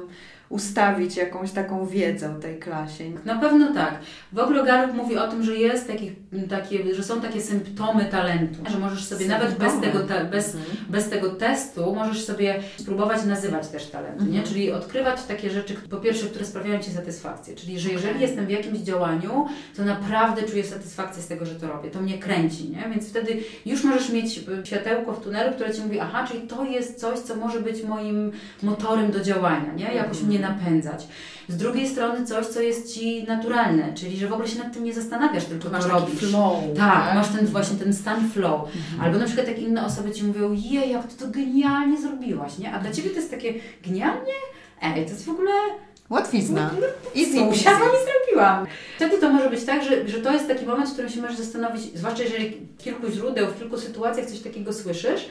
ustawić 0.53 1.17
jakąś 1.17 1.51
taką 1.53 1.87
wiedzę 1.87 2.35
tej 2.41 2.59
klasie. 2.59 3.05
Na 3.25 3.38
pewno 3.38 3.75
tak. 3.75 3.95
W 4.33 4.38
ogóle 4.38 4.65
Galup 4.65 4.95
mówi 4.97 5.17
o 5.17 5.29
tym, 5.29 5.43
że 5.43 5.57
jest 5.57 5.87
takich, 5.87 6.12
takie, 6.51 6.95
że 6.95 7.03
są 7.05 7.21
takie 7.21 7.41
symptomy 7.41 8.05
talentu, 8.05 8.71
że 8.71 8.79
możesz 8.79 9.05
sobie 9.05 9.27
nawet 9.29 9.55
bez 9.59 9.73
Symptomy. 9.73 9.93
tego, 9.93 10.05
ta, 10.15 10.25
bez, 10.25 10.55
Mhm. 10.55 10.77
bez 10.88 11.09
tego 11.09 11.31
testu 11.31 11.95
możesz 11.95 12.25
sobie 12.25 12.55
spróbować 12.77 13.25
nazywać 13.25 13.69
też 13.69 13.87
talenty, 13.87 14.25
nie? 14.25 14.29
Mhm. 14.29 14.47
Czyli 14.49 14.73
odkrywać 14.73 15.23
takie 15.29 15.51
rzeczy, 15.51 15.75
po 15.75 15.97
pierwsze, 15.97 16.27
które 16.27 16.45
sprawiają 16.45 16.79
Ci 16.81 16.91
satysfakcję. 16.91 17.55
Czyli, 17.55 17.79
że 17.81 17.88
jeżeli 17.91 18.21
jestem 18.21 18.47
w 18.47 18.51
jakimś 18.51 18.79
działaniu, 18.79 19.47
to 19.77 19.85
naprawdę 19.85 20.43
czuję 20.43 20.65
satysfakcję 20.65 21.23
z 21.23 21.27
tego, 21.27 21.47
że 21.47 21.55
to 21.55 21.67
robię. 21.69 21.91
To 21.91 22.01
mnie 22.01 22.19
kręci, 22.19 22.71
nie? 22.71 22.85
Więc 22.91 23.09
wtedy 23.09 23.38
już 23.67 23.85
możesz 23.85 24.11
mieć 24.11 24.38
y, 24.38 24.43
światełko 24.67 25.12
w 25.12 25.25
tunelu, 25.25 25.53
które 25.55 25.75
Ci 25.75 25.81
mówi, 25.83 26.01
aha, 26.01 26.27
czyli 26.29 26.41
to 26.49 26.65
jest 26.65 27.01
coś, 27.01 27.19
co 27.19 27.37
może 27.37 27.61
być 27.61 27.83
moim 27.85 28.33
motorem 28.62 29.11
do 29.11 29.21
działania, 29.21 29.73
nie? 29.77 29.85
Jakoś 29.85 30.17
Mhm. 30.17 30.27
mnie 30.29 30.38
napędzać. 30.43 31.07
Z 31.49 31.57
drugiej 31.57 31.89
strony 31.89 32.27
coś, 32.27 32.47
co 32.47 32.61
jest 32.61 32.95
Ci 32.95 33.25
naturalne, 33.25 33.95
czyli 33.95 34.17
że 34.17 34.27
w 34.29 34.33
ogóle 34.33 34.49
się 34.49 34.59
nad 34.59 34.73
tym 34.73 34.85
nie 34.85 34.95
zastanawiasz, 34.95 35.45
tylko 35.45 35.69
Masz 35.71 35.85
to 35.85 35.91
taki 35.91 36.01
robisz. 36.03 36.19
flow. 36.31 36.55
Tak, 36.77 37.15
masz 37.15 37.29
ten 37.29 37.47
właśnie 37.47 37.79
ten 37.79 37.95
stan 37.95 38.31
flow. 38.31 38.61
Mhm. 38.77 39.01
Albo 39.01 39.19
na 39.19 39.25
przykład 39.25 39.49
jak 39.49 39.59
inne 39.59 39.87
osoby 39.87 40.11
Ci 40.13 40.25
mówią, 40.25 40.53
je, 40.53 40.87
jak 40.87 41.07
Ty 41.07 41.17
to 41.17 41.29
genialnie 41.31 42.01
zrobiłaś, 42.01 42.59
nie? 42.59 42.73
A 42.73 42.79
dla 42.79 42.91
Ciebie 42.93 43.11
to 43.11 43.17
jest 43.17 43.31
takie 43.31 43.55
genialnie? 43.87 44.33
Ej, 44.83 45.05
to 45.05 45.11
jest 45.11 45.25
w 45.25 45.31
ogóle... 45.31 45.51
Łatwizna. 46.11 46.71
Easy, 47.17 47.39
Easy 47.39 47.41
usiadłam 47.43 47.89
i 47.89 48.05
zrobiłam. 48.27 48.67
Wtedy 48.97 49.19
to 49.19 49.31
może 49.33 49.51
być 49.51 49.65
tak, 49.65 49.85
że, 49.85 50.09
że 50.09 50.19
to 50.19 50.33
jest 50.33 50.49
taki 50.49 50.67
moment, 50.67 50.89
w 50.91 50.93
którym 50.93 51.11
się 51.11 51.21
możesz 51.23 51.37
zastanowić, 51.37 51.83
zwłaszcza 51.99 52.23
jeżeli 52.23 52.57
kilku 52.79 53.11
źródeł, 53.11 53.47
w 53.47 53.59
kilku 53.59 53.79
sytuacjach 53.79 54.27
coś 54.27 54.41
takiego 54.41 54.73
słyszysz, 54.73 55.29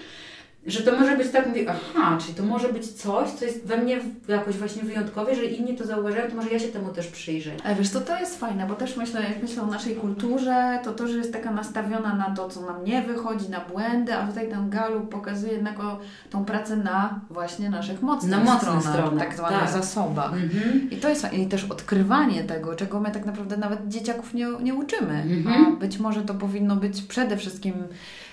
że 0.65 0.81
to 0.81 0.99
może 0.99 1.17
być 1.17 1.29
tak, 1.29 1.47
mówię, 1.47 1.65
aha, 1.69 2.17
czyli 2.21 2.33
to 2.33 2.43
może 2.43 2.73
być 2.73 2.87
coś, 2.87 3.29
co 3.29 3.45
jest 3.45 3.65
we 3.65 3.77
mnie 3.77 3.99
jakoś 4.27 4.57
właśnie 4.57 4.83
wyjątkowe, 4.83 5.35
że 5.35 5.45
inni 5.45 5.77
to 5.77 5.85
zauważają, 5.85 6.29
to 6.29 6.35
może 6.35 6.49
ja 6.49 6.59
się 6.59 6.67
temu 6.67 6.89
też 6.89 7.07
przyjrzę. 7.07 7.51
Ale 7.63 7.75
wiesz, 7.75 7.89
to 7.89 8.01
to 8.01 8.19
jest 8.19 8.39
fajne, 8.39 8.67
bo 8.67 8.75
też 8.75 8.97
myślę, 8.97 9.21
jak 9.21 9.41
myślę 9.41 9.63
o 9.63 9.65
naszej 9.65 9.95
kulturze, 9.95 10.79
to 10.83 10.93
to, 10.93 11.07
że 11.07 11.17
jest 11.17 11.33
taka 11.33 11.51
nastawiona 11.51 12.15
na 12.15 12.35
to, 12.35 12.49
co 12.49 12.61
nam 12.61 12.83
nie 12.83 13.01
wychodzi, 13.01 13.49
na 13.49 13.59
błędy, 13.59 14.13
a 14.15 14.27
tutaj 14.27 14.49
ten 14.49 14.69
galup 14.69 15.09
pokazuje 15.09 15.53
jednak 15.53 15.79
o, 15.79 15.99
tą 16.29 16.45
pracę 16.45 16.75
na 16.75 17.19
właśnie 17.29 17.69
naszych 17.69 18.01
mocnych 18.01 18.31
Na 18.31 18.37
mocnych 18.37 18.61
stronach, 18.61 18.83
stronach, 18.83 19.19
tak 19.19 19.35
zwanych 19.35 19.59
tak. 19.59 19.71
zasobach. 19.71 20.33
Mhm. 20.33 20.89
I 20.91 20.95
to 20.95 21.09
jest 21.09 21.21
fajne. 21.21 21.37
I 21.37 21.47
też 21.47 21.63
odkrywanie 21.63 22.43
tego, 22.43 22.75
czego 22.75 22.99
my 22.99 23.11
tak 23.11 23.25
naprawdę 23.25 23.57
nawet 23.57 23.87
dzieciaków 23.87 24.33
nie, 24.33 24.47
nie 24.61 24.73
uczymy. 24.73 25.13
Mhm. 25.13 25.65
A 25.65 25.79
być 25.79 25.99
może 25.99 26.21
to 26.21 26.33
powinno 26.33 26.75
być 26.75 27.01
przede 27.01 27.37
wszystkim 27.37 27.73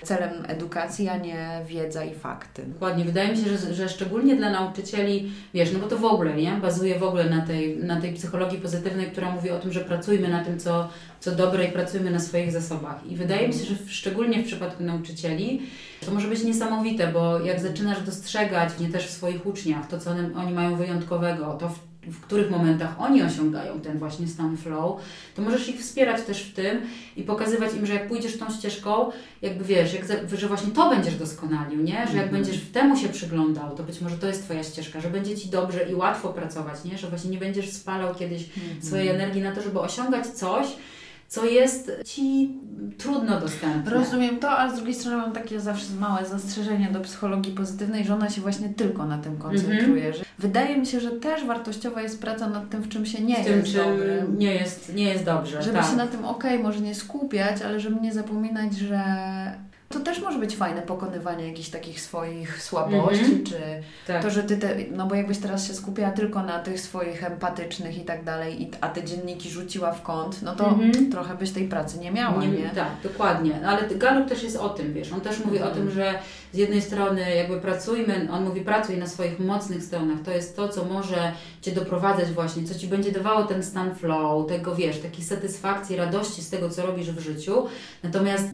celem 0.03 0.45
edukacji, 0.47 1.09
a 1.09 1.17
nie 1.17 1.61
wiedza 1.67 2.03
i 2.03 2.15
fakty. 2.15 2.63
Dokładnie. 2.65 3.05
Wydaje 3.05 3.29
mi 3.29 3.37
się, 3.37 3.57
że, 3.57 3.73
że 3.73 3.89
szczególnie 3.89 4.35
dla 4.35 4.49
nauczycieli, 4.49 5.31
wiesz, 5.53 5.73
no 5.73 5.79
bo 5.79 5.87
to 5.87 5.97
w 5.97 6.05
ogóle, 6.05 6.35
nie? 6.35 6.51
Bazuje 6.51 6.99
w 6.99 7.03
ogóle 7.03 7.29
na 7.29 7.41
tej, 7.41 7.77
na 7.77 8.01
tej 8.01 8.13
psychologii 8.13 8.59
pozytywnej, 8.59 9.05
która 9.05 9.31
mówi 9.31 9.49
o 9.49 9.59
tym, 9.59 9.73
że 9.73 9.79
pracujmy 9.79 10.27
na 10.27 10.43
tym, 10.43 10.59
co, 10.59 10.89
co 11.19 11.31
dobre 11.31 11.65
i 11.65 11.71
pracujmy 11.71 12.11
na 12.11 12.19
swoich 12.19 12.51
zasobach. 12.51 13.05
I 13.07 13.15
wydaje 13.15 13.47
mi 13.47 13.53
się, 13.53 13.65
że 13.65 13.75
szczególnie 13.87 14.43
w 14.43 14.45
przypadku 14.45 14.83
nauczycieli 14.83 15.61
to 16.05 16.11
może 16.11 16.27
być 16.27 16.43
niesamowite, 16.43 17.07
bo 17.07 17.39
jak 17.39 17.59
zaczynasz 17.59 18.01
dostrzegać 18.01 18.79
nie 18.79 18.89
też 18.89 19.07
w 19.07 19.09
swoich 19.09 19.45
uczniach 19.45 19.87
to, 19.87 19.99
co 19.99 20.11
oni 20.35 20.53
mają 20.53 20.75
wyjątkowego, 20.75 21.53
to 21.53 21.69
w, 21.69 21.88
w 22.09 22.21
których 22.21 22.51
momentach 22.51 23.01
oni 23.01 23.23
osiągają 23.23 23.79
ten 23.81 23.99
właśnie 23.99 24.27
stan 24.27 24.57
flow, 24.57 25.01
to 25.35 25.41
możesz 25.41 25.69
ich 25.69 25.79
wspierać 25.81 26.21
też 26.23 26.43
w 26.43 26.53
tym 26.53 26.81
i 27.15 27.23
pokazywać 27.23 27.73
im, 27.73 27.85
że 27.85 27.93
jak 27.93 28.07
pójdziesz 28.07 28.37
tą 28.37 28.49
ścieżką, 28.49 29.11
jakby 29.41 29.63
wiesz, 29.63 29.93
jak, 29.93 30.05
że 30.37 30.47
właśnie 30.47 30.71
to 30.71 30.89
będziesz 30.89 31.15
doskonalił, 31.15 31.81
nie? 31.81 31.93
Że 31.93 32.17
jak 32.17 32.25
Mhm. 32.25 32.31
będziesz 32.31 32.57
w 32.57 32.71
temu 32.71 32.97
się 32.97 33.09
przyglądał, 33.09 33.75
to 33.75 33.83
być 33.83 34.01
może 34.01 34.17
to 34.17 34.27
jest 34.27 34.43
Twoja 34.43 34.63
ścieżka, 34.63 35.01
że 35.01 35.09
będzie 35.09 35.37
Ci 35.37 35.49
dobrze 35.49 35.89
i 35.91 35.95
łatwo 35.95 36.29
pracować, 36.29 36.83
nie? 36.85 36.97
Że 36.97 37.07
właśnie 37.09 37.29
nie 37.31 37.37
będziesz 37.37 37.69
spalał 37.71 38.15
kiedyś 38.15 38.45
swojej 38.81 39.07
energii 39.07 39.41
na 39.41 39.51
to, 39.51 39.61
żeby 39.61 39.79
osiągać 39.79 40.27
coś, 40.27 40.67
co 41.29 41.45
jest 41.45 41.91
Ci 42.05 42.57
trudno 42.97 43.39
dostępne. 43.39 43.91
Rozumiem 43.91 44.39
to, 44.39 44.59
a 44.59 44.69
z 44.69 44.75
drugiej 44.75 44.95
strony 44.95 45.17
mam 45.17 45.31
takie 45.31 45.59
zawsze 45.59 45.93
małe 45.99 46.25
zastrzeżenie 46.25 46.89
do 46.91 46.99
psychologii 46.99 47.53
pozytywnej, 47.53 48.05
że 48.05 48.13
ona 48.13 48.29
się 48.29 48.41
właśnie 48.41 48.69
tylko 48.69 49.05
na 49.05 49.17
tym 49.17 49.37
koncentruje. 49.37 50.13
Że 50.13 50.23
wydaje 50.39 50.77
mi 50.77 50.85
się, 50.85 50.99
że 50.99 51.11
też 51.11 51.45
wartościowa 51.45 52.01
jest 52.01 52.21
praca 52.21 52.49
nad 52.49 52.69
tym, 52.69 52.81
w 52.81 52.89
czym 52.89 53.05
się 53.05 53.23
nie 53.23 53.35
w 53.35 53.45
tym, 53.45 53.59
jest 53.59 53.71
czym 53.71 53.83
dobrym. 53.83 54.37
nie 54.37 54.55
jest, 54.55 54.93
nie 54.95 55.03
jest 55.03 55.25
dobrze. 55.25 55.61
Żeby 55.61 55.77
tak. 55.77 55.89
się 55.89 55.95
na 55.95 56.07
tym 56.07 56.25
okej, 56.25 56.59
może 56.59 56.81
nie 56.81 56.95
skupiać, 56.95 57.61
ale 57.61 57.79
żeby 57.79 58.01
nie 58.01 58.13
zapominać, 58.13 58.73
że 58.73 59.03
To 59.89 59.99
też 59.99 60.21
może 60.21 60.39
być 60.39 60.55
fajne 60.55 60.81
pokonywanie 60.81 61.47
jakichś 61.47 61.69
takich 61.69 62.01
swoich 62.01 62.63
słabości, 62.63 63.25
mm 63.25 63.37
-hmm. 63.37 63.49
czy 63.49 63.55
tak. 64.07 64.21
to, 64.21 64.29
że 64.29 64.43
ty 64.43 64.57
te, 64.57 64.75
no 64.91 65.07
bo 65.07 65.15
jakbyś 65.15 65.37
teraz 65.37 65.67
się 65.67 65.73
skupiała 65.73 66.11
tylko 66.11 66.43
na 66.43 66.59
tych 66.59 66.81
swoich 66.81 67.23
empatycznych 67.23 67.97
i 67.97 68.01
tak 68.01 68.23
dalej, 68.23 68.71
a 68.81 68.89
te 68.89 69.03
dzienniki 69.03 69.49
rzuciła 69.49 69.91
w 69.91 70.03
kąt, 70.03 70.41
no 70.41 70.55
to 70.55 70.67
mm 70.67 70.91
-hmm. 70.91 71.11
trochę 71.11 71.35
byś 71.35 71.51
tej 71.51 71.67
pracy 71.67 71.99
nie 71.99 72.11
miała, 72.11 72.41
nie? 72.41 72.47
nie? 72.47 72.69
Tak, 72.69 72.89
dokładnie. 73.03 73.59
No, 73.61 73.69
ale 73.69 73.87
Galup 73.87 74.29
też 74.29 74.43
jest 74.43 74.57
o 74.57 74.69
tym, 74.69 74.93
wiesz, 74.93 75.13
on 75.13 75.21
też 75.21 75.45
mówi 75.45 75.57
mm 75.57 75.69
-hmm. 75.69 75.71
o 75.71 75.75
tym, 75.75 75.91
że 75.91 76.19
z 76.53 76.57
jednej 76.57 76.81
strony 76.81 77.35
jakby 77.35 77.61
pracujmy, 77.61 78.27
on 78.31 78.43
mówi 78.43 78.61
pracuj 78.61 78.97
na 78.97 79.07
swoich 79.07 79.39
mocnych 79.39 79.83
stronach, 79.83 80.21
to 80.25 80.31
jest 80.31 80.55
to, 80.55 80.69
co 80.69 80.85
może 80.85 81.31
Cię 81.61 81.71
doprowadzać 81.71 82.31
właśnie, 82.31 82.63
co 82.63 82.79
Ci 82.79 82.87
będzie 82.87 83.11
dawało 83.11 83.43
ten 83.43 83.63
stan 83.63 83.95
flow, 83.95 84.47
tego 84.47 84.75
wiesz, 84.75 84.99
takiej 84.99 85.25
satysfakcji, 85.25 85.95
radości 85.95 86.41
z 86.41 86.49
tego, 86.49 86.69
co 86.69 86.85
robisz 86.85 87.11
w 87.11 87.19
życiu, 87.19 87.65
natomiast 88.03 88.45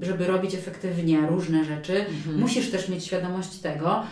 żeby 0.00 0.26
robić 0.26 0.54
efektywnie 0.54 1.20
różne 1.20 1.64
rzeczy, 1.64 2.06
mhm. 2.06 2.40
musisz 2.40 2.70
też 2.70 2.88
mieć 2.88 3.04
świadomość 3.04 3.58
tego, 3.58 4.02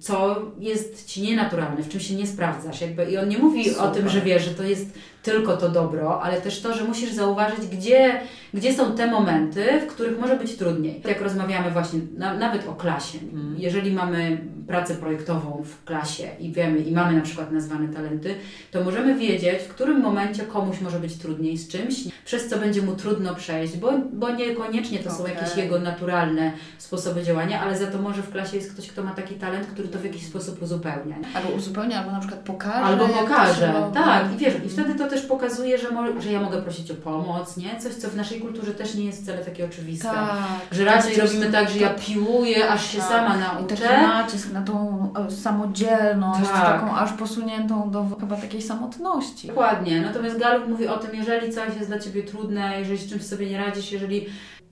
co 0.00 0.42
jest 0.58 1.06
ci 1.06 1.22
nienaturalne, 1.22 1.82
w 1.82 1.88
czym 1.88 2.00
się 2.00 2.14
nie 2.14 2.26
sprawdzasz. 2.26 2.80
Jakby, 2.80 3.10
I 3.10 3.18
on 3.18 3.28
nie 3.28 3.38
mówi 3.38 3.70
Super. 3.70 3.84
o 3.84 3.90
tym, 3.90 4.08
że 4.08 4.20
wiesz, 4.20 4.44
że 4.44 4.50
to 4.50 4.62
jest 4.62 4.86
tylko 5.22 5.56
to 5.56 5.68
dobro, 5.68 6.22
ale 6.22 6.40
też 6.40 6.60
to, 6.60 6.74
że 6.74 6.84
musisz 6.84 7.12
zauważyć, 7.12 7.66
gdzie, 7.66 8.20
gdzie 8.54 8.74
są 8.74 8.92
te 8.92 9.06
momenty, 9.06 9.66
w 9.80 9.86
których 9.86 10.18
może 10.18 10.36
być 10.36 10.56
trudniej. 10.56 11.02
Jak 11.08 11.20
rozmawiamy 11.20 11.70
właśnie 11.70 12.00
na, 12.16 12.34
nawet 12.34 12.68
o 12.68 12.74
klasie. 12.74 13.18
Mm. 13.32 13.54
Jeżeli 13.58 13.92
mamy 13.92 14.40
pracę 14.66 14.94
projektową 14.94 15.62
w 15.64 15.84
klasie 15.84 16.28
i 16.38 16.52
wiemy, 16.52 16.78
i 16.78 16.92
mamy 16.92 17.16
na 17.16 17.22
przykład 17.22 17.52
nazwane 17.52 17.88
talenty, 17.88 18.34
to 18.70 18.84
możemy 18.84 19.14
wiedzieć, 19.14 19.62
w 19.62 19.68
którym 19.68 20.00
momencie 20.00 20.42
komuś 20.42 20.80
może 20.80 20.98
być 20.98 21.16
trudniej 21.16 21.56
z 21.56 21.68
czymś, 21.68 21.94
przez 22.24 22.48
co 22.48 22.58
będzie 22.58 22.82
mu 22.82 22.96
trudno 22.96 23.34
przejść, 23.34 23.76
bo, 23.76 23.92
bo 24.12 24.30
niekoniecznie 24.30 24.98
to 24.98 25.10
okay. 25.10 25.18
są 25.18 25.26
jakieś 25.26 25.56
jego 25.56 25.78
naturalne 25.78 26.52
sposoby 26.78 27.22
działania, 27.22 27.60
ale 27.60 27.78
za 27.78 27.86
to 27.86 27.98
może 27.98 28.22
w 28.22 28.30
klasie 28.30 28.56
jest 28.56 28.72
ktoś, 28.72 28.88
kto 28.88 29.02
ma 29.02 29.10
taki 29.10 29.34
talent, 29.34 29.66
który 29.66 29.88
to 29.88 29.98
w 29.98 30.04
jakiś 30.04 30.26
sposób 30.26 30.62
uzupełnia. 30.62 31.16
Albo 31.34 31.48
uzupełnia, 31.48 31.98
albo 31.98 32.12
na 32.12 32.20
przykład 32.20 32.40
pokaże. 32.40 32.84
Albo 32.84 33.08
pokaże, 33.08 33.74
tak. 33.94 34.32
I 34.34 34.36
wiesz, 34.36 34.54
i 34.66 34.68
wtedy 34.68 34.94
to 34.94 35.09
też 35.10 35.22
pokazuje, 35.22 35.78
że, 35.78 35.90
mo- 35.90 36.20
że 36.20 36.32
ja 36.32 36.40
mogę 36.40 36.62
prosić 36.62 36.90
o 36.90 36.94
pomoc, 36.94 37.56
nie? 37.56 37.80
Coś, 37.80 37.94
co 37.94 38.08
w 38.08 38.16
naszej 38.16 38.40
kulturze 38.40 38.74
też 38.74 38.94
nie 38.94 39.04
jest 39.04 39.22
wcale 39.22 39.38
takie 39.38 39.64
oczywiste. 39.64 40.08
Tak, 40.08 40.38
że 40.72 40.84
raczej 40.84 41.20
robimy 41.20 41.52
tak, 41.52 41.70
że 41.70 41.78
ja 41.78 41.90
piłuję, 41.90 42.68
aż 42.68 42.90
się 42.90 42.98
tak. 42.98 43.08
sama 43.08 43.36
nauczę. 43.36 43.74
I 43.74 43.78
taki 43.78 44.02
nacisk 44.02 44.52
na 44.52 44.62
tą 44.62 45.08
e, 45.26 45.30
samodzielność, 45.30 46.50
tak. 46.50 46.80
taką 46.80 46.96
aż 46.96 47.12
posuniętą 47.12 47.90
do 47.90 48.06
chyba 48.20 48.36
takiej 48.36 48.62
samotności. 48.62 49.48
Dokładnie. 49.48 50.00
Natomiast 50.00 50.38
Galup 50.38 50.68
mówi 50.68 50.88
o 50.88 50.98
tym, 50.98 51.14
jeżeli 51.14 51.52
coś 51.52 51.76
jest 51.76 51.88
dla 51.88 51.98
Ciebie 51.98 52.22
trudne, 52.22 52.78
jeżeli 52.78 52.98
z 52.98 53.10
czymś 53.10 53.22
sobie 53.22 53.50
nie 53.50 53.58
radzisz, 53.58 53.92
jeżeli 53.92 54.26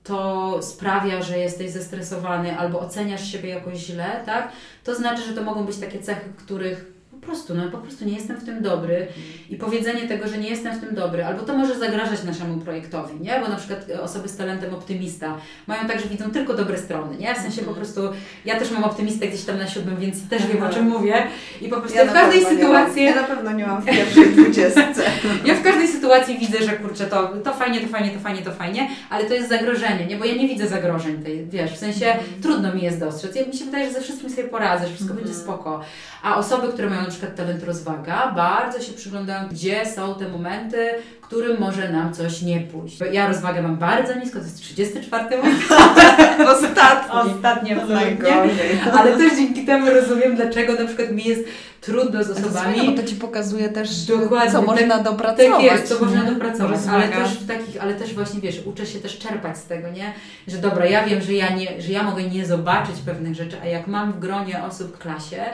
to 0.05 0.59
sprawia, 0.63 1.23
że 1.23 1.39
jesteś 1.39 1.71
zestresowany 1.71 2.59
albo 2.59 2.81
oceniasz 2.81 3.33
siebie 3.33 3.49
jakoś 3.49 3.79
źle, 3.79 4.23
tak? 4.27 4.53
To 4.85 4.95
znaczy, 4.95 5.23
że 5.23 5.33
to 5.33 5.43
mogą 5.43 5.65
być 5.65 5.77
takie 5.77 5.99
cechy, 5.99 6.33
których 6.37 6.98
prostu, 7.29 7.55
no 7.55 7.71
po 7.71 7.79
prostu 7.79 8.05
nie 8.05 8.13
jestem 8.13 8.37
w 8.37 8.45
tym 8.45 8.63
dobry 8.63 9.07
i 9.51 9.57
powiedzenie 9.57 10.09
tego, 10.09 10.29
że 10.29 10.39
nie 10.39 10.49
jestem 10.49 10.77
w 10.77 10.81
tym 10.81 10.95
dobry, 10.95 11.25
albo 11.25 11.43
to 11.43 11.57
może 11.57 11.79
zagrażać 11.79 12.25
naszemu 12.25 12.61
projektowi, 12.61 13.21
nie? 13.21 13.41
Bo 13.41 13.49
na 13.49 13.57
przykład 13.57 13.87
osoby 14.03 14.29
z 14.29 14.37
talentem 14.37 14.75
optymista 14.75 15.37
mają 15.67 15.89
tak, 15.89 16.01
że 16.01 16.09
widzą 16.09 16.31
tylko 16.31 16.55
dobre 16.55 16.79
strony, 16.79 17.17
nie? 17.17 17.35
W 17.35 17.39
sensie 17.39 17.63
po 17.63 17.75
prostu, 17.75 18.01
ja 18.45 18.59
też 18.59 18.71
mam 18.71 18.85
optymistę 18.85 19.29
gdzieś 19.29 19.45
tam 19.45 19.59
na 19.59 19.67
siódmym, 19.67 19.97
więc 19.97 20.29
też 20.29 20.47
wiem 20.47 20.63
o 20.63 20.71
czym 20.71 20.89
mówię 20.89 21.27
i 21.61 21.69
po 21.69 21.77
prostu 21.77 21.99
ja 21.99 22.07
w 22.07 22.13
każdej 22.13 22.45
sytuacji... 22.45 23.05
ja 23.05 23.15
na 23.15 23.23
pewno 23.23 23.53
nie 23.53 23.67
mam 23.67 23.83
w 23.83 23.85
pierwszej 23.85 24.29
dwudziestce. 24.31 25.03
ja 25.45 25.55
w 25.55 25.63
każdej 25.63 25.89
sytuacji 25.89 26.39
widzę, 26.39 26.63
że 26.63 26.73
kurczę, 26.73 27.07
to, 27.07 27.29
to 27.45 27.55
fajnie, 27.55 27.81
to 27.81 27.89
fajnie, 27.89 28.11
to 28.11 28.21
fajnie, 28.21 28.43
to 28.43 28.53
fajnie, 28.53 28.89
ale 29.11 29.25
to 29.25 29.35
jest 29.35 29.49
zagrożenie, 29.49 30.07
nie? 30.07 30.17
Bo 30.17 30.25
ja 30.25 30.35
nie 30.35 30.49
widzę 30.49 30.69
zagrożeń 30.69 31.23
tej, 31.23 31.47
wiesz, 31.47 31.73
w 31.73 31.79
sensie 31.79 32.07
mm. 32.07 32.25
trudno 32.43 32.75
mi 32.75 32.83
jest 32.83 33.01
dostrzec. 33.01 33.37
Ja, 33.37 33.47
mi 33.47 33.55
się 33.55 33.65
wydaje, 33.65 33.87
że 33.87 33.93
ze 33.93 34.01
wszystkim 34.01 34.31
sobie 34.31 34.49
poradzę, 34.49 34.87
że 34.87 34.95
wszystko 34.95 35.13
mm. 35.13 35.25
będzie 35.25 35.41
spoko. 35.41 35.81
A 36.23 36.37
osoby, 36.37 36.69
które 36.69 36.91
mają 36.91 37.03
na 37.03 37.11
przykład 37.19 37.37
talent 37.37 37.65
rozwaga, 37.65 38.33
bardzo 38.37 38.83
się 38.83 38.93
przyglądają, 38.93 39.49
gdzie 39.49 39.87
są 39.87 40.15
te 40.15 40.29
momenty, 40.29 40.91
którym 41.21 41.61
może 41.61 41.93
nam 41.93 42.15
coś 42.15 42.43
nie 42.43 42.61
pójść. 42.61 42.99
Ja 43.13 43.29
rozwagę 43.29 43.63
mam 43.63 43.77
bardzo 43.77 44.15
nisko, 44.15 44.39
to 44.39 44.45
jest 44.45 44.57
34 44.61 45.37
moment. 45.37 45.59
Ostatni. 46.55 47.21
Ostatnie 47.21 47.77
Najgorzej. 47.77 48.81
Ale 48.93 49.17
też 49.17 49.37
dzięki 49.37 49.67
temu 49.67 49.91
rozumiem, 49.91 50.37
dlaczego 50.37 50.73
na 50.73 50.85
przykład 50.87 51.13
mi 51.13 51.25
jest 51.25 51.45
trudno 51.81 52.25
z 52.25 52.31
osobami. 52.31 52.79
To, 52.79 52.87
bo 52.87 52.97
to 52.97 53.03
Ci 53.03 53.17
pokazuje 53.17 53.69
też, 53.69 54.05
Dokładnie, 54.05 54.53
co 54.53 54.63
można 54.63 54.95
tak, 54.95 55.03
dopracować. 55.03 55.53
Tak 55.53 55.63
jest, 55.63 55.89
co 55.89 56.05
można 56.05 56.25
dopracować. 56.25 56.81
Ale 56.91 57.09
też 57.09 57.39
w 57.39 57.47
takich, 57.47 57.83
ale 57.83 57.95
też 57.95 58.15
właśnie 58.15 58.41
wiesz, 58.41 58.61
uczę 58.67 58.87
się 58.87 58.99
też 58.99 59.19
czerpać 59.19 59.59
z 59.59 59.65
tego, 59.65 59.89
nie? 59.91 60.13
Że 60.49 60.59
dobra, 60.59 60.87
ja 60.87 61.05
wiem, 61.05 61.21
że 61.21 61.33
ja, 61.33 61.51
nie, 61.55 61.83
że 61.83 61.93
ja 61.93 62.03
mogę 62.03 62.23
nie 62.23 62.47
zobaczyć 62.47 62.97
pewnych 63.07 63.35
rzeczy, 63.35 63.57
a 63.63 63.67
jak 63.67 63.87
mam 63.87 64.13
w 64.13 64.19
gronie 64.19 64.63
osób 64.65 64.97
w 64.97 64.99
klasie, 64.99 65.45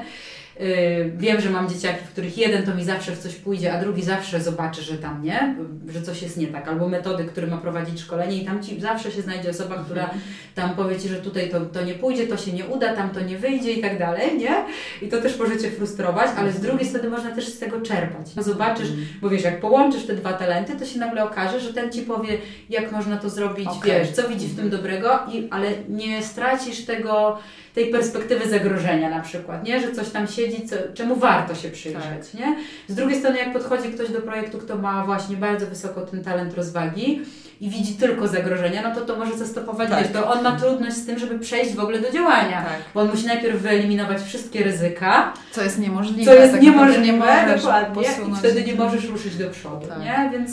wiem, 1.17 1.41
że 1.41 1.51
mam 1.51 1.69
dzieciaki, 1.69 2.05
w 2.05 2.09
których 2.09 2.39
jeden 2.39 2.63
to 2.63 2.75
mi 2.75 2.85
zawsze 2.85 3.13
w 3.13 3.19
coś 3.19 3.35
pójdzie, 3.35 3.73
a 3.73 3.81
drugi 3.81 4.03
zawsze 4.03 4.41
zobaczy, 4.41 4.83
że 4.83 4.99
tam 4.99 5.23
nie, 5.23 5.57
że 5.89 6.03
coś 6.03 6.23
jest 6.23 6.37
nie 6.37 6.47
tak. 6.47 6.69
Albo 6.69 6.89
metody, 6.89 7.25
który 7.25 7.47
ma 7.47 7.57
prowadzić 7.57 8.01
szkolenie 8.01 8.37
i 8.37 8.45
tam 8.45 8.63
ci 8.63 8.81
zawsze 8.81 9.11
się 9.11 9.23
znajdzie 9.23 9.51
osoba, 9.51 9.85
która 9.85 10.03
mhm. 10.03 10.21
tam 10.55 10.75
powie 10.75 11.01
ci, 11.01 11.09
że 11.09 11.17
tutaj 11.17 11.51
to, 11.51 11.61
to 11.61 11.85
nie 11.85 11.95
pójdzie, 11.95 12.27
to 12.27 12.37
się 12.37 12.53
nie 12.53 12.65
uda, 12.65 12.97
tam 12.97 13.11
to 13.11 13.21
nie 13.21 13.39
wyjdzie 13.39 13.73
i 13.73 13.83
tak 13.83 13.99
dalej, 13.99 14.39
nie? 14.39 14.65
I 15.03 15.09
to 15.09 15.23
też 15.23 15.39
może 15.39 15.57
cię 15.59 15.71
frustrować, 15.71 16.31
ale 16.37 16.53
z 16.53 16.61
drugiej 16.61 16.89
strony 16.89 17.09
można 17.09 17.31
też 17.31 17.49
z 17.49 17.59
tego 17.59 17.81
czerpać. 17.81 18.29
Zobaczysz, 18.29 18.89
mhm. 18.89 19.07
bo 19.21 19.31
wiesz, 19.31 19.43
jak 19.43 19.61
połączysz 19.61 20.07
te 20.07 20.15
dwa 20.15 20.33
talenty, 20.33 20.77
to 20.77 20.87
się 20.87 20.99
nagle 20.99 21.25
okaże, 21.25 21.61
że 21.61 21.75
ten 21.75 21.93
ci 21.93 22.03
powie, 22.03 22.39
jak 22.71 22.93
można 22.93 23.17
to 23.17 23.31
zrobić, 23.31 23.69
okay. 23.69 23.91
wiesz, 23.91 24.11
co 24.11 24.29
widzi 24.29 24.47
w 24.47 24.57
tym 24.57 24.71
dobrego, 24.71 25.19
i, 25.33 25.49
ale 25.51 25.71
nie 25.89 26.23
stracisz 26.23 26.85
tego 26.85 27.39
tej 27.75 27.91
perspektywy 27.91 28.49
zagrożenia 28.51 29.11
na 29.11 29.21
przykład, 29.21 29.65
nie? 29.65 29.81
Że 29.81 29.93
coś 29.93 30.09
tam 30.09 30.27
siedzi, 30.27 30.69
co, 30.69 30.77
czemu 30.95 31.17
warto 31.17 31.55
się 31.55 31.71
przyjrzeć, 31.71 32.31
tak. 32.33 32.41
nie? 32.41 32.57
Z 32.89 32.95
drugiej 32.95 33.19
strony, 33.19 33.39
jak 33.39 33.53
podchodzi 33.53 33.89
ktoś 33.89 34.11
do 34.11 34.21
projektu, 34.21 34.59
kto 34.59 34.77
ma 34.77 35.05
właśnie 35.05 35.37
bardzo 35.37 35.67
wysoko 35.67 36.01
ten 36.01 36.25
talent 36.25 36.55
rozwagi 36.55 37.23
i 37.61 37.71
widzi 37.71 37.95
tylko 37.95 38.29
zagrożenia, 38.29 38.83
no 38.83 38.95
to 38.95 39.01
to 39.01 39.17
może 39.17 39.37
zastopować, 39.37 39.91
tak. 39.91 40.03
wiesz, 40.03 40.13
to 40.13 40.33
on 40.33 40.43
ma 40.43 40.59
trudność 40.59 40.97
z 40.97 41.07
tym, 41.07 41.19
żeby 41.19 41.39
przejść 41.39 41.75
w 41.75 41.81
ogóle 41.81 42.01
do 42.01 42.13
działania, 42.13 42.63
tak. 42.63 42.79
bo 42.95 43.01
on 43.01 43.11
musi 43.11 43.27
najpierw 43.27 43.63
wyeliminować 43.63 44.23
wszystkie 44.23 44.65
ryzyka. 44.65 45.33
Co 45.51 45.63
jest 45.63 45.79
niemożliwe. 45.79 46.25
Co 46.25 46.41
jest 46.41 46.53
tak 46.53 46.63
niemożliwe, 46.63 47.01
nie 47.01 47.57
dokładnie. 47.57 48.09
I 48.33 48.37
wtedy 48.39 48.65
nie 48.65 48.75
możesz 48.75 49.05
ruszyć 49.05 49.37
do 49.37 49.51
przodu, 49.51 49.87
tak. 49.87 50.01
nie? 50.01 50.39
Więc 50.39 50.51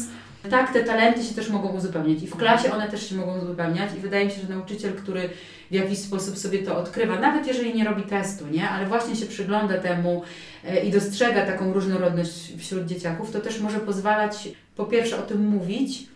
tak, 0.49 0.73
te 0.73 0.83
talenty 0.83 1.23
się 1.23 1.35
też 1.35 1.49
mogą 1.49 1.69
uzupełniać 1.69 2.23
i 2.23 2.27
w 2.27 2.35
klasie 2.35 2.73
one 2.73 2.87
też 2.87 3.09
się 3.09 3.15
mogą 3.15 3.39
uzupełniać 3.39 3.89
i 3.97 3.99
wydaje 3.99 4.25
mi 4.25 4.31
się, 4.31 4.41
że 4.41 4.47
nauczyciel, 4.47 4.93
który 4.93 5.29
w 5.71 5.73
jakiś 5.73 5.99
sposób 5.99 6.37
sobie 6.37 6.59
to 6.59 6.77
odkrywa, 6.77 7.19
nawet 7.19 7.47
jeżeli 7.47 7.73
nie 7.73 7.83
robi 7.83 8.03
testu, 8.03 8.47
nie? 8.47 8.69
ale 8.69 8.85
właśnie 8.85 9.15
się 9.15 9.25
przygląda 9.25 9.77
temu 9.77 10.21
e, 10.63 10.83
i 10.83 10.91
dostrzega 10.91 11.45
taką 11.45 11.73
różnorodność 11.73 12.53
wśród 12.57 12.85
dzieciaków, 12.85 13.31
to 13.31 13.39
też 13.39 13.59
może 13.59 13.79
pozwalać 13.79 14.49
po 14.75 14.85
pierwsze 14.85 15.17
o 15.17 15.21
tym 15.21 15.47
mówić, 15.47 16.07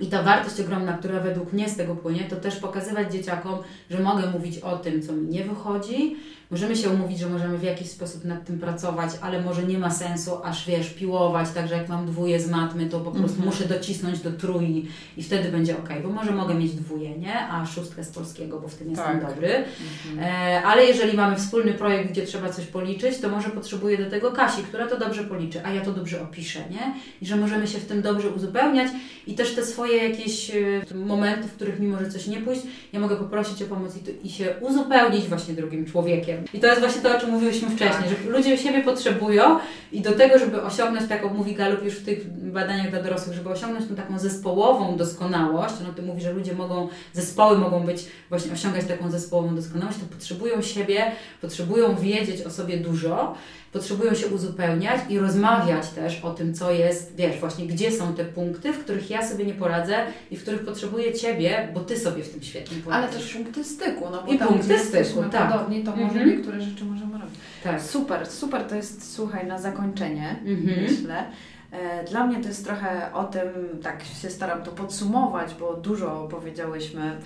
i 0.00 0.06
ta 0.06 0.22
wartość 0.22 0.60
ogromna, 0.60 0.92
która 0.92 1.20
według 1.20 1.52
mnie 1.52 1.68
z 1.68 1.76
tego 1.76 1.96
płynie, 1.96 2.24
to 2.24 2.36
też 2.36 2.56
pokazywać 2.56 3.12
dzieciakom, 3.12 3.58
że 3.90 4.00
mogę 4.00 4.30
mówić 4.30 4.58
o 4.58 4.76
tym, 4.76 5.02
co 5.02 5.12
mi 5.12 5.28
nie 5.28 5.44
wychodzi, 5.44 6.16
Możemy 6.52 6.76
się 6.76 6.90
umówić, 6.90 7.18
że 7.18 7.28
możemy 7.28 7.58
w 7.58 7.62
jakiś 7.62 7.90
sposób 7.90 8.24
nad 8.24 8.44
tym 8.44 8.58
pracować, 8.58 9.10
ale 9.20 9.42
może 9.42 9.62
nie 9.62 9.78
ma 9.78 9.90
sensu 9.90 10.30
aż 10.44 10.66
wiesz, 10.66 10.90
piłować, 10.90 11.50
także 11.50 11.74
jak 11.74 11.88
mam 11.88 12.06
dwóje 12.06 12.40
z 12.40 12.50
matmy, 12.50 12.86
to 12.86 13.00
po 13.00 13.10
prostu 13.10 13.36
mm 13.36 13.42
-hmm. 13.42 13.54
muszę 13.54 13.64
docisnąć 13.64 14.20
do 14.20 14.32
trójki 14.32 14.88
i 15.16 15.22
wtedy 15.22 15.48
będzie 15.48 15.78
ok, 15.78 15.88
bo 16.02 16.08
może 16.08 16.32
mogę 16.32 16.54
mieć 16.54 16.72
dwóje, 16.72 17.18
nie? 17.18 17.48
A 17.48 17.66
szóstkę 17.66 18.04
z 18.04 18.10
polskiego, 18.10 18.60
bo 18.60 18.68
w 18.68 18.74
tym 18.74 18.90
jestem 18.90 19.20
tak. 19.20 19.28
dobry. 19.28 19.48
Mm 19.48 19.66
-hmm. 19.66 20.22
e, 20.22 20.62
ale 20.62 20.84
jeżeli 20.84 21.16
mamy 21.16 21.36
wspólny 21.36 21.74
projekt, 21.74 22.10
gdzie 22.10 22.26
trzeba 22.26 22.50
coś 22.50 22.66
policzyć, 22.66 23.18
to 23.18 23.28
może 23.28 23.50
potrzebuję 23.50 23.98
do 23.98 24.10
tego 24.10 24.32
Kasi, 24.32 24.62
która 24.62 24.86
to 24.86 24.98
dobrze 24.98 25.24
policzy, 25.24 25.60
a 25.64 25.72
ja 25.72 25.80
to 25.80 25.92
dobrze 25.92 26.22
opiszę, 26.22 26.60
nie? 26.70 26.94
I 27.22 27.26
że 27.26 27.36
możemy 27.36 27.66
się 27.66 27.78
w 27.78 27.86
tym 27.86 28.02
dobrze 28.02 28.30
uzupełniać 28.30 28.88
i 29.26 29.34
też 29.34 29.54
te 29.54 29.64
swoje 29.66 30.08
jakieś 30.08 30.50
e, 30.50 30.94
momenty, 30.94 31.48
w 31.48 31.52
których 31.52 31.80
mi 31.80 31.86
może 31.86 32.10
coś 32.10 32.26
nie 32.26 32.40
pójść, 32.40 32.62
ja 32.92 33.00
mogę 33.00 33.16
poprosić 33.16 33.62
o 33.62 33.66
pomoc 33.66 33.92
i, 33.96 34.26
i 34.26 34.30
się 34.30 34.54
uzupełnić 34.60 35.28
właśnie 35.28 35.54
drugim 35.54 35.86
człowiekiem. 35.86 36.41
I 36.54 36.60
to 36.60 36.66
jest 36.66 36.80
właśnie 36.80 37.02
to, 37.02 37.16
o 37.16 37.20
czym 37.20 37.30
mówiłyśmy 37.30 37.70
wcześniej, 37.70 38.08
że 38.08 38.30
ludzie 38.30 38.58
siebie 38.58 38.82
potrzebują 38.82 39.58
i 39.92 40.00
do 40.00 40.12
tego, 40.12 40.38
żeby 40.38 40.62
osiągnąć 40.62 41.08
taką, 41.08 41.34
mówi 41.34 41.54
Galup 41.54 41.84
już 41.84 41.94
w 41.94 42.04
tych 42.04 42.30
badaniach 42.30 42.90
dla 42.90 43.02
dorosłych, 43.02 43.36
żeby 43.36 43.50
osiągnąć 43.50 43.88
tą 43.88 43.94
taką 43.94 44.18
zespołową 44.18 44.96
doskonałość, 44.96 45.74
no 45.86 45.92
to 45.92 46.02
mówi, 46.02 46.22
że 46.22 46.32
ludzie 46.32 46.54
mogą, 46.54 46.88
zespoły 47.12 47.58
mogą 47.58 47.80
być, 47.80 48.06
właśnie 48.28 48.52
osiągać 48.52 48.84
taką 48.84 49.10
zespołową 49.10 49.54
doskonałość, 49.54 49.98
to 49.98 50.04
potrzebują 50.16 50.62
siebie, 50.62 51.12
potrzebują 51.40 51.96
wiedzieć 51.96 52.42
o 52.42 52.50
sobie 52.50 52.76
dużo, 52.76 53.34
potrzebują 53.72 54.14
się 54.14 54.26
uzupełniać 54.26 55.00
i 55.08 55.18
rozmawiać 55.18 55.88
też 55.88 56.20
o 56.24 56.30
tym, 56.30 56.54
co 56.54 56.72
jest, 56.72 57.16
wiesz, 57.16 57.40
właśnie 57.40 57.66
gdzie 57.66 57.92
są 57.92 58.14
te 58.14 58.24
punkty, 58.24 58.72
w 58.72 58.78
których 58.78 59.10
ja 59.10 59.28
sobie 59.28 59.44
nie 59.44 59.54
poradzę 59.54 59.96
i 60.30 60.36
w 60.36 60.42
których 60.42 60.64
potrzebuję 60.64 61.14
Ciebie, 61.14 61.68
bo 61.74 61.80
Ty 61.80 61.98
sobie 61.98 62.22
w 62.22 62.28
tym 62.28 62.42
świetnie 62.42 62.76
poradzisz. 62.84 63.10
Ale 63.10 63.18
też 63.18 63.32
punkty 63.32 63.64
styku, 63.64 64.10
no 64.10 64.22
bo 64.26 64.32
I 64.32 64.38
tam, 64.38 64.48
punkty 64.48 64.78
styku, 64.78 65.22
tak. 65.32 65.52
podobni, 65.52 65.84
to 65.84 65.90
może 65.90 66.20
mhm. 66.20 66.31
Niektóre 66.36 66.60
rzeczy 66.60 66.84
możemy 66.84 67.18
robić. 67.18 67.34
Tak. 67.64 67.82
Super, 67.82 68.26
super 68.26 68.64
to 68.64 68.74
jest, 68.74 69.14
słuchaj, 69.14 69.46
na 69.46 69.58
zakończenie, 69.58 70.36
mhm. 70.44 70.82
myślę. 70.82 71.24
E, 71.70 72.04
dla 72.04 72.26
mnie 72.26 72.40
to 72.40 72.48
jest 72.48 72.64
trochę 72.64 73.12
o 73.12 73.24
tym, 73.24 73.48
tak 73.82 74.04
się 74.04 74.30
staram 74.30 74.62
to 74.62 74.70
podsumować, 74.70 75.54
bo 75.54 75.74
dużo 75.74 76.28
powiedziałyśmy. 76.30 77.18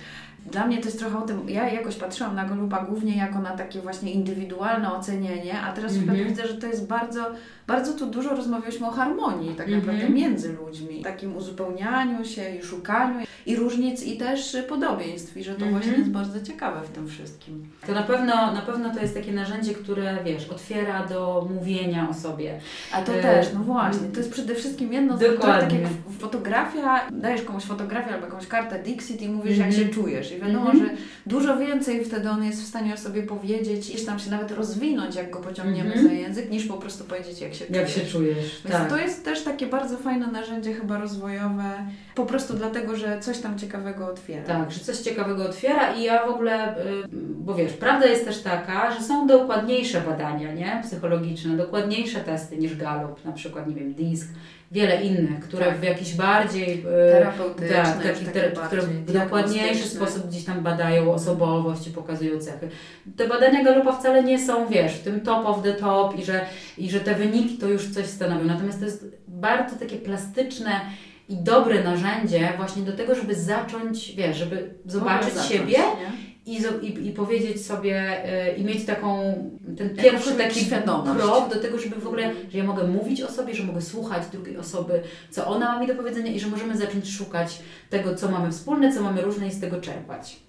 Dla 0.51 0.67
mnie 0.67 0.77
to 0.77 0.85
jest 0.85 0.99
trochę 0.99 1.17
o 1.17 1.21
tym, 1.21 1.49
ja 1.49 1.69
jakoś 1.69 1.95
patrzyłam 1.95 2.35
na 2.35 2.45
Goluba 2.45 2.85
głównie 2.85 3.17
jako 3.17 3.39
na 3.39 3.57
takie 3.57 3.81
właśnie 3.81 4.11
indywidualne 4.11 4.93
ocenienie, 4.93 5.61
a 5.61 5.73
teraz 5.73 5.93
mm 5.93 6.07
-hmm. 6.07 6.27
widzę, 6.27 6.47
że 6.47 6.53
to 6.53 6.67
jest 6.67 6.87
bardzo, 6.87 7.25
bardzo 7.67 7.93
tu 7.93 8.05
dużo 8.05 8.29
rozmawialiśmy 8.35 8.87
o 8.87 8.91
harmonii 8.91 9.55
tak 9.55 9.67
mm 9.67 9.81
-hmm. 9.81 9.85
naprawdę 9.85 10.09
między 10.09 10.53
ludźmi, 10.53 11.01
takim 11.03 11.37
uzupełnianiu 11.37 12.25
się 12.25 12.55
i 12.55 12.63
szukaniu 12.63 13.25
i 13.45 13.55
różnic 13.55 14.03
i 14.03 14.17
też 14.17 14.57
podobieństw 14.69 15.37
i 15.37 15.43
że 15.43 15.55
to 15.55 15.57
mm 15.57 15.69
-hmm. 15.69 15.77
właśnie 15.77 15.97
jest 15.97 16.09
bardzo 16.09 16.41
ciekawe 16.41 16.81
w 16.81 16.89
tym 16.89 17.07
wszystkim. 17.07 17.67
To 17.87 17.93
na 17.93 18.03
pewno, 18.03 18.51
na 18.51 18.61
pewno 18.61 18.93
to 18.93 18.99
jest 18.99 19.13
takie 19.13 19.31
narzędzie, 19.31 19.73
które 19.73 20.17
wiesz, 20.25 20.49
otwiera 20.49 21.05
do 21.05 21.47
mówienia 21.55 22.09
o 22.09 22.13
sobie. 22.13 22.59
A 22.93 23.01
to 23.01 23.13
e... 23.13 23.21
też, 23.21 23.53
no 23.53 23.59
właśnie, 23.59 24.07
to 24.07 24.19
jest 24.19 24.31
przede 24.31 24.55
wszystkim 24.55 24.93
jedno 24.93 25.17
z 25.17 25.19
tak 25.19 25.73
jak 25.73 25.81
fotografia, 26.19 27.09
dajesz 27.11 27.41
komuś 27.41 27.63
fotografię 27.63 28.13
albo 28.13 28.25
jakąś 28.25 28.47
kartę 28.47 28.83
Dixit 28.83 29.21
i 29.21 29.29
mówisz 29.29 29.57
jak 29.57 29.73
się 29.73 29.85
czujesz 29.85 30.36
wiadomo, 30.39 30.71
mm 30.71 30.85
-hmm. 30.85 30.89
że 30.89 30.95
dużo 31.25 31.57
więcej 31.57 32.05
wtedy 32.05 32.29
on 32.29 32.43
jest 32.43 32.63
w 32.63 32.67
stanie 32.67 32.93
o 32.93 32.97
sobie 32.97 33.23
powiedzieć 33.23 33.89
i 33.89 34.05
tam 34.05 34.19
się 34.19 34.31
nawet 34.31 34.51
rozwinąć, 34.51 35.15
jak 35.15 35.29
go 35.29 35.39
pociągniemy 35.39 35.93
mm 35.93 36.05
-hmm. 36.05 36.07
za 36.07 36.13
język, 36.13 36.49
niż 36.51 36.65
po 36.65 36.77
prostu 36.77 37.03
powiedzieć, 37.03 37.41
jak 37.41 37.53
się 37.53 37.65
jak 37.65 37.73
czujesz. 37.73 37.95
się 37.95 38.11
czujesz. 38.11 38.61
Więc 38.65 38.75
tak. 38.75 38.89
to 38.89 38.97
jest 38.97 39.25
też 39.25 39.43
takie 39.43 39.67
bardzo 39.67 39.97
fajne 39.97 40.27
narzędzie 40.27 40.73
chyba 40.73 40.97
rozwojowe, 40.97 41.87
po 42.15 42.25
prostu 42.25 42.53
dlatego, 42.53 42.95
że 42.95 43.19
coś 43.19 43.39
tam 43.39 43.59
ciekawego 43.59 44.07
otwiera. 44.07 44.43
Tak, 44.43 44.71
że 44.71 44.79
coś 44.79 44.97
ciekawego 44.97 45.45
otwiera 45.45 45.95
i 45.95 46.03
ja 46.03 46.25
w 46.25 46.29
ogóle, 46.29 46.77
y, 46.77 46.83
bo 47.13 47.55
wiesz, 47.55 47.73
prawda 47.73 48.05
jest 48.05 48.25
też 48.25 48.41
taka, 48.41 48.91
że 48.91 49.03
są 49.03 49.27
dokładniejsze 49.27 50.01
badania, 50.01 50.53
nie? 50.53 50.81
Psychologiczne, 50.83 51.57
dokładniejsze 51.57 52.19
testy 52.19 52.57
niż 52.57 52.77
Gallup, 52.77 53.25
na 53.25 53.31
przykład, 53.31 53.67
nie 53.67 53.75
wiem, 53.75 53.93
DISC 53.93 54.27
wiele 54.71 55.01
innych, 55.01 55.39
które 55.39 55.65
tak. 55.65 55.77
w 55.77 55.83
jakiś 55.83 56.15
bardziej 56.15 56.79
e, 56.79 57.11
terapeutyczne, 57.11 57.67
tak, 57.69 58.03
taki, 58.03 58.25
te, 58.25 58.51
które 58.51 58.81
w 58.81 59.11
dokładniejszy 59.11 59.87
sposób 59.87 60.26
gdzieś 60.27 60.45
tam 60.45 60.63
badają 60.63 61.13
osobowość 61.13 61.87
i 61.87 61.91
pokazują 61.91 62.39
cechy. 62.39 62.69
Te 63.17 63.27
badania 63.27 63.63
Galupa 63.63 63.91
wcale 63.91 64.23
nie 64.23 64.39
są, 64.39 64.67
wiesz, 64.67 64.93
w 64.93 65.03
tym 65.03 65.21
top 65.21 65.45
of 65.45 65.63
the 65.63 65.73
top 65.73 66.19
i 66.19 66.25
że, 66.25 66.45
i 66.77 66.89
że 66.89 66.99
te 66.99 67.15
wyniki 67.15 67.57
to 67.57 67.67
już 67.67 67.89
coś 67.89 68.05
stanowią. 68.05 68.45
Natomiast 68.45 68.79
to 68.79 68.85
jest 68.85 69.05
bardzo 69.27 69.75
takie 69.75 69.95
plastyczne 69.95 70.81
i 71.29 71.35
dobre 71.35 71.83
narzędzie 71.83 72.53
właśnie 72.57 72.81
do 72.81 72.91
tego, 72.91 73.15
żeby 73.15 73.35
zacząć, 73.35 74.15
wiesz, 74.15 74.37
żeby 74.37 74.69
zobaczyć 74.85 75.33
zacząć, 75.33 75.51
siebie 75.51 75.77
nie? 75.77 76.27
I, 76.47 76.61
i, 76.81 77.07
i 77.07 77.11
powiedzieć 77.11 77.65
sobie 77.65 78.23
y, 78.49 78.55
i 78.55 78.63
mieć 78.63 78.85
taką, 78.85 79.33
ten 79.77 79.95
pierwszy 79.95 80.31
taki 80.31 80.65
krok 80.65 81.53
do 81.53 81.59
tego, 81.61 81.79
żeby 81.79 81.95
w 81.95 82.07
ogóle, 82.07 82.33
że 82.51 82.57
ja 82.57 82.63
mogę 82.63 82.83
mówić 82.83 83.21
o 83.21 83.31
sobie, 83.31 83.53
że 83.53 83.63
mogę 83.63 83.81
słuchać 83.81 84.23
drugiej 84.31 84.57
osoby, 84.57 85.03
co 85.31 85.47
ona 85.47 85.73
ma 85.73 85.79
mi 85.79 85.87
do 85.87 85.95
powiedzenia 85.95 86.31
i 86.31 86.39
że 86.39 86.47
możemy 86.47 86.77
zacząć 86.77 87.11
szukać 87.11 87.59
tego, 87.89 88.15
co 88.15 88.31
mamy 88.31 88.51
wspólne, 88.51 88.93
co 88.93 89.01
mamy 89.01 89.21
różne 89.21 89.47
i 89.47 89.51
z 89.51 89.59
tego 89.59 89.81
czerpać. 89.81 90.39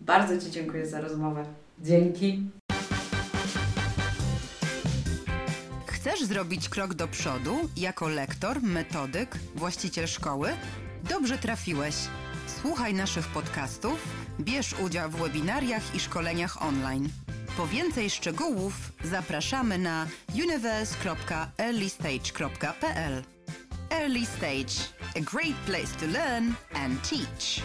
Bardzo 0.00 0.38
Ci 0.38 0.50
dziękuję 0.50 0.86
za 0.86 1.00
rozmowę. 1.00 1.44
Dzięki. 1.82 2.42
Chcesz 5.86 6.24
zrobić 6.24 6.68
krok 6.68 6.94
do 6.94 7.08
przodu 7.08 7.56
jako 7.76 8.08
lektor, 8.08 8.62
metodyk, 8.62 9.38
właściciel 9.54 10.06
szkoły? 10.06 10.48
Dobrze 11.10 11.38
trafiłeś. 11.38 11.94
Słuchaj 12.66 12.94
naszych 12.94 13.26
podcastów, 13.26 14.08
bierz 14.40 14.74
udział 14.84 15.10
w 15.10 15.16
webinariach 15.16 15.94
i 15.94 16.00
szkoleniach 16.00 16.62
online. 16.62 17.08
Po 17.56 17.66
więcej 17.66 18.10
szczegółów 18.10 18.72
zapraszamy 19.04 19.78
na 19.78 20.06
universe.earlystage.pl 20.34 23.22
Early 23.90 24.26
Stage, 24.26 24.74
a 25.16 25.20
great 25.20 25.56
place 25.66 25.98
to 26.00 26.06
learn 26.06 26.52
and 26.74 27.10
teach. 27.10 27.62